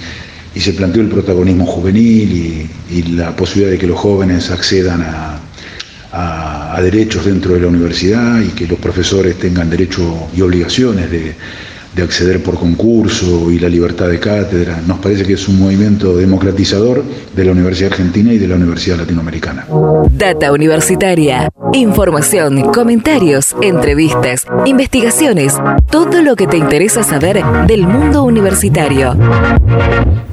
se 0.56 0.72
planteó 0.72 1.02
el 1.02 1.08
protagonismo 1.08 1.66
juvenil 1.66 2.68
y, 2.90 3.02
la 3.14 3.36
posibilidad 3.36 3.70
de 3.72 3.78
que 3.78 3.86
los 3.86 3.98
jóvenes 3.98 4.50
accedan 4.50 5.02
a, 5.02 5.42
derechos 6.82 7.24
dentro 7.24 7.54
de 7.54 7.60
la 7.60 7.68
universidad 7.68 8.40
y 8.40 8.48
que 8.48 8.66
los 8.66 8.78
profesores 8.78 9.38
tengan 9.38 9.68
derechos 9.70 10.06
y 10.34 10.40
obligaciones 10.42 11.10
de, 11.10 11.34
de 11.96 12.02
acceder 12.02 12.42
por 12.42 12.58
concurso 12.58 13.50
y 13.50 13.58
la 13.58 13.70
libertad 13.70 14.08
de 14.08 14.20
cátedra. 14.20 14.82
Nos 14.86 14.98
parece 14.98 15.24
que 15.24 15.32
es 15.32 15.48
un 15.48 15.58
movimiento 15.58 16.14
democratizador 16.14 17.02
de 17.34 17.44
la 17.44 17.52
Universidad 17.52 17.92
Argentina 17.92 18.34
y 18.34 18.38
de 18.38 18.46
la 18.46 18.56
Universidad 18.56 18.98
Latinoamericana. 18.98 19.66
Data 20.10 20.52
Universitaria. 20.52 21.48
Información, 21.72 22.70
comentarios, 22.70 23.56
entrevistas, 23.62 24.46
investigaciones, 24.66 25.54
todo 25.90 26.20
lo 26.20 26.36
que 26.36 26.46
te 26.46 26.58
interesa 26.58 27.02
saber 27.02 27.42
del 27.66 27.86
mundo 27.86 28.24
universitario. 28.24 29.16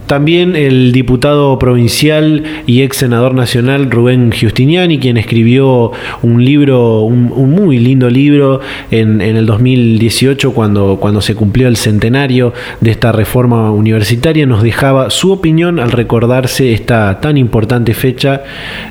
También 0.07 0.55
el 0.55 0.91
diputado 0.91 1.57
provincial 1.57 2.43
y 2.67 2.81
ex 2.81 2.97
senador 2.97 3.33
nacional 3.33 3.89
Rubén 3.89 4.31
Giustiniani, 4.31 4.99
quien 4.99 5.17
escribió 5.17 5.91
un 6.21 6.43
libro, 6.43 7.01
un, 7.01 7.51
muy 7.51 7.79
lindo 7.79 8.09
libro 8.09 8.59
en, 8.91 9.21
el 9.21 9.45
2018 9.45 10.53
cuando, 10.53 10.97
cuando 10.99 11.21
se 11.21 11.35
cumplió 11.35 11.67
el 11.67 11.77
centenario 11.77 12.53
de 12.81 12.91
esta 12.91 13.11
reforma 13.11 13.71
universitaria, 13.71 14.45
nos 14.45 14.61
dejaba 14.61 15.09
su 15.09 15.31
opinión 15.31 15.79
al 15.79 15.91
recordarse 15.91 16.73
esta 16.73 17.19
tan 17.21 17.37
importante 17.37 17.93
fecha 17.93 18.43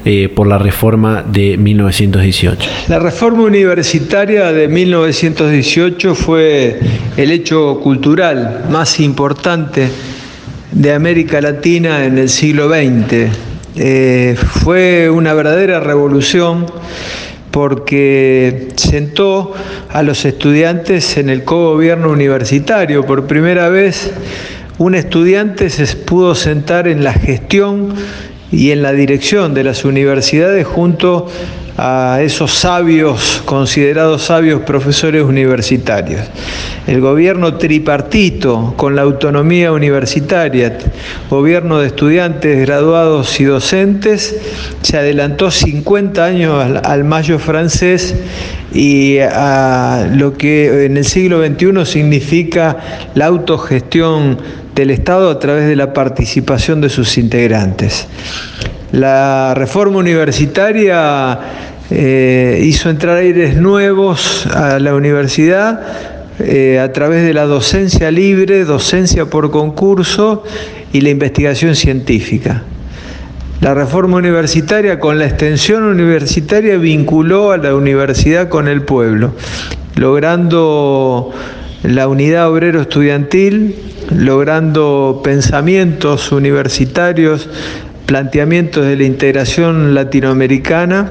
eh, 0.04 0.30
por 0.34 0.46
la 0.46 0.58
reforma 0.58 1.22
de 1.22 1.56
1918. 1.58 2.70
La 2.88 2.98
reforma 2.98 3.42
universitaria 3.42 4.52
de 4.52 4.68
1918 4.68 6.14
fue 6.14 6.80
el 7.16 7.30
hecho 7.30 7.80
cultural 7.80 8.64
más 8.70 8.98
importante 9.00 9.90
de 10.72 10.92
América 10.92 11.40
Latina 11.40 12.04
en 12.04 12.18
el 12.18 12.28
siglo 12.28 12.68
XX. 12.68 13.30
Eh, 13.76 14.36
fue 14.36 15.08
una 15.10 15.34
verdadera 15.34 15.80
revolución 15.80 16.66
porque 17.50 18.68
sentó 18.76 19.52
a 19.90 20.02
los 20.02 20.24
estudiantes 20.24 21.18
en 21.18 21.28
el 21.28 21.44
cogobierno 21.44 22.10
universitario. 22.10 23.04
Por 23.04 23.26
primera 23.26 23.68
vez 23.68 24.12
un 24.78 24.94
estudiante 24.94 25.68
se 25.68 25.86
pudo 25.96 26.34
sentar 26.34 26.88
en 26.88 27.04
la 27.04 27.12
gestión 27.12 27.94
y 28.50 28.70
en 28.70 28.82
la 28.82 28.92
dirección 28.92 29.54
de 29.54 29.64
las 29.64 29.84
universidades 29.84 30.66
junto 30.66 31.28
a 31.76 32.18
esos 32.22 32.52
sabios, 32.52 33.42
considerados 33.44 34.22
sabios 34.22 34.62
profesores 34.62 35.22
universitarios. 35.22 36.20
El 36.86 37.00
gobierno 37.00 37.54
tripartito 37.54 38.74
con 38.76 38.96
la 38.96 39.02
autonomía 39.02 39.72
universitaria, 39.72 40.78
gobierno 41.30 41.78
de 41.78 41.86
estudiantes, 41.86 42.66
graduados 42.66 43.40
y 43.40 43.44
docentes, 43.44 44.36
se 44.82 44.98
adelantó 44.98 45.50
50 45.50 46.24
años 46.24 46.80
al, 46.82 47.04
mayo 47.04 47.38
francés 47.38 48.16
y 48.74 49.18
a 49.18 50.08
lo 50.12 50.36
que 50.36 50.86
en 50.86 50.96
el 50.96 51.04
siglo 51.04 51.44
XXI 51.44 51.86
significa 51.86 52.78
la 53.14 53.26
autogestión 53.26 54.38
del 54.74 54.90
Estado 54.90 55.30
a 55.30 55.38
través 55.38 55.68
de 55.68 55.76
la 55.76 55.92
participación 55.92 56.80
de 56.80 56.88
sus 56.88 57.16
integrantes. 57.18 58.06
La 58.92 59.54
reforma 59.54 59.98
universitaria 59.98 61.38
eh, 61.90 62.62
hizo 62.62 62.90
entrar 62.90 63.16
aires 63.16 63.56
nuevos 63.56 64.46
a 64.46 64.78
la 64.78 64.94
universidad 64.94 65.80
eh, 66.38 66.78
a 66.78 66.92
través 66.92 67.24
de 67.24 67.32
la 67.32 67.46
docencia 67.46 68.10
libre, 68.10 68.64
docencia 68.64 69.24
por 69.24 69.50
concurso 69.50 70.44
y 70.92 71.00
la 71.00 71.08
investigación 71.08 71.74
científica. 71.74 72.64
La 73.62 73.72
reforma 73.72 74.18
universitaria 74.18 75.00
con 75.00 75.18
la 75.18 75.24
extensión 75.24 75.84
universitaria 75.84 76.76
vinculó 76.76 77.52
a 77.52 77.56
la 77.56 77.74
universidad 77.74 78.50
con 78.50 78.68
el 78.68 78.82
pueblo, 78.82 79.32
logrando 79.94 81.30
la 81.82 82.08
unidad 82.08 82.50
obrero 82.50 82.82
estudiantil, 82.82 83.74
logrando 84.10 85.22
pensamientos 85.24 86.30
universitarios 86.30 87.48
planteamientos 88.06 88.84
de 88.86 88.96
la 88.96 89.04
integración 89.04 89.94
latinoamericana 89.94 91.10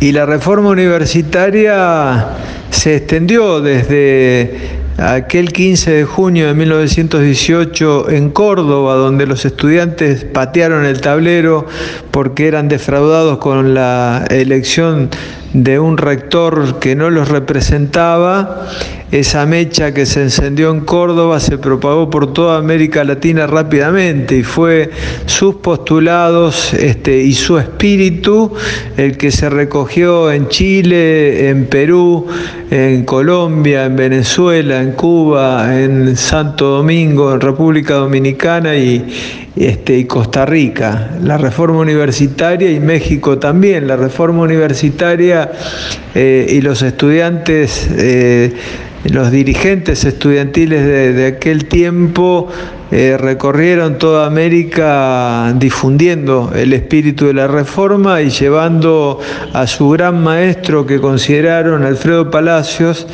y 0.00 0.12
la 0.12 0.26
reforma 0.26 0.70
universitaria 0.70 2.28
se 2.70 2.96
extendió 2.96 3.60
desde 3.60 4.76
aquel 4.98 5.52
15 5.52 5.90
de 5.90 6.04
junio 6.04 6.46
de 6.46 6.54
1918 6.54 8.10
en 8.10 8.30
Córdoba, 8.30 8.94
donde 8.94 9.26
los 9.26 9.44
estudiantes 9.44 10.24
patearon 10.24 10.84
el 10.84 11.00
tablero 11.00 11.66
porque 12.10 12.48
eran 12.48 12.68
defraudados 12.68 13.38
con 13.38 13.74
la 13.74 14.24
elección 14.30 15.10
de 15.56 15.78
un 15.78 15.96
rector 15.96 16.78
que 16.80 16.94
no 16.94 17.08
los 17.08 17.28
representaba, 17.28 18.66
esa 19.10 19.46
mecha 19.46 19.94
que 19.94 20.04
se 20.04 20.22
encendió 20.22 20.70
en 20.70 20.80
Córdoba 20.80 21.38
se 21.40 21.56
propagó 21.58 22.10
por 22.10 22.32
toda 22.32 22.58
América 22.58 23.04
Latina 23.04 23.46
rápidamente 23.46 24.38
y 24.38 24.42
fue 24.42 24.90
sus 25.26 25.54
postulados 25.56 26.74
este, 26.74 27.22
y 27.22 27.32
su 27.32 27.56
espíritu 27.56 28.52
el 28.96 29.16
que 29.16 29.30
se 29.30 29.48
recogió 29.48 30.30
en 30.30 30.48
Chile, 30.48 31.48
en 31.48 31.66
Perú, 31.66 32.26
en 32.70 33.04
Colombia, 33.04 33.86
en 33.86 33.96
Venezuela, 33.96 34.82
en 34.82 34.92
Cuba, 34.92 35.80
en 35.80 36.16
Santo 36.16 36.66
Domingo, 36.68 37.32
en 37.32 37.40
República 37.40 37.94
Dominicana 37.94 38.76
y, 38.76 39.06
este, 39.54 39.98
y 39.98 40.04
Costa 40.04 40.44
Rica, 40.44 41.12
la 41.22 41.38
reforma 41.38 41.78
universitaria 41.78 42.70
y 42.70 42.80
México 42.80 43.38
también, 43.38 43.86
la 43.86 43.96
reforma 43.96 44.42
universitaria 44.42 45.45
eh, 46.14 46.46
y 46.48 46.60
los 46.60 46.82
estudiantes 46.82 47.88
eh, 47.96 48.54
los 49.04 49.30
dirigentes 49.30 50.04
estudiantiles 50.04 50.84
de, 51.14 51.26
aquel 51.26 51.66
tiempo 51.66 52.48
eh, 52.90 53.16
recorrieron 53.16 53.98
toda 53.98 54.26
América 54.26 55.54
difundiendo 55.56 56.50
el 56.56 56.72
espíritu 56.72 57.26
de 57.26 57.34
la 57.34 57.46
reforma 57.46 58.20
y 58.22 58.30
llevando 58.30 59.20
a 59.52 59.68
su 59.68 59.90
gran 59.90 60.24
maestro 60.24 60.86
que 60.86 61.00
consideraron 61.00 61.84
Alfredo 61.84 62.32
Palacios, 62.32 63.06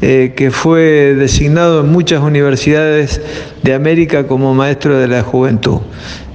que 0.00 0.50
fue 0.52 1.14
designado 1.18 1.80
en 1.80 1.90
muchas 1.90 2.22
universidades 2.22 3.20
de 3.62 3.74
América 3.74 4.28
como 4.28 4.54
maestro 4.54 4.98
de 4.98 5.08
la 5.08 5.22
juventud. 5.22 5.80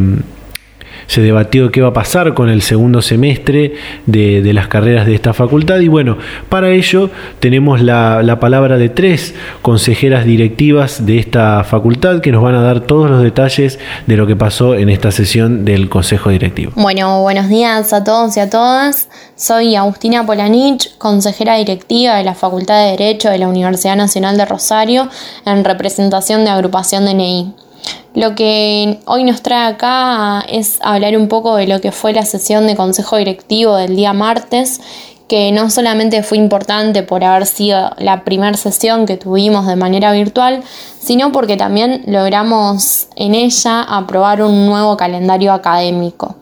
debatió 1.22 1.72
qué 1.72 1.82
va 1.82 1.90
a 1.90 1.94
pasar 1.94 2.34
con 2.34 2.50
el 2.50 2.62
segundo 2.62 3.02
semestre 3.02 3.74
de, 4.06 4.54
las 4.54 4.68
carreras 4.68 5.06
de 5.06 5.16
esta 5.16 5.34
facultad 5.34 5.80
y 5.80 5.88
bueno, 5.88 6.18
para 6.50 6.70
ello 6.70 7.10
tenemos 7.40 7.82
la, 7.82 8.22
la, 8.24 8.40
palabra 8.40 8.78
de 8.78 8.90
tres 8.90 9.34
consejeras 9.62 10.26
directivas 10.26 11.06
de 11.06 11.18
esta 11.18 11.64
facultad 11.64 12.22
que 12.22 12.32
nos 12.32 12.44
van 12.44 12.56
a 12.56 12.62
dar 12.62 12.82
todos 12.82 13.10
los 13.10 13.24
detalles 13.24 13.80
de 14.06 14.18
lo 14.18 14.28
que 14.28 14.36
pasó 14.36 14.76
en 14.76 14.90
esta 14.90 15.12
sesión 15.12 15.66
del 15.66 15.90
Consejo 15.90 16.30
Directivo. 16.30 16.72
Bueno, 16.76 17.22
buenos 17.22 17.50
días 17.50 17.94
a 17.94 18.04
todos 18.04 18.36
y 18.38 18.40
a 18.40 18.50
todas. 18.50 19.10
Soy 19.36 19.76
Agustina 19.76 20.26
Polanich, 20.26 20.98
consejera 20.98 21.56
directiva 21.56 22.16
de 22.16 22.24
la 22.24 22.36
Facultad 22.36 22.84
de 22.84 22.92
Derecho 22.92 23.30
de 23.30 23.38
la 23.38 23.48
Universidad 23.48 23.96
Nacional 23.96 24.38
de 24.38 24.46
Rosario 24.46 25.10
en 25.46 25.64
representación 25.64 26.44
de 26.44 26.52
agrupación 26.52 27.06
de 27.06 27.14
NEI. 27.14 27.54
Lo 28.16 28.36
que 28.36 29.00
hoy 29.06 29.24
nos 29.24 29.42
trae 29.42 29.68
acá 29.74 30.46
es 30.48 30.78
hablar 30.82 31.18
un 31.18 31.28
poco 31.28 31.56
de 31.56 31.66
lo 31.66 31.82
que 31.82 31.92
fue 31.92 32.14
la 32.14 32.26
sesión 32.26 32.68
de 32.68 32.76
consejo 32.76 33.18
directivo 33.18 33.76
del 33.76 33.96
día 33.96 34.14
martes, 34.14 34.82
que 35.28 35.52
no 35.52 35.72
solamente 35.72 36.22
fue 36.22 36.38
importante 36.38 37.02
por 37.02 37.24
haber 37.24 37.48
sido 37.48 37.92
la 37.98 38.24
primera 38.24 38.56
sesión 38.56 39.08
que 39.08 39.18
tuvimos 39.18 39.66
de 39.66 39.76
manera 39.76 40.12
virtual, 40.12 40.64
sino 41.00 41.32
porque 41.32 41.58
también 41.58 42.04
logramos 42.06 43.08
en 43.16 43.34
ella 43.34 43.82
aprobar 43.82 44.44
un 44.44 44.68
nuevo 44.68 44.96
calendario 44.96 45.52
académico. 45.54 46.36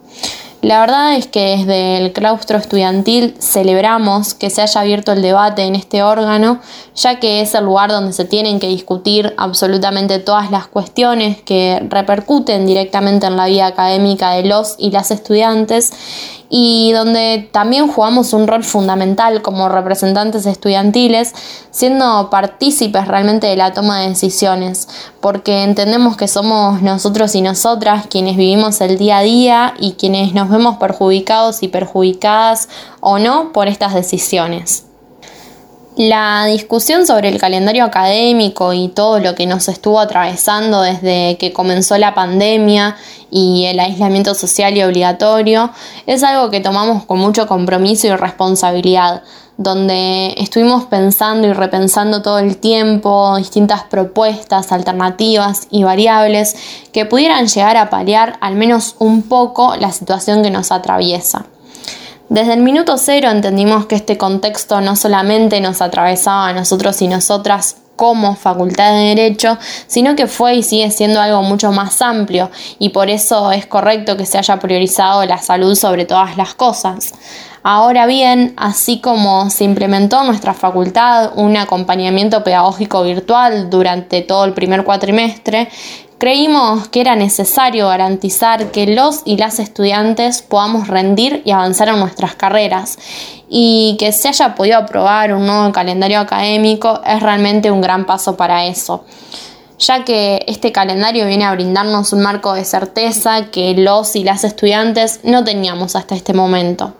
La 0.62 0.80
verdad 0.80 1.16
es 1.16 1.26
que 1.26 1.57
desde 1.57 1.97
el 1.97 2.14
claustro 2.14 2.59
estudiantil 2.59 3.36
celebramos 3.39 4.36
que 4.36 4.51
se 4.51 4.62
haya 4.62 4.82
abierto 4.82 5.12
el 5.12 5.24
debate 5.24 5.64
en 5.64 5.74
este 5.74 6.03
órgano, 6.03 6.59
ya 6.95 7.20
que 7.20 7.41
es 7.41 7.55
el 7.55 7.66
lugar 7.66 7.89
donde 7.89 8.14
se 8.14 8.26
tienen 8.26 8.59
que 8.59 8.68
discutir 8.68 9.34
absolutamente 9.38 10.20
todas 10.20 10.51
las 10.51 10.68
cuestiones 10.68 11.41
que 11.41 11.82
repercuten 11.89 12.68
directamente 12.68 13.26
en 13.26 13.38
la 13.38 13.47
vida 13.47 13.66
académica 13.66 14.34
de 14.34 14.43
los 14.43 14.76
y 14.78 14.91
las 14.91 15.09
estudiantes 15.09 15.93
y 16.54 16.91
donde 16.91 17.49
también 17.54 17.88
jugamos 17.88 18.34
un 18.34 18.45
rol 18.45 18.66
fundamental 18.66 19.41
como 19.41 19.70
representantes 19.70 20.45
estudiantiles, 20.45 21.34
siendo 21.72 22.30
partícipes 22.30 23.08
realmente 23.08 23.47
de 23.47 23.56
la 23.56 23.72
toma 23.72 24.02
de 24.02 24.10
decisiones, 24.10 24.89
porque 25.22 25.64
entendemos 25.64 26.18
que 26.18 26.28
somos 26.28 26.82
nosotros 26.82 27.34
y 27.36 27.41
nosotras 27.41 28.08
quienes 28.08 28.36
vivimos 28.36 28.82
el 28.82 28.97
día 28.97 29.20
a 29.20 29.22
día 29.22 29.74
y 29.80 29.93
quienes 29.93 30.34
nos 30.34 30.49
vemos 30.49 30.76
perjudicados 30.76 31.64
y 31.64 31.70
perjudicadas 31.70 32.68
o 32.99 33.18
no 33.18 33.54
por 33.54 33.70
estas 33.70 33.93
decisiones. 33.93 34.91
La 35.98 36.46
discusión 36.46 37.06
sobre 37.06 37.28
el 37.28 37.38
calendario 37.38 37.84
académico 37.84 38.72
y 38.72 38.88
todo 38.88 39.20
lo 39.20 39.36
que 39.36 39.46
nos 39.46 39.68
estuvo 39.68 40.00
atravesando 40.00 40.82
desde 40.82 41.36
que 41.38 41.52
comenzó 41.52 41.98
la 41.98 42.14
pandemia 42.14 42.96
y 43.30 43.66
el 43.66 43.78
aislamiento 43.78 44.34
social 44.34 44.78
y 44.78 44.84
obligatorio 44.84 45.70
es 46.08 46.24
algo 46.24 46.50
que 46.50 46.62
tomamos 46.62 47.04
con 47.04 47.20
mucho 47.20 47.46
compromiso 47.46 48.08
y 48.08 48.12
responsabilidad, 48.12 49.24
donde 49.58 50.34
estuvimos 50.38 50.86
pensando 50.86 51.50
y 51.50 51.54
repensando 51.54 52.22
todo 52.22 52.39
el 52.39 52.56
tiempo 52.56 53.36
distintas 53.36 53.84
propuestas, 53.84 54.72
alternativas 54.72 55.68
y 55.72 55.84
variables 55.84 56.56
que 56.94 57.06
pudieran 57.06 57.48
llegar 57.48 57.76
a 57.76 57.89
paliar 57.89 58.38
al 58.39 58.56
menos 58.56 58.96
un 59.00 59.24
poco 59.24 59.76
la 59.76 59.92
situación 59.92 60.42
que 60.42 60.52
nos 60.52 60.72
atraviesa. 60.72 61.51
Desde 62.32 62.54
el 62.54 62.62
minuto 62.62 62.98
cero 62.98 63.30
entendimos 63.30 63.88
que 63.88 63.96
este 63.96 64.18
contexto 64.18 64.80
no 64.80 64.96
solamente 64.96 65.60
nos 65.60 65.82
atravesaba 65.82 66.48
a 66.48 66.54
nosotros 66.54 67.02
y 67.02 67.10
nosotras 67.10 67.76
como 67.98 68.38
facultad 68.38 68.94
de 68.94 69.14
derecho, 69.14 69.58
sino 69.88 70.16
que 70.16 70.28
fue 70.28 70.56
y 70.56 70.64
sigue 70.64 70.90
siendo 70.92 71.20
algo 71.20 71.44
mucho 71.44 71.74
más 71.74 72.02
amplio 72.02 72.50
y 72.80 72.88
por 72.92 73.10
eso 73.10 73.52
es 73.52 73.66
correcto 73.66 74.16
que 74.16 74.26
se 74.26 74.38
haya 74.38 74.60
priorizado 74.60 75.26
la 75.26 75.40
salud 75.40 75.76
sobre 75.76 76.06
todas 76.06 76.38
las 76.38 76.54
cosas. 76.54 77.12
Ahora 77.64 78.06
bien, 78.06 78.54
así 78.56 79.02
como 79.02 79.50
se 79.50 79.66
implementó 79.66 80.22
en 80.22 80.28
nuestra 80.28 80.54
facultad 80.54 81.34
un 81.36 81.58
acompañamiento 81.58 82.46
pedagógico 82.46 83.04
virtual 83.04 83.70
durante 83.70 84.22
todo 84.22 84.46
el 84.46 84.54
primer 84.54 84.86
cuatrimestre, 84.86 85.68
Creímos 86.22 86.88
que 86.89 87.01
era 87.01 87.15
necesario 87.15 87.88
garantizar 87.88 88.69
que 88.69 88.86
los 88.86 89.24
y 89.26 89.38
las 89.38 89.57
estudiantes 89.57 90.43
podamos 90.43 90.88
rendir 90.88 91.41
y 91.45 91.49
avanzar 91.49 91.88
en 91.88 91.99
nuestras 91.99 92.36
carreras 92.36 92.99
y 93.49 93.95
que 93.97 94.11
se 94.11 94.28
haya 94.28 94.53
podido 94.53 94.78
aprobar 94.78 95.34
un 95.34 95.47
nuevo 95.47 95.72
calendario 95.72 96.19
académico 96.19 97.01
es 97.07 97.24
realmente 97.24 97.72
un 97.72 97.82
gran 97.82 98.05
paso 98.05 98.38
para 98.38 98.65
eso 98.65 99.03
ya 99.80 100.05
que 100.05 100.45
este 100.45 100.72
calendario 100.72 101.26
viene 101.26 101.45
a 101.45 101.55
brindarnos 101.55 102.13
un 102.13 102.22
marco 102.22 102.53
de 102.53 102.65
certeza 102.65 103.47
que 103.49 103.74
los 103.74 104.15
y 104.15 104.24
las 104.24 104.43
estudiantes 104.43 105.22
no 105.24 105.43
teníamos 105.43 105.95
hasta 105.95 106.13
este 106.13 106.36
momento. 106.36 106.93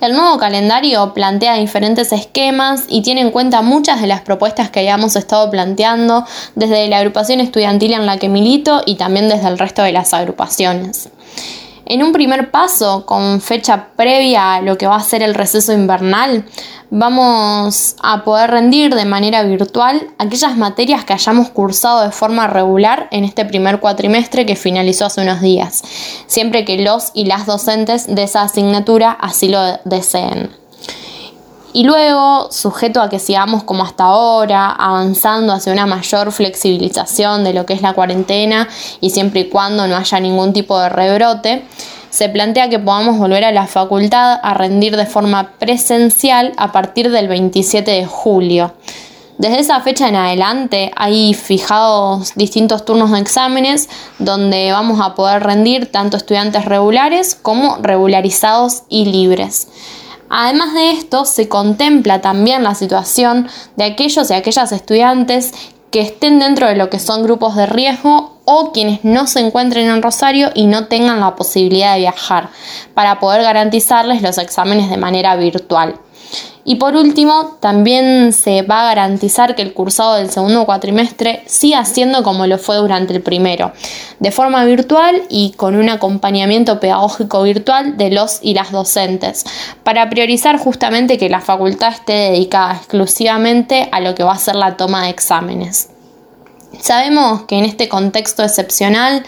El 0.00 0.12
nuevo 0.12 0.38
calendario 0.38 1.14
plantea 1.14 1.54
diferentes 1.54 2.12
esquemas 2.12 2.84
y 2.88 3.02
tiene 3.02 3.22
en 3.22 3.30
cuenta 3.30 3.62
muchas 3.62 4.00
de 4.00 4.06
las 4.06 4.20
propuestas 4.20 4.70
que 4.70 4.80
habíamos 4.80 5.16
estado 5.16 5.50
planteando 5.50 6.24
desde 6.54 6.86
la 6.88 6.98
agrupación 6.98 7.40
estudiantil 7.40 7.94
en 7.94 8.06
la 8.06 8.18
que 8.18 8.28
milito 8.28 8.82
y 8.84 8.96
también 8.96 9.28
desde 9.28 9.48
el 9.48 9.58
resto 9.58 9.82
de 9.82 9.92
las 9.92 10.12
agrupaciones. 10.12 11.08
En 11.88 12.02
un 12.02 12.12
primer 12.12 12.50
paso, 12.50 13.06
con 13.06 13.40
fecha 13.40 13.90
previa 13.94 14.56
a 14.56 14.60
lo 14.60 14.76
que 14.76 14.88
va 14.88 14.96
a 14.96 15.00
ser 15.00 15.22
el 15.22 15.34
receso 15.34 15.72
invernal, 15.72 16.44
vamos 16.90 17.94
a 18.02 18.24
poder 18.24 18.50
rendir 18.50 18.92
de 18.96 19.04
manera 19.04 19.44
virtual 19.44 20.08
aquellas 20.18 20.56
materias 20.56 21.04
que 21.04 21.12
hayamos 21.12 21.48
cursado 21.50 22.02
de 22.02 22.10
forma 22.10 22.48
regular 22.48 23.06
en 23.12 23.22
este 23.22 23.44
primer 23.44 23.78
cuatrimestre 23.78 24.46
que 24.46 24.56
finalizó 24.56 25.06
hace 25.06 25.20
unos 25.20 25.40
días, 25.40 25.84
siempre 26.26 26.64
que 26.64 26.78
los 26.78 27.12
y 27.14 27.26
las 27.26 27.46
docentes 27.46 28.12
de 28.12 28.24
esa 28.24 28.42
asignatura 28.42 29.12
así 29.12 29.48
lo 29.48 29.60
deseen. 29.84 30.65
Y 31.76 31.84
luego, 31.84 32.50
sujeto 32.52 33.02
a 33.02 33.10
que 33.10 33.18
sigamos 33.18 33.62
como 33.62 33.84
hasta 33.84 34.04
ahora, 34.04 34.70
avanzando 34.70 35.52
hacia 35.52 35.74
una 35.74 35.84
mayor 35.84 36.32
flexibilización 36.32 37.44
de 37.44 37.52
lo 37.52 37.66
que 37.66 37.74
es 37.74 37.82
la 37.82 37.92
cuarentena 37.92 38.66
y 39.02 39.10
siempre 39.10 39.40
y 39.40 39.48
cuando 39.50 39.86
no 39.86 39.94
haya 39.94 40.18
ningún 40.18 40.54
tipo 40.54 40.78
de 40.80 40.88
rebrote, 40.88 41.64
se 42.08 42.30
plantea 42.30 42.70
que 42.70 42.78
podamos 42.78 43.18
volver 43.18 43.44
a 43.44 43.52
la 43.52 43.66
facultad 43.66 44.40
a 44.42 44.54
rendir 44.54 44.96
de 44.96 45.04
forma 45.04 45.50
presencial 45.58 46.54
a 46.56 46.72
partir 46.72 47.10
del 47.10 47.28
27 47.28 47.90
de 47.90 48.06
julio. 48.06 48.72
Desde 49.36 49.58
esa 49.58 49.78
fecha 49.82 50.08
en 50.08 50.16
adelante 50.16 50.92
hay 50.96 51.34
fijados 51.34 52.32
distintos 52.36 52.86
turnos 52.86 53.10
de 53.10 53.18
exámenes 53.18 53.90
donde 54.18 54.72
vamos 54.72 54.98
a 55.02 55.14
poder 55.14 55.42
rendir 55.42 55.92
tanto 55.92 56.16
estudiantes 56.16 56.64
regulares 56.64 57.34
como 57.34 57.76
regularizados 57.82 58.84
y 58.88 59.04
libres. 59.04 59.68
Además 60.28 60.74
de 60.74 60.90
esto, 60.92 61.24
se 61.24 61.48
contempla 61.48 62.20
también 62.20 62.62
la 62.62 62.74
situación 62.74 63.48
de 63.76 63.84
aquellos 63.84 64.30
y 64.30 64.34
aquellas 64.34 64.72
estudiantes 64.72 65.52
que 65.90 66.00
estén 66.00 66.38
dentro 66.38 66.66
de 66.68 66.76
lo 66.76 66.90
que 66.90 66.98
son 66.98 67.22
grupos 67.22 67.56
de 67.56 67.66
riesgo 67.66 68.36
o 68.44 68.72
quienes 68.72 69.04
no 69.04 69.26
se 69.26 69.40
encuentren 69.40 69.88
en 69.88 70.02
Rosario 70.02 70.50
y 70.54 70.66
no 70.66 70.86
tengan 70.86 71.20
la 71.20 71.36
posibilidad 71.36 71.94
de 71.94 72.00
viajar 72.00 72.50
para 72.94 73.18
poder 73.18 73.42
garantizarles 73.42 74.22
los 74.22 74.38
exámenes 74.38 74.90
de 74.90 74.96
manera 74.96 75.36
virtual. 75.36 75.96
Y 76.68 76.74
por 76.74 76.96
último, 76.96 77.56
también 77.60 78.32
se 78.32 78.62
va 78.62 78.82
a 78.82 78.86
garantizar 78.86 79.54
que 79.54 79.62
el 79.62 79.72
cursado 79.72 80.16
del 80.16 80.30
segundo 80.30 80.66
cuatrimestre 80.66 81.44
siga 81.46 81.84
siendo 81.84 82.24
como 82.24 82.48
lo 82.48 82.58
fue 82.58 82.74
durante 82.74 83.14
el 83.14 83.22
primero, 83.22 83.70
de 84.18 84.32
forma 84.32 84.64
virtual 84.64 85.22
y 85.28 85.52
con 85.52 85.76
un 85.76 85.88
acompañamiento 85.88 86.80
pedagógico 86.80 87.44
virtual 87.44 87.96
de 87.96 88.10
los 88.10 88.40
y 88.42 88.54
las 88.54 88.72
docentes, 88.72 89.44
para 89.84 90.10
priorizar 90.10 90.58
justamente 90.58 91.18
que 91.18 91.28
la 91.28 91.40
facultad 91.40 91.92
esté 91.92 92.32
dedicada 92.32 92.74
exclusivamente 92.74 93.88
a 93.92 94.00
lo 94.00 94.16
que 94.16 94.24
va 94.24 94.32
a 94.32 94.38
ser 94.38 94.56
la 94.56 94.76
toma 94.76 95.04
de 95.04 95.10
exámenes. 95.10 95.90
Sabemos 96.80 97.42
que 97.42 97.58
en 97.58 97.64
este 97.64 97.88
contexto 97.88 98.42
excepcional, 98.42 99.24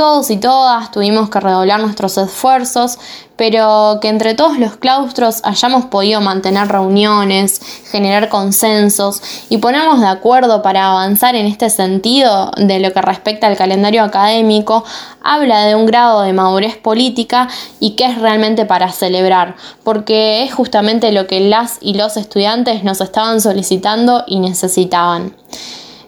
todos 0.00 0.30
y 0.30 0.38
todas 0.38 0.90
tuvimos 0.90 1.28
que 1.28 1.40
redoblar 1.40 1.78
nuestros 1.78 2.16
esfuerzos, 2.16 2.98
pero 3.36 3.98
que 4.00 4.08
entre 4.08 4.34
todos 4.34 4.58
los 4.58 4.76
claustros 4.76 5.42
hayamos 5.44 5.84
podido 5.84 6.22
mantener 6.22 6.68
reuniones, 6.68 7.60
generar 7.90 8.30
consensos 8.30 9.20
y 9.50 9.58
ponernos 9.58 10.00
de 10.00 10.06
acuerdo 10.06 10.62
para 10.62 10.86
avanzar 10.86 11.34
en 11.34 11.44
este 11.44 11.68
sentido 11.68 12.50
de 12.56 12.80
lo 12.80 12.94
que 12.94 13.02
respecta 13.02 13.46
al 13.46 13.58
calendario 13.58 14.02
académico, 14.02 14.84
habla 15.22 15.66
de 15.66 15.74
un 15.74 15.84
grado 15.84 16.22
de 16.22 16.32
madurez 16.32 16.78
política 16.78 17.48
y 17.78 17.90
que 17.90 18.06
es 18.06 18.18
realmente 18.18 18.64
para 18.64 18.92
celebrar, 18.92 19.54
porque 19.84 20.44
es 20.44 20.54
justamente 20.54 21.12
lo 21.12 21.26
que 21.26 21.40
las 21.40 21.76
y 21.82 21.92
los 21.92 22.16
estudiantes 22.16 22.84
nos 22.84 23.02
estaban 23.02 23.42
solicitando 23.42 24.24
y 24.26 24.40
necesitaban. 24.40 25.34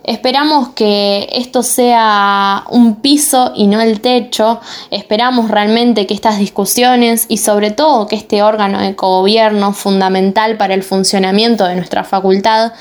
Esperamos 0.05 0.71
que 0.71 1.29
esto 1.33 1.63
sea 1.63 2.65
un 2.71 2.97
piso 2.97 3.53
y 3.55 3.69
no 3.69 3.81
el 3.81 4.01
techo. 4.01 4.61
Esperamos 4.91 5.49
realmente 5.49 6.09
que 6.09 6.15
estas 6.15 6.39
discusiones 6.39 7.27
y 7.29 7.39
sobre 7.39 7.71
todo 7.71 8.09
que 8.09 8.17
este 8.17 8.43
órgano 8.43 8.81
de 8.81 8.95
gobierno 8.95 9.73
fundamental 9.73 10.57
para 10.57 10.75
el 10.75 10.83
funcionamiento 10.83 11.67
de 11.67 11.77
nuestra 11.77 12.03
facultad 12.03 12.73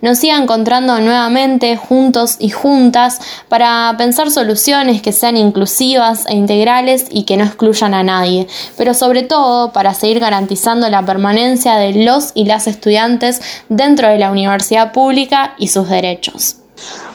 nos 0.00 0.18
siga 0.18 0.38
encontrando 0.38 0.98
nuevamente 1.00 1.76
juntos 1.76 2.36
y 2.38 2.48
juntas 2.48 3.20
para 3.50 3.94
pensar 3.98 4.30
soluciones 4.30 5.02
que 5.02 5.12
sean 5.12 5.36
inclusivas 5.36 6.24
e 6.28 6.34
integrales 6.34 7.06
y 7.10 7.24
que 7.24 7.36
no 7.36 7.44
excluyan 7.44 7.92
a 7.92 8.02
nadie, 8.02 8.46
pero 8.78 8.94
sobre 8.94 9.22
todo 9.22 9.72
para 9.72 9.92
seguir 9.92 10.20
garantizando 10.20 10.88
la 10.88 11.04
permanencia 11.04 11.76
de 11.76 12.04
los 12.04 12.30
y 12.34 12.46
las 12.46 12.66
estudiantes 12.66 13.42
dentro 13.68 14.08
de 14.08 14.18
la 14.18 14.30
universidad 14.30 14.92
pública 14.92 15.54
y 15.58 15.68
sus 15.68 15.90
derechos. 15.90 16.56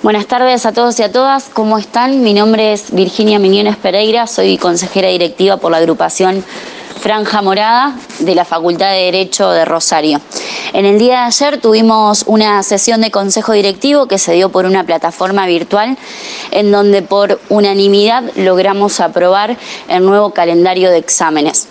Buenas 0.04 0.28
tardes 0.28 0.66
a 0.66 0.72
todos 0.72 1.00
y 1.00 1.04
a 1.04 1.12
todas, 1.12 1.46
¿cómo 1.52 1.78
están? 1.78 2.22
Mi 2.22 2.34
nombre 2.34 2.74
es 2.74 2.92
Virginia 2.92 3.40
Miñones 3.40 3.76
Pereira, 3.78 4.28
soy 4.28 4.58
consejera 4.58 5.10
directiva 5.10 5.58
por 5.58 5.72
la 5.72 5.78
agrupación 5.78 6.44
Franja 7.00 7.42
Morada 7.42 7.96
de 8.20 8.36
la 8.36 8.46
Facultad 8.46 8.92
de 8.92 9.06
Derecho 9.06 9.50
de 9.52 9.66
Rosario. 9.66 10.20
En 10.74 10.86
el 10.86 10.98
día 10.98 11.20
de 11.20 11.26
ayer 11.26 11.62
tuvimos 11.62 12.24
una 12.28 12.64
sesión 12.64 13.02
de 13.02 13.12
consejo 13.12 13.54
directivo 13.54 14.08
que 14.08 14.18
se 14.18 14.34
dio 14.34 14.50
por 14.50 14.66
una 14.66 14.84
plataforma 14.84 15.46
virtual 15.46 15.98
en 16.52 16.72
donde 16.72 17.02
por 17.02 17.40
unanimidad 17.50 18.24
logramos 18.36 19.00
aprobar 19.00 19.58
el 19.88 20.06
nuevo 20.06 20.32
calendario 20.32 20.90
de 20.90 20.98
exámenes. 20.98 21.68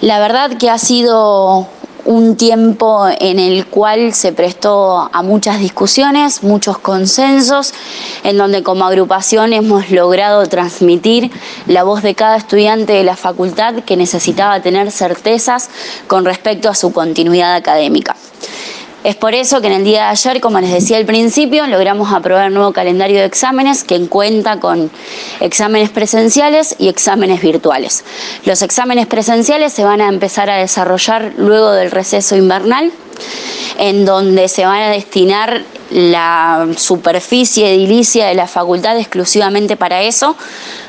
La 0.00 0.18
verdad 0.18 0.56
que 0.58 0.70
ha 0.70 0.78
sido 0.78 1.68
un 2.06 2.36
tiempo 2.36 3.06
en 3.08 3.38
el 3.38 3.66
cual 3.66 4.14
se 4.14 4.32
prestó 4.32 5.10
a 5.12 5.22
muchas 5.22 5.58
discusiones, 5.58 6.42
muchos 6.42 6.78
consensos, 6.78 7.74
en 8.22 8.38
donde 8.38 8.62
como 8.62 8.86
agrupación 8.86 9.52
hemos 9.52 9.90
logrado 9.90 10.46
transmitir 10.46 11.30
la 11.66 11.82
voz 11.82 12.02
de 12.02 12.14
cada 12.14 12.36
estudiante 12.36 12.92
de 12.92 13.04
la 13.04 13.16
facultad 13.16 13.82
que 13.84 13.96
necesitaba 13.96 14.60
tener 14.60 14.90
certezas 14.92 15.68
con 16.06 16.24
respecto 16.24 16.68
a 16.68 16.74
su 16.74 16.92
continuidad 16.92 17.54
académica. 17.54 18.16
Es 19.06 19.14
por 19.14 19.36
eso 19.36 19.60
que 19.60 19.68
en 19.68 19.74
el 19.74 19.84
día 19.84 20.02
de 20.02 20.08
ayer, 20.08 20.40
como 20.40 20.58
les 20.58 20.72
decía 20.72 20.96
al 20.96 21.06
principio, 21.06 21.64
logramos 21.68 22.12
aprobar 22.12 22.48
el 22.48 22.54
nuevo 22.54 22.72
calendario 22.72 23.20
de 23.20 23.26
exámenes 23.26 23.84
que 23.84 24.04
cuenta 24.08 24.58
con 24.58 24.90
exámenes 25.38 25.90
presenciales 25.90 26.74
y 26.80 26.88
exámenes 26.88 27.40
virtuales. 27.40 28.04
Los 28.44 28.62
exámenes 28.62 29.06
presenciales 29.06 29.72
se 29.72 29.84
van 29.84 30.00
a 30.00 30.08
empezar 30.08 30.50
a 30.50 30.56
desarrollar 30.56 31.34
luego 31.36 31.70
del 31.70 31.92
receso 31.92 32.34
invernal, 32.34 32.90
en 33.78 34.04
donde 34.04 34.48
se 34.48 34.66
van 34.66 34.82
a 34.82 34.90
destinar 34.90 35.62
la 35.90 36.66
superficie 36.76 37.72
edilicia 37.72 38.26
de 38.26 38.34
la 38.34 38.48
facultad 38.48 38.98
exclusivamente 38.98 39.76
para 39.76 40.02
eso, 40.02 40.34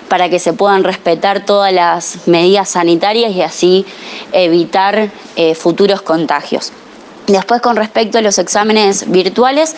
para 0.09 0.27
que 0.27 0.39
se 0.39 0.53
puedan 0.53 0.83
respetar 0.83 1.45
todas 1.45 1.71
las 1.71 2.27
medidas 2.27 2.67
sanitarias 2.69 3.31
y 3.35 3.43
así 3.43 3.85
evitar 4.31 5.11
eh, 5.35 5.53
futuros 5.53 6.01
contagios. 6.01 6.71
Después, 7.27 7.61
con 7.61 7.75
respecto 7.75 8.17
a 8.17 8.21
los 8.21 8.37
exámenes 8.37 9.11
virtuales, 9.11 9.75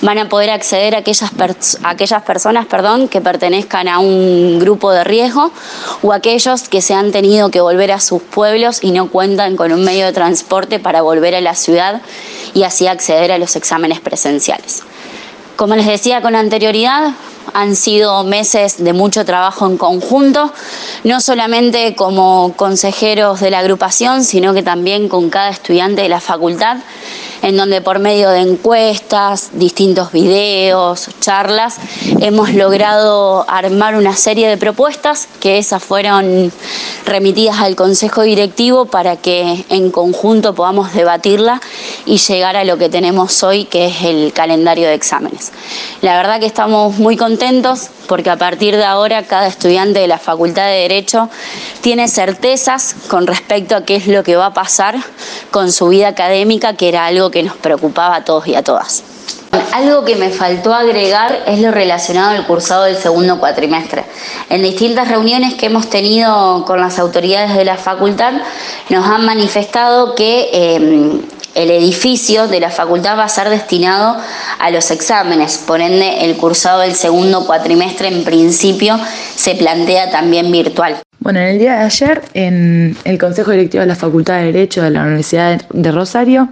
van 0.00 0.16
a 0.16 0.30
poder 0.30 0.48
acceder 0.48 0.94
a 0.94 0.98
aquellas, 0.98 2.22
personas 2.22 2.64
perdón, 2.64 3.08
que 3.08 3.20
pertenezcan 3.20 3.86
a 3.86 3.98
un 3.98 4.58
grupo 4.58 4.90
de 4.90 5.04
riesgo 5.04 5.52
o 6.00 6.14
aquellos 6.14 6.70
que 6.70 6.80
se 6.80 6.94
han 6.94 7.12
tenido 7.12 7.50
que 7.50 7.60
volver 7.60 7.92
a 7.92 8.00
sus 8.00 8.22
pueblos 8.22 8.82
y 8.82 8.92
no 8.92 9.10
cuentan 9.10 9.56
con 9.56 9.72
un 9.72 9.84
medio 9.84 10.06
de 10.06 10.14
transporte 10.14 10.78
para 10.78 11.02
volver 11.02 11.34
a 11.34 11.42
la 11.42 11.54
ciudad 11.54 12.00
y 12.54 12.62
así 12.62 12.86
acceder 12.86 13.30
a 13.30 13.36
los 13.36 13.56
exámenes 13.56 14.00
presenciales. 14.00 14.82
Como 15.56 15.76
les 15.76 15.86
decía 15.86 16.22
con 16.22 16.34
anterioridad, 16.34 17.12
han 17.54 17.76
sido 17.76 18.24
meses 18.24 18.82
de 18.82 18.92
mucho 18.92 19.24
trabajo 19.24 19.66
en 19.66 19.76
conjunto, 19.76 20.52
no 21.04 21.20
solamente 21.20 21.94
como 21.94 22.54
consejeros 22.56 23.40
de 23.40 23.50
la 23.50 23.60
agrupación, 23.60 24.24
sino 24.24 24.54
que 24.54 24.62
también 24.62 25.08
con 25.08 25.30
cada 25.30 25.50
estudiante 25.50 26.02
de 26.02 26.08
la 26.08 26.20
facultad 26.20 26.78
en 27.42 27.56
donde 27.56 27.80
por 27.80 27.98
medio 27.98 28.30
de 28.30 28.40
encuestas, 28.40 29.50
distintos 29.52 30.12
videos, 30.12 31.08
charlas, 31.20 31.76
hemos 32.20 32.52
logrado 32.52 33.44
armar 33.48 33.96
una 33.96 34.14
serie 34.14 34.48
de 34.48 34.56
propuestas 34.56 35.28
que 35.40 35.58
esas 35.58 35.82
fueron 35.82 36.52
remitidas 37.04 37.60
al 37.60 37.76
Consejo 37.76 38.22
Directivo 38.22 38.86
para 38.86 39.16
que 39.16 39.64
en 39.68 39.90
conjunto 39.90 40.54
podamos 40.54 40.92
debatirla 40.92 41.60
y 42.04 42.18
llegar 42.18 42.56
a 42.56 42.64
lo 42.64 42.78
que 42.78 42.88
tenemos 42.88 43.42
hoy, 43.42 43.64
que 43.64 43.86
es 43.86 44.02
el 44.02 44.32
calendario 44.32 44.88
de 44.88 44.94
exámenes. 44.94 45.52
La 46.02 46.16
verdad 46.16 46.40
que 46.40 46.46
estamos 46.46 46.98
muy 46.98 47.16
contentos 47.16 47.90
porque 48.06 48.30
a 48.30 48.36
partir 48.36 48.76
de 48.76 48.84
ahora 48.84 49.22
cada 49.22 49.46
estudiante 49.46 50.00
de 50.00 50.06
la 50.06 50.18
Facultad 50.18 50.66
de 50.66 50.80
Derecho 50.82 51.28
tiene 51.80 52.08
certezas 52.08 52.94
con 53.08 53.26
respecto 53.26 53.76
a 53.76 53.84
qué 53.84 53.96
es 53.96 54.06
lo 54.06 54.22
que 54.22 54.36
va 54.36 54.46
a 54.46 54.54
pasar 54.54 54.96
con 55.50 55.72
su 55.72 55.88
vida 55.88 56.08
académica, 56.08 56.74
que 56.74 56.88
era 56.88 57.06
algo 57.06 57.30
que 57.30 57.42
nos 57.42 57.56
preocupaba 57.56 58.16
a 58.16 58.24
todos 58.24 58.46
y 58.46 58.54
a 58.54 58.62
todas. 58.62 59.02
Algo 59.72 60.04
que 60.04 60.16
me 60.16 60.30
faltó 60.30 60.74
agregar 60.74 61.44
es 61.46 61.60
lo 61.60 61.70
relacionado 61.70 62.30
al 62.30 62.46
cursado 62.46 62.84
del 62.84 62.96
segundo 62.96 63.38
cuatrimestre. 63.38 64.04
En 64.50 64.62
distintas 64.62 65.08
reuniones 65.08 65.54
que 65.54 65.66
hemos 65.66 65.88
tenido 65.88 66.64
con 66.66 66.80
las 66.80 66.98
autoridades 66.98 67.54
de 67.54 67.64
la 67.64 67.76
facultad 67.76 68.34
nos 68.88 69.06
han 69.06 69.24
manifestado 69.24 70.14
que 70.14 70.50
em, 70.52 71.22
el 71.56 71.70
edificio 71.70 72.46
de 72.46 72.60
la 72.60 72.70
facultad 72.70 73.18
va 73.18 73.24
a 73.24 73.28
ser 73.28 73.48
destinado 73.48 74.16
a 74.58 74.70
los 74.70 74.90
exámenes, 74.90 75.58
por 75.66 75.80
ende 75.80 76.24
el 76.26 76.36
cursado 76.36 76.80
del 76.80 76.94
segundo 76.94 77.46
cuatrimestre 77.46 78.08
en 78.08 78.24
principio 78.24 78.98
se 79.34 79.54
plantea 79.54 80.10
también 80.10 80.52
virtual. 80.52 80.96
Bueno, 81.18 81.40
en 81.40 81.46
el 81.46 81.58
día 81.58 81.78
de 81.78 81.84
ayer, 81.84 82.22
en 82.34 82.96
el 83.04 83.18
Consejo 83.18 83.50
Directivo 83.50 83.80
de 83.80 83.86
la 83.88 83.96
Facultad 83.96 84.38
de 84.38 84.52
Derecho 84.52 84.82
de 84.82 84.90
la 84.90 85.02
Universidad 85.02 85.60
de 85.72 85.92
Rosario, 85.92 86.48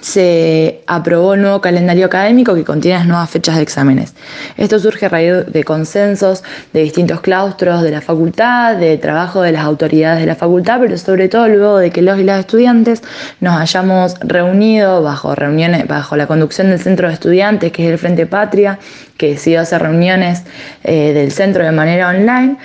se 0.00 0.82
aprobó 0.86 1.32
un 1.32 1.42
nuevo 1.42 1.60
calendario 1.60 2.06
académico 2.06 2.54
que 2.54 2.64
contiene 2.64 2.98
las 2.98 3.06
nuevas 3.06 3.30
fechas 3.30 3.56
de 3.56 3.62
exámenes. 3.62 4.14
Esto 4.56 4.78
surge 4.78 5.06
a 5.06 5.08
raíz 5.08 5.46
de 5.46 5.64
consensos 5.64 6.42
de 6.72 6.82
distintos 6.82 7.20
claustros 7.20 7.82
de 7.82 7.90
la 7.90 8.00
facultad, 8.00 8.76
de 8.76 8.98
trabajo 8.98 9.42
de 9.42 9.52
las 9.52 9.64
autoridades 9.64 10.20
de 10.20 10.26
la 10.26 10.36
facultad, 10.36 10.80
pero 10.80 10.96
sobre 10.98 11.28
todo 11.28 11.48
luego 11.48 11.78
de 11.78 11.90
que 11.90 12.02
los 12.02 12.18
y 12.18 12.24
las 12.24 12.40
estudiantes 12.40 13.02
nos 13.40 13.60
hayamos 13.60 14.14
reunido 14.20 15.02
bajo 15.02 15.34
reuniones, 15.34 15.86
bajo 15.86 16.16
la 16.16 16.26
conducción 16.26 16.70
del 16.70 16.80
centro 16.80 17.08
de 17.08 17.14
estudiantes, 17.14 17.72
que 17.72 17.86
es 17.86 17.92
el 17.92 17.98
Frente 17.98 18.26
Patria, 18.26 18.78
que 19.16 19.30
decidió 19.30 19.60
hacer 19.60 19.82
reuniones 19.82 20.42
eh, 20.84 21.12
del 21.12 21.32
centro 21.32 21.64
de 21.64 21.72
manera 21.72 22.08
online 22.08 22.56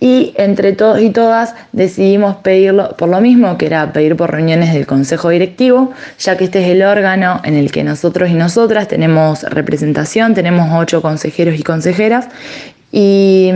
y 0.00 0.34
entre 0.36 0.72
todos 0.72 1.00
y 1.00 1.10
todas 1.10 1.54
decidimos 1.72 2.36
pedirlo 2.36 2.96
por 2.96 3.08
lo 3.08 3.20
mismo, 3.20 3.56
que 3.56 3.66
era 3.66 3.92
pedir 3.92 4.16
por 4.16 4.30
reuniones 4.30 4.72
del 4.74 4.86
Consejo 4.86 5.30
Directivo, 5.30 5.92
ya 6.18 6.36
que 6.36 6.44
este 6.44 6.62
es 6.62 6.68
el 6.68 6.82
órgano 6.82 7.40
en 7.44 7.54
el 7.54 7.70
que 7.70 7.84
nosotros 7.84 8.30
y 8.30 8.34
nosotras 8.34 8.88
tenemos 8.88 9.42
representación, 9.42 10.34
tenemos 10.34 10.68
ocho 10.72 11.02
consejeros 11.02 11.58
y 11.58 11.62
consejeras, 11.62 12.28
y 12.92 13.52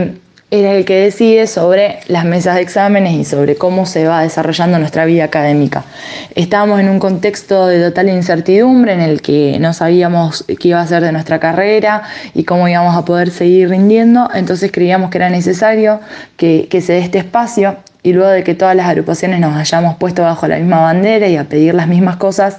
era 0.51 0.73
el 0.73 0.83
que 0.83 0.95
decide 0.95 1.47
sobre 1.47 2.01
las 2.07 2.25
mesas 2.25 2.55
de 2.55 2.61
exámenes 2.61 3.13
y 3.13 3.23
sobre 3.23 3.55
cómo 3.55 3.85
se 3.85 4.05
va 4.05 4.21
desarrollando 4.21 4.77
nuestra 4.79 5.05
vida 5.05 5.23
académica. 5.23 5.85
Estábamos 6.35 6.81
en 6.81 6.89
un 6.89 6.99
contexto 6.99 7.67
de 7.67 7.81
total 7.81 8.09
incertidumbre 8.09 8.91
en 8.91 8.99
el 8.99 9.21
que 9.21 9.57
no 9.61 9.73
sabíamos 9.73 10.43
qué 10.59 10.67
iba 10.67 10.81
a 10.81 10.87
ser 10.87 11.03
de 11.03 11.13
nuestra 11.13 11.39
carrera 11.39 12.03
y 12.33 12.43
cómo 12.43 12.67
íbamos 12.67 12.97
a 12.97 13.05
poder 13.05 13.31
seguir 13.31 13.69
rindiendo, 13.69 14.29
entonces 14.35 14.73
creíamos 14.73 15.09
que 15.09 15.19
era 15.19 15.29
necesario 15.29 16.01
que, 16.35 16.67
que 16.69 16.81
se 16.81 16.93
dé 16.93 16.99
este 16.99 17.19
espacio 17.19 17.77
y 18.03 18.11
luego 18.11 18.31
de 18.31 18.43
que 18.43 18.53
todas 18.53 18.75
las 18.75 18.87
agrupaciones 18.87 19.39
nos 19.39 19.55
hayamos 19.55 19.95
puesto 19.95 20.23
bajo 20.23 20.47
la 20.47 20.57
misma 20.57 20.81
bandera 20.81 21.29
y 21.29 21.37
a 21.37 21.45
pedir 21.45 21.75
las 21.75 21.87
mismas 21.87 22.17
cosas, 22.17 22.57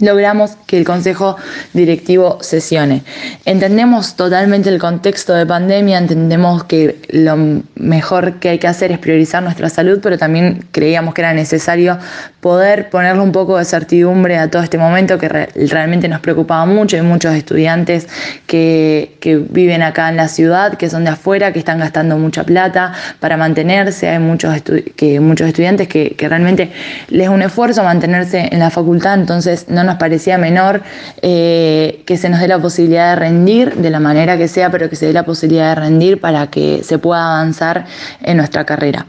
logramos 0.00 0.56
que 0.66 0.78
el 0.78 0.84
Consejo 0.84 1.36
Directivo 1.72 2.38
sesione. 2.40 3.02
Entendemos 3.44 4.14
totalmente 4.14 4.68
el 4.68 4.78
contexto 4.78 5.34
de 5.34 5.46
pandemia, 5.46 5.98
entendemos 5.98 6.64
que 6.64 7.00
lo 7.08 7.62
mejor 7.76 8.34
que 8.34 8.50
hay 8.50 8.58
que 8.58 8.68
hacer 8.68 8.92
es 8.92 8.98
priorizar 8.98 9.42
nuestra 9.42 9.68
salud, 9.68 9.98
pero 10.02 10.18
también 10.18 10.64
creíamos 10.72 11.14
que 11.14 11.22
era 11.22 11.32
necesario 11.32 11.98
poder 12.40 12.90
ponerle 12.90 13.22
un 13.22 13.32
poco 13.32 13.58
de 13.58 13.64
certidumbre 13.64 14.38
a 14.38 14.50
todo 14.50 14.62
este 14.62 14.78
momento 14.78 15.18
que 15.18 15.28
realmente 15.28 16.08
nos 16.08 16.20
preocupaba 16.20 16.64
mucho. 16.66 16.96
Hay 16.96 17.02
muchos 17.02 17.34
estudiantes 17.34 18.06
que, 18.46 19.16
viven 19.50 19.82
acá 19.82 20.08
en 20.08 20.16
la 20.16 20.28
ciudad, 20.28 20.74
que 20.74 20.88
son 20.88 21.04
de 21.04 21.10
afuera, 21.10 21.52
que 21.52 21.58
están 21.58 21.78
gastando 21.78 22.16
mucha 22.16 22.44
plata 22.44 22.92
para 23.20 23.36
mantenerse. 23.36 24.08
Hay 24.08 24.18
muchos, 24.18 24.54
que, 24.96 25.20
muchos 25.20 25.48
estudiantes 25.48 25.88
que, 25.88 26.14
que 26.16 26.28
realmente 26.28 26.70
les 27.08 27.28
es 27.28 27.34
un 27.34 27.42
esfuerzo 27.42 27.82
mantenerse 27.82 28.48
en 28.50 28.58
la 28.58 28.70
facultad, 28.70 29.14
entonces 29.14 29.66
no 29.68 29.77
nos 29.84 29.96
parecía 29.96 30.38
menor 30.38 30.82
eh, 31.22 32.02
que 32.06 32.16
se 32.16 32.28
nos 32.28 32.40
dé 32.40 32.48
la 32.48 32.58
posibilidad 32.58 33.10
de 33.10 33.16
rendir 33.16 33.76
de 33.76 33.90
la 33.90 34.00
manera 34.00 34.36
que 34.36 34.48
sea, 34.48 34.70
pero 34.70 34.88
que 34.88 34.96
se 34.96 35.06
dé 35.06 35.12
la 35.12 35.24
posibilidad 35.24 35.70
de 35.70 35.74
rendir 35.80 36.20
para 36.20 36.48
que 36.48 36.82
se 36.82 36.98
pueda 36.98 37.38
avanzar 37.38 37.86
en 38.22 38.36
nuestra 38.36 38.64
carrera. 38.64 39.06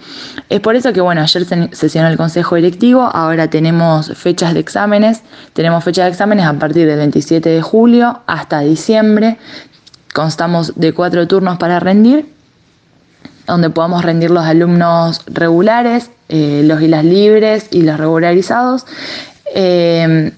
Es 0.49 0.59
por 0.59 0.75
eso 0.75 0.93
que, 0.93 1.01
bueno, 1.01 1.21
ayer 1.21 1.45
sesionó 1.71 2.07
el 2.07 2.17
Consejo 2.17 2.55
Directivo, 2.55 3.03
ahora 3.03 3.49
tenemos 3.49 4.15
fechas 4.17 4.53
de 4.53 4.59
exámenes, 4.59 5.21
tenemos 5.53 5.83
fechas 5.83 6.05
de 6.05 6.11
exámenes 6.11 6.45
a 6.45 6.53
partir 6.53 6.87
del 6.87 6.97
27 6.97 7.49
de 7.49 7.61
julio 7.61 8.21
hasta 8.27 8.59
diciembre, 8.61 9.37
constamos 10.13 10.73
de 10.75 10.93
cuatro 10.93 11.27
turnos 11.27 11.57
para 11.57 11.79
rendir 11.79 12.39
donde 13.49 13.69
podamos 13.71 14.03
rendir 14.05 14.29
los 14.29 14.45
alumnos 14.45 15.23
regulares, 15.25 16.11
eh, 16.29 16.61
los 16.63 16.81
y 16.81 16.87
las 16.87 17.03
libres 17.03 17.67
y 17.71 17.81
los 17.81 17.97
regularizados. 17.97 18.85
Eh, 19.55 20.31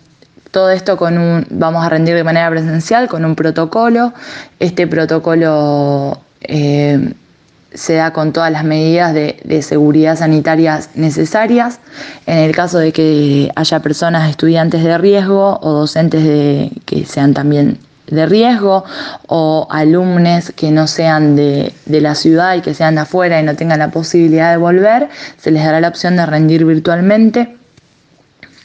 todo 0.52 0.70
esto 0.70 0.98
con 0.98 1.18
un, 1.18 1.48
vamos 1.50 1.84
a 1.86 1.90
rendir 1.90 2.16
de 2.16 2.24
manera 2.24 2.50
presencial 2.50 3.08
con 3.08 3.26
un 3.26 3.36
protocolo. 3.36 4.14
Este 4.60 4.86
protocolo 4.86 6.20
eh, 6.42 7.14
se 7.74 7.94
da 7.94 8.12
con 8.12 8.34
todas 8.34 8.52
las 8.52 8.66
medidas 8.66 9.14
de, 9.14 9.62
seguridad 9.62 10.18
sanitarias 10.18 10.90
necesarias. 10.96 11.80
En 12.26 12.40
el 12.40 12.54
caso 12.54 12.80
de 12.80 12.92
que 12.92 13.52
haya 13.56 13.80
personas, 13.80 14.30
estudiantes 14.30 14.84
de 14.84 14.98
riesgo 14.98 15.58
o 15.62 15.72
docentes 15.72 16.24
de, 16.24 16.72
que 16.86 17.06
sean 17.06 17.34
también 17.34 17.80
de 18.08 18.26
riesgo 18.26 18.84
o 19.28 19.68
alumnos 19.72 20.52
que 20.54 20.70
no 20.70 20.86
sean 20.88 21.38
de, 21.38 21.74
de, 21.86 22.02
la 22.02 22.14
ciudad 22.14 22.56
y 22.56 22.62
que 22.62 22.74
sean 22.74 22.96
de 22.96 23.02
afuera 23.02 23.40
y 23.40 23.44
no 23.44 23.56
tengan 23.56 23.80
la 23.80 23.90
posibilidad 23.90 24.52
de 24.52 24.58
volver, 24.58 25.08
se 25.38 25.50
les 25.50 25.64
dará 25.64 25.80
la 25.80 25.88
opción 25.88 26.18
de 26.18 26.26
rendir 26.26 26.66
virtualmente 26.66 27.56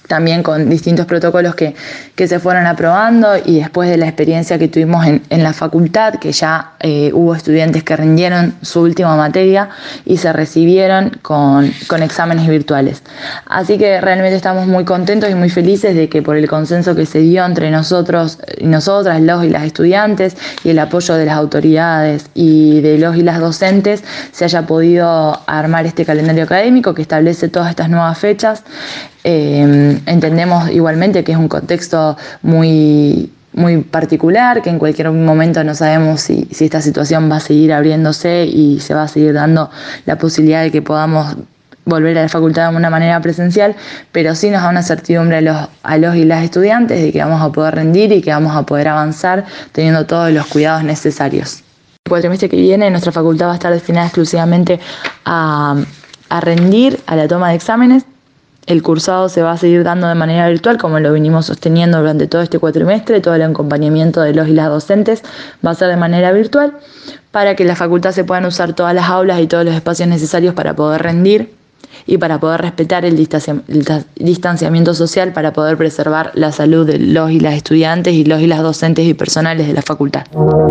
también 0.06 0.42
con 0.42 0.68
distintos 0.68 1.06
protocolos 1.06 1.54
que, 1.54 1.74
se 2.16 2.40
fueron 2.40 2.66
aprobando 2.66 3.36
y 3.44 3.60
después 3.60 3.88
de 3.88 3.96
la 3.98 4.06
experiencia 4.06 4.58
que 4.58 4.68
tuvimos 4.68 5.06
en, 5.06 5.42
la 5.42 5.52
facultad, 5.52 6.14
que 6.14 6.32
ya 6.32 6.72
eh, 6.80 7.10
hubo 7.12 7.34
estudiantes 7.34 7.84
que 7.84 7.94
rindieron 7.96 8.54
su 8.62 8.80
última 8.80 9.16
materia 9.16 9.68
y 10.04 10.16
se 10.16 10.32
recibieron 10.32 11.18
con, 11.22 11.72
exámenes 12.02 12.48
virtuales. 12.48 13.02
Así 13.46 13.78
que 13.78 14.00
realmente 14.00 14.36
estamos 14.36 14.66
muy 14.66 14.84
contentos 14.84 15.30
y 15.30 15.34
muy 15.34 15.50
felices 15.50 15.94
de 15.94 16.08
que 16.08 16.22
por 16.22 16.36
el 16.36 16.48
consenso 16.48 16.94
que 16.94 17.06
se 17.06 17.20
dio 17.20 17.44
entre 17.44 17.70
nosotros 17.70 18.38
y 18.58 18.66
nosotras, 18.66 19.20
los 19.20 19.44
y 19.44 19.50
las 19.50 19.64
estudiantes, 19.64 20.36
y 20.64 20.70
el 20.70 20.78
apoyo 20.78 21.14
de 21.14 21.26
las 21.26 21.36
autoridades 21.36 22.26
y 22.34 22.80
de 22.80 22.98
los 22.98 23.16
y 23.16 23.22
las 23.22 23.38
docentes, 23.38 24.02
se 24.32 24.44
haya 24.44 24.66
podido 24.66 25.40
armar 25.46 25.86
este 25.86 26.04
calendario 26.04 26.44
académico 26.44 26.94
que 26.94 27.02
establece 27.02 27.48
todas 27.48 27.70
estas 27.70 27.88
nuevas 27.88 28.18
fechas. 28.18 28.64
Eh, 29.28 30.00
entendemos 30.06 30.70
igualmente 30.70 31.24
que 31.24 31.32
es 31.32 31.38
un 31.38 31.48
contexto 31.48 32.16
muy, 32.42 33.28
muy 33.54 33.78
particular, 33.78 34.62
que 34.62 34.70
en 34.70 34.78
cualquier 34.78 35.10
momento 35.10 35.64
no 35.64 35.74
sabemos 35.74 36.20
si, 36.20 36.46
esta 36.60 36.80
situación 36.80 37.28
va 37.28 37.38
a 37.38 37.40
seguir 37.40 37.72
abriéndose 37.72 38.44
y 38.44 38.78
se 38.78 38.94
va 38.94 39.02
a 39.02 39.08
seguir 39.08 39.32
dando 39.32 39.68
la 40.04 40.16
posibilidad 40.16 40.62
de 40.62 40.70
que 40.70 40.80
podamos 40.80 41.36
volver 41.86 42.16
a 42.18 42.22
la 42.22 42.28
facultad 42.28 42.70
de 42.70 42.76
una 42.76 42.88
manera 42.88 43.20
presencial, 43.20 43.74
pero 44.12 44.36
sí 44.36 44.48
nos 44.48 44.62
da 44.62 44.68
una 44.68 44.84
certidumbre 44.84 45.38
a 45.38 45.40
los, 45.40 45.68
a 45.82 45.98
los 45.98 46.14
y 46.14 46.24
las 46.24 46.44
estudiantes 46.44 47.02
de 47.02 47.10
que 47.10 47.18
vamos 47.18 47.42
a 47.42 47.50
poder 47.50 47.74
rendir 47.74 48.12
y 48.12 48.22
que 48.22 48.30
vamos 48.30 48.54
a 48.54 48.62
poder 48.62 48.86
avanzar 48.86 49.44
teniendo 49.72 50.06
todos 50.06 50.30
los 50.30 50.46
cuidados 50.46 50.84
necesarios. 50.84 51.64
El 52.04 52.10
cuatrimestre 52.10 52.48
que 52.48 52.60
viene 52.60 52.88
nuestra 52.90 53.10
facultad 53.10 53.48
va 53.48 53.52
a 53.52 53.54
estar 53.54 53.72
destinada 53.72 54.06
exclusivamente 54.06 54.78
a, 55.24 55.74
a 56.28 56.40
rendir, 56.40 57.00
a 57.06 57.16
la 57.16 57.26
toma 57.26 57.48
de 57.48 57.56
exámenes, 57.56 58.04
el 58.66 58.82
cursado 58.82 59.28
se 59.28 59.42
va 59.42 59.52
a 59.52 59.56
seguir 59.56 59.84
dando 59.84 60.08
de 60.08 60.14
manera 60.14 60.48
virtual, 60.48 60.76
como 60.76 60.98
lo 60.98 61.12
vinimos 61.12 61.46
sosteniendo 61.46 61.98
durante 61.98 62.26
todo 62.26 62.42
este 62.42 62.58
cuatrimestre. 62.58 63.20
Todo 63.20 63.34
el 63.34 63.42
acompañamiento 63.42 64.20
de 64.20 64.34
los 64.34 64.48
y 64.48 64.52
las 64.52 64.68
docentes 64.68 65.22
va 65.64 65.70
a 65.70 65.74
ser 65.74 65.88
de 65.88 65.96
manera 65.96 66.32
virtual 66.32 66.74
para 67.30 67.54
que 67.54 67.64
la 67.64 67.76
facultad 67.76 68.12
se 68.12 68.24
puedan 68.24 68.44
usar 68.44 68.72
todas 68.72 68.94
las 68.94 69.08
aulas 69.08 69.40
y 69.40 69.46
todos 69.46 69.64
los 69.64 69.74
espacios 69.74 70.08
necesarios 70.08 70.54
para 70.54 70.74
poder 70.74 71.02
rendir 71.02 71.54
y 72.06 72.18
para 72.18 72.40
poder 72.40 72.62
respetar 72.62 73.04
el 73.04 73.16
distanciamiento 73.16 74.94
social 74.94 75.32
para 75.32 75.52
poder 75.52 75.76
preservar 75.76 76.32
la 76.34 76.52
salud 76.52 76.86
de 76.86 76.98
los 76.98 77.30
y 77.30 77.40
las 77.40 77.54
estudiantes 77.54 78.14
y 78.14 78.24
los 78.24 78.40
y 78.40 78.46
las 78.46 78.62
docentes 78.62 79.06
y 79.06 79.14
personales 79.14 79.66
de 79.66 79.72
la 79.72 79.82
facultad. 79.82 80.24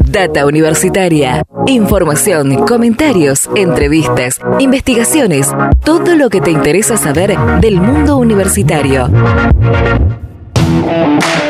Data 0.06 0.46
Universitaria. 0.46 1.44
Información, 1.68 2.66
comentarios, 2.66 3.50
entrevistas, 3.56 4.40
investigaciones, 4.60 5.50
todo 5.84 6.16
lo 6.16 6.30
que 6.30 6.42
te 6.42 6.52
interesa 6.52 6.98
saber 6.98 7.38
del 7.62 7.82
mundo 7.82 8.18
universitario. 8.18 9.10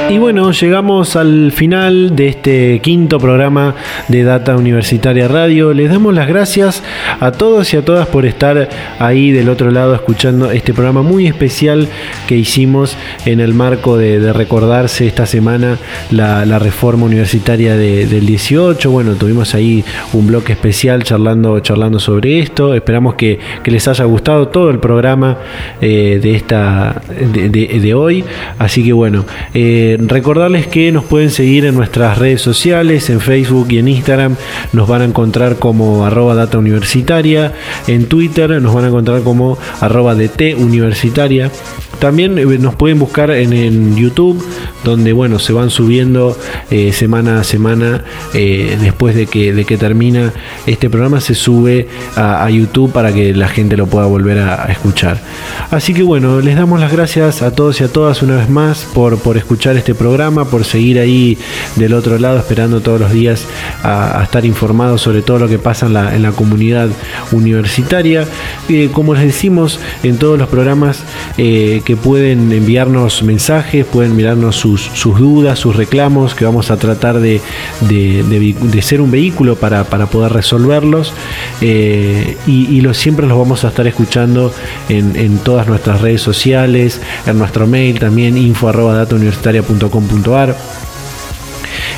Y 0.08 0.20
bueno, 0.20 0.52
llegamos 0.52 1.16
al 1.16 1.52
final 1.52 2.16
de 2.16 2.28
este 2.28 2.80
quinto 2.80 3.18
programa 3.20 3.74
de 4.08 4.24
Data 4.24 4.56
Universitaria 4.56 5.28
Radio. 5.28 5.74
Les 5.74 5.90
damos 5.90 6.14
las 6.14 6.28
gracias 6.28 6.84
a 7.20 7.32
todos 7.32 7.74
y 7.74 7.78
a 7.78 7.84
todas 7.84 8.08
por 8.08 8.28
estar 8.28 8.70
ahí 9.00 9.32
del 9.32 9.50
otro 9.50 9.72
lado 9.72 9.96
escuchando 9.96 10.52
este 10.52 10.76
programa 10.76 11.02
muy 11.02 11.26
especial 11.26 11.88
que 12.28 12.38
hicimos 12.38 12.96
en 13.26 13.40
el 13.40 13.56
marco 13.56 13.98
de, 13.98 14.32
recordarse 14.32 15.08
esta 15.08 15.26
semana 15.26 15.80
la, 16.12 16.60
reforma 16.60 17.06
universitaria 17.06 17.76
del 17.76 18.26
18. 18.28 18.92
Bueno, 18.92 19.16
tuvimos 19.16 19.56
ahí 19.56 19.84
un 20.14 20.28
bloque 20.28 20.54
especial 20.54 21.04
charlando, 21.04 21.60
charlando 21.62 22.00
sobre 22.00 22.40
esto. 22.40 22.76
Esperamos 22.76 23.16
que, 23.16 23.40
les 23.66 23.88
haya 23.88 24.06
gustado 24.06 24.50
todo 24.50 24.70
el 24.70 24.80
programa 24.80 25.40
eh, 25.82 26.20
de, 26.22 26.36
esta, 26.36 27.02
de, 27.10 27.94
hoy. 27.96 28.24
Así 28.60 28.84
que 28.84 28.94
bueno. 28.94 29.26
Eh, 29.54 29.95
recordarles 30.00 30.68
que 30.68 30.92
nos 30.92 31.06
pueden 31.06 31.30
seguir 31.30 31.66
en 31.66 31.76
nuestras 31.76 32.18
redes 32.18 32.42
sociales, 32.42 33.10
en 33.10 33.20
Facebook 33.20 33.68
y 33.70 33.80
en 33.80 33.88
Instagram 33.88 34.36
nos 34.74 34.88
van 34.88 35.02
a 35.02 35.06
encontrar 35.06 35.58
como 35.58 36.06
arroba 36.06 36.36
data 36.36 36.58
universitaria, 36.58 37.54
en 37.88 38.08
Twitter 38.08 38.62
nos 38.62 38.74
van 38.74 38.86
a 38.86 38.88
encontrar 38.88 39.22
como 39.22 39.58
arroba 39.80 40.16
DT 40.16 40.56
universitaria. 40.58 41.52
También 42.00 42.38
eh, 42.38 42.46
nos 42.60 42.76
pueden 42.76 43.00
buscar 43.00 43.32
en, 43.32 43.96
YouTube 43.96 44.44
donde 44.84 45.14
bueno, 45.14 45.40
se 45.40 45.54
van 45.54 45.70
subiendo 45.70 46.38
eh, 46.70 46.94
semana 46.94 47.40
a 47.40 47.44
semana 47.44 48.04
eh, 48.34 48.78
después 48.80 49.16
de 49.16 49.26
que, 49.26 49.54
de 49.54 49.66
que 49.66 49.78
termina 49.78 50.32
este 50.66 50.90
programa, 50.90 51.22
se 51.22 51.34
sube 51.34 51.88
a, 52.16 52.50
YouTube 52.50 52.92
para 52.92 53.12
que 53.12 53.34
la 53.34 53.48
gente 53.48 53.76
lo 53.78 53.88
pueda 53.88 54.06
volver 54.06 54.40
a, 54.40 54.66
escuchar. 54.66 55.20
Así 55.72 55.94
que 55.94 56.04
bueno, 56.04 56.42
les 56.42 56.56
damos 56.56 56.80
las 56.80 56.92
gracias 56.92 57.42
a 57.42 57.52
todos 57.52 57.82
y 57.82 57.84
a 57.84 57.88
todas 57.88 58.22
una 58.22 58.38
vez 58.38 58.50
más 58.50 58.86
por, 58.94 59.18
por 59.18 59.38
escuchar 59.38 59.76
este 59.76 59.96
programa, 59.96 60.46
por 60.46 60.64
seguir 60.64 61.00
ahí 61.00 61.38
del 61.76 61.94
otro 61.94 62.20
lado 62.20 62.38
esperando 62.38 62.82
todos 62.82 63.00
los 63.00 63.12
días 63.12 63.46
a, 63.84 64.22
estar 64.24 64.46
informados 64.46 65.02
sobre 65.02 65.22
todo 65.22 65.40
lo 65.40 65.48
que 65.48 65.58
pasa 65.58 65.88
en 65.88 65.94
la, 66.22 66.32
comunidad 66.32 66.90
universitaria. 67.32 68.28
Como 68.92 69.14
les 69.14 69.24
decimos 69.24 69.80
en 70.04 70.18
todos 70.18 70.38
los 70.38 70.48
programas, 70.50 71.04
que 71.86 71.96
pueden 71.96 72.52
enviarnos 72.52 73.24
mensajes, 73.24 73.86
pueden 73.86 74.16
mirarnos 74.16 74.56
sus, 74.56 74.82
sus 74.82 75.20
dudas, 75.20 75.60
sus 75.60 75.76
reclamos, 75.76 76.34
que 76.34 76.44
vamos 76.44 76.72
a 76.72 76.78
tratar 76.78 77.20
de, 77.20 77.40
de, 77.82 78.82
ser 78.82 79.02
un 79.02 79.12
vehículo 79.12 79.56
para, 79.56 79.84
para 79.86 80.08
poder 80.08 80.34
resolverlos. 80.34 81.14
Eh, 81.62 82.36
y, 82.48 82.86
siempre 82.94 83.28
los 83.28 83.38
vamos 83.38 83.64
a 83.66 83.70
estar 83.70 83.88
escuchando 83.88 84.54
en, 84.90 85.16
en, 85.16 85.38
todas 85.40 85.68
nuestras 85.68 86.02
redes 86.02 86.22
sociales, 86.22 87.02
en 87.26 87.38
nuestro 87.38 87.68
mail 87.68 88.00
también 88.00 88.38
info 88.38 88.70
arroba 88.70 89.06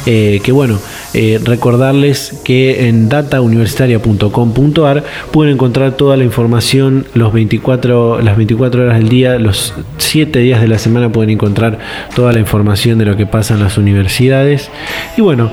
eh, 0.10 0.40
que 0.42 0.54
bueno, 0.54 0.80
eh, 1.20 1.39
recordarles 1.43 2.39
que 2.45 2.88
en 2.88 3.09
datauniversitaria.com.ar 3.09 5.03
pueden 5.32 5.55
encontrar 5.55 5.93
toda 5.93 6.15
la 6.15 6.24
información 6.24 7.07
los 7.15 7.34
24, 7.34 8.22
las 8.22 8.38
24 8.38 8.84
horas 8.84 8.99
del 8.99 9.09
día, 9.09 9.39
los 9.39 9.74
7 9.97 10.38
días 10.38 10.61
de 10.61 10.68
la 10.68 10.78
semana 10.78 11.11
pueden 11.11 11.32
encontrar 11.32 11.80
toda 12.15 12.34
la 12.34 12.39
información 12.39 12.99
de 12.99 13.05
lo 13.05 13.18
que 13.18 13.26
pasa 13.26 13.55
en 13.55 13.61
las 13.61 13.80
universidades. 13.80 14.70
Y 15.18 15.22
bueno, 15.22 15.51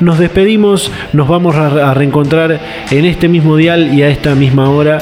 nos 0.00 0.18
despedimos, 0.18 0.90
nos 1.12 1.28
vamos 1.28 1.54
a 1.54 1.94
reencontrar 1.94 2.60
en 2.90 3.04
este 3.04 3.28
mismo 3.28 3.54
dial 3.54 3.94
y 3.94 4.02
a 4.02 4.08
esta 4.08 4.34
misma 4.34 4.70
hora 4.70 4.98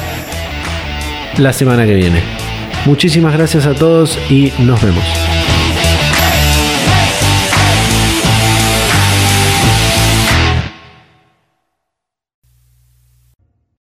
la 1.38 1.54
semana 1.54 1.86
que 1.86 1.94
viene. 1.94 2.20
Muchísimas 2.84 3.32
gracias 3.32 3.64
a 3.64 3.72
todos 3.72 4.18
y 4.28 4.52
nos 4.58 4.82
vemos. 4.82 5.33